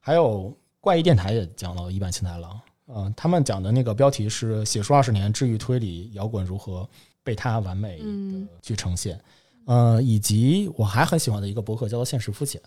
[0.00, 2.60] 还有怪异电台也讲了一版青太郎，
[2.94, 6.88] 嗯，他们讲的那个标题是写书二十年，治愈推理摇滚如何。
[7.24, 8.04] 被他完美的
[8.62, 9.18] 去呈现，
[9.64, 12.60] 呃，以及我还很喜欢的一个博客叫做“现实肤浅”。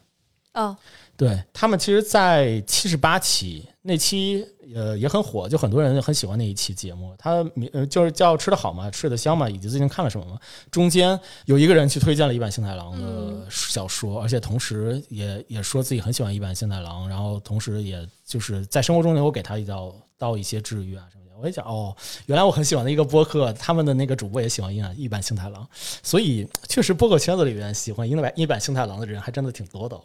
[0.56, 0.76] 哦，
[1.16, 4.44] 对他们，其实，在七十八期那期，
[4.74, 7.14] 呃，也很火，就很多人很喜欢那一期节目。
[7.20, 8.90] 他呃，就是叫“吃得好吗？
[8.92, 9.48] 睡得香吗？
[9.48, 10.40] 以及最近看了什么吗？
[10.72, 21.27] 中间有一个人去推荐了一版幸太郎的小说，而且同时也也说自己很喜欢一版幸太郎，然后同时也就是在生活中能够给他一道到一些治愈啊什么。
[21.40, 21.96] 我也讲哦，
[22.26, 25.68] 原来我很喜欢的一个播客，他们的那个主播也喜欢一版一版星太郎，
[26.04, 30.00] 所以确实播客圈子里面喜欢一版一版星太郎的人还真的挺多的。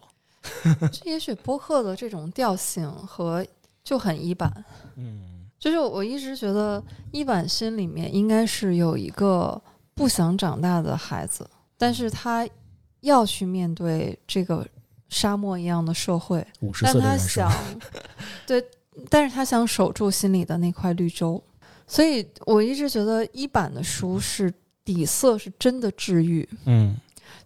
[0.90, 3.46] 这也许播客的这种调性和
[3.84, 4.64] 就很一版，
[4.96, 6.82] 嗯，就是我一直觉得
[7.12, 9.60] 一版心里面应该是有一个
[9.94, 11.48] 不想长大的孩子，
[11.78, 12.48] 但是他
[13.00, 14.66] 要去面对这个
[15.08, 16.44] 沙漠一样的社会，
[16.82, 17.50] 但他想，
[18.46, 18.64] 对，
[19.08, 21.42] 但是他想守住心里的那块绿洲。
[21.86, 24.52] 所以我一直觉得一版的书是
[24.84, 26.48] 底色是真的治愈。
[26.64, 26.96] 嗯，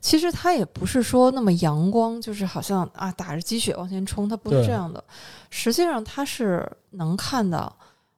[0.01, 5.03] 其实他也不是说那么阳光，就是好像啊打着鸡血往前冲，他不是这样的。
[5.51, 7.75] 实际上他是能看到。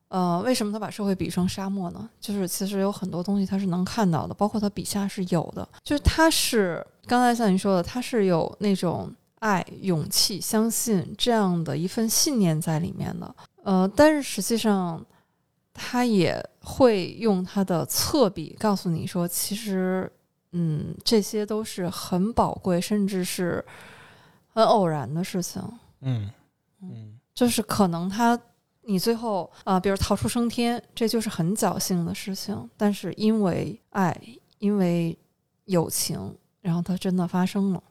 [0.08, 2.08] 呃，为什么他把社会比成沙漠呢？
[2.18, 5.68] 就是其实有很多东西他是能看到的，包括他笔下是有的。
[5.84, 13.34] 就是他是刚才像你说的，他是有那种爱、勇气、相信这样的一份信念在里面的。
[13.62, 15.04] 呃，但是实际上
[15.72, 20.10] 他也会用他的侧笔告诉你说，其实，
[20.52, 23.64] 嗯，这些都是很宝贵，甚至是
[24.46, 25.62] 很偶然的事情。
[26.00, 26.30] 嗯
[26.80, 28.38] 嗯，就是可能他。
[28.90, 32.70] 你最后啊，比如逃出升天，这就是很侥幸的事情。
[32.74, 34.18] 但是因为爱，
[34.60, 35.14] 因为
[35.66, 37.82] 友情，然后它真的发生了。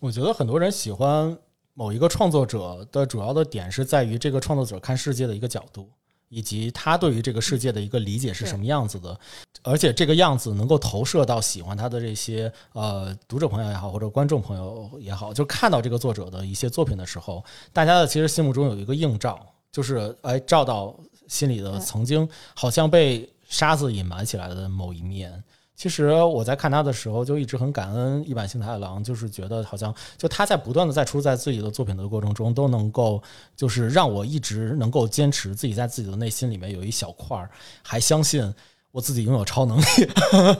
[0.00, 1.36] 我觉得很多人喜欢
[1.74, 5.88] 某一个创作者的主要的点是在于这个创作者看世界的一个角度，
[6.28, 9.18] 以及他对于这个世界的一个理解是什么样子的，
[9.62, 19.38] 而且这个样子能够投射到喜欢他的这些呃读者朋友也好，或者观众朋友也好，就看到这个作者的一些作品的时候，大家的其实心目中有一个映照。
[19.70, 20.98] 就是哎，照到
[21.28, 25.44] 心里的曾经好像被沙子隐瞒起来的某一面。
[25.78, 33.22] 其实我在看他的时候，就一直很感恩一坂幸太郎，就是觉得好像就他在不断的在出在自己的作品的过程中，都能够
[33.54, 37.48] 就是让我一直能够坚持自己在自己的内心里面有一小块儿，
[37.80, 38.52] 还相信
[38.90, 39.84] 我自己拥有超能力，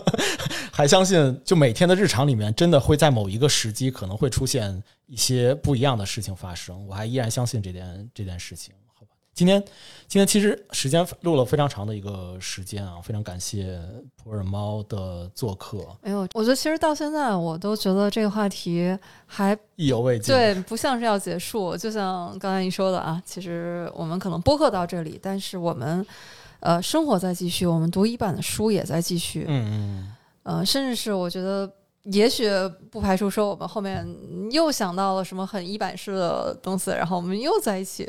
[0.71, 6.87] 还相信就每天的日常里面真的会在某一个时机可能会出现一些不一样的事情发生。
[6.87, 8.73] 我还依然相信这件这件事情。
[9.39, 9.63] 今天，
[10.09, 13.81] 今天其实时间录了非常长的一个时间啊，非常感谢
[14.17, 15.87] 普洱猫的做客。
[16.03, 21.77] 哎呦，我觉得其实到现在我都觉得这个话题还意犹未尽，对，不像是要结束。
[21.77, 26.05] 就像刚才你说的啊，其实我们可能播客到这里，但是我们
[26.59, 31.73] 呃生活在继续，我们读一版的书也在继续，嗯嗯，呃，甚至是我觉得。
[32.13, 32.49] 也许
[32.91, 34.07] 不排除说我们后面
[34.51, 38.09] 又想到了什么很一版式的东西，然后我们又在一起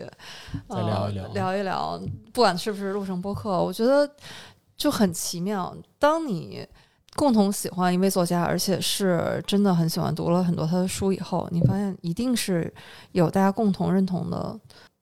[0.70, 2.02] 再聊一聊，聊一聊，
[2.32, 4.10] 不管是不是录成播客，我觉得
[4.78, 5.76] 就很奇妙。
[5.98, 6.66] 当你
[7.16, 12.74] 共同喜欢一位作家，而且是真的很喜欢，读了很多他的书以后，你发现一定是
[13.12, 14.58] 有大家共同认同的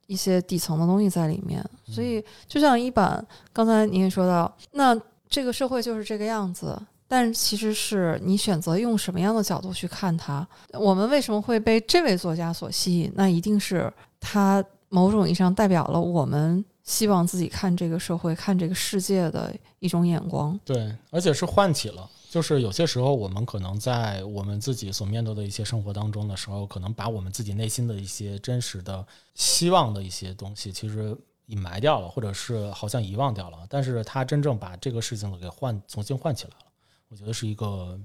[0.08, 1.64] 一些底层的东西在里面。
[1.86, 5.00] 所以，就像一版刚才你也说到，那
[5.30, 6.76] 这个社会就是这个样子。
[7.08, 10.48] 但其实是你选择用什么样的角度去看它。
[10.74, 13.12] 我们为什么会被这位作家所吸引？
[13.16, 20.60] 那一定是他某种意义上代表了我们希望自己看这个社会、看这个世界的一种眼光。
[20.64, 29.06] 对，而且是唤起了，就是有些时候我们可能在我们自己所面对的一些生活当中的时候，可能把我们自己内心的一些真实的
[29.36, 31.18] 希望的一些东西，其实
[31.48, 33.58] 隐埋掉了，或者是好像遗忘掉了。
[33.70, 36.67] 但是他真正把这个事情给唤重新唤起来了。
[37.10, 38.00] 我觉得是一个，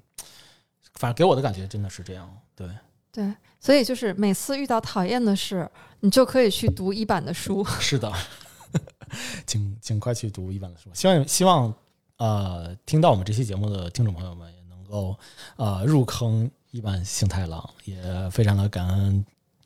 [0.95, 2.69] 反正给我的感觉真的是这样，对
[3.11, 5.70] 对，所以就是每次遇到讨厌的事，
[6.01, 7.65] 你就可以去读一版的书。
[7.81, 8.12] 是的，
[9.47, 10.89] 请尽快去读一版的书。
[10.95, 11.74] 希望希望
[12.16, 15.19] 呃，听到我们这期节目的听众朋友们也能够
[15.57, 19.24] 呃入坑一版幸太郎，也非常的感恩。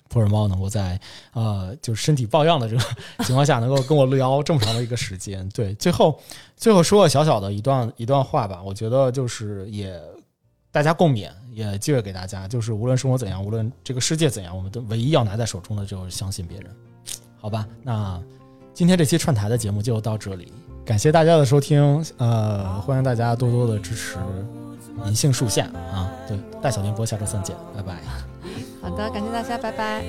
[0.09, 0.99] 普洱猫能够在
[1.33, 2.83] 呃，就是身体抱恙的这个
[3.25, 5.49] 情况下，能够跟我聊这么长的一个时间。
[5.51, 6.19] 对，最后
[6.57, 8.63] 最后说个小小的一段一段话吧。
[8.63, 10.01] 我觉得就是也
[10.71, 16.71] 大家共勉，也借给大家，就是无论生活怎样，无论这个世界怎样，我们都唯一要拿在手中的就是相信别人。
[17.39, 18.21] 好吧，那
[18.75, 20.53] 今天这期串台的节目就到这里，
[20.85, 24.17] 感谢大家的收听，呃，欢迎大家多多的支持
[25.07, 28.66] 银杏树下啊，对，大小电波，下周三见，拜拜。
[28.87, 30.05] 好的，感谢大家，拜拜。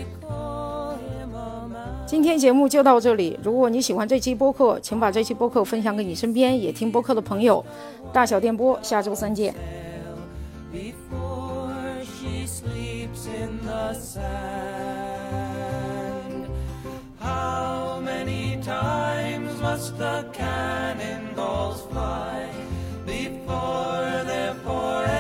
[2.05, 3.39] 今天节目就到这里。
[3.41, 7.65] 如果你喜欢这期播客，请把这期播客分享给你身边也听播客的朋友。
[8.13, 9.55] 大小电波，下周三见。
[19.97, 22.49] The cannonballs fly
[23.05, 25.16] before they're forever.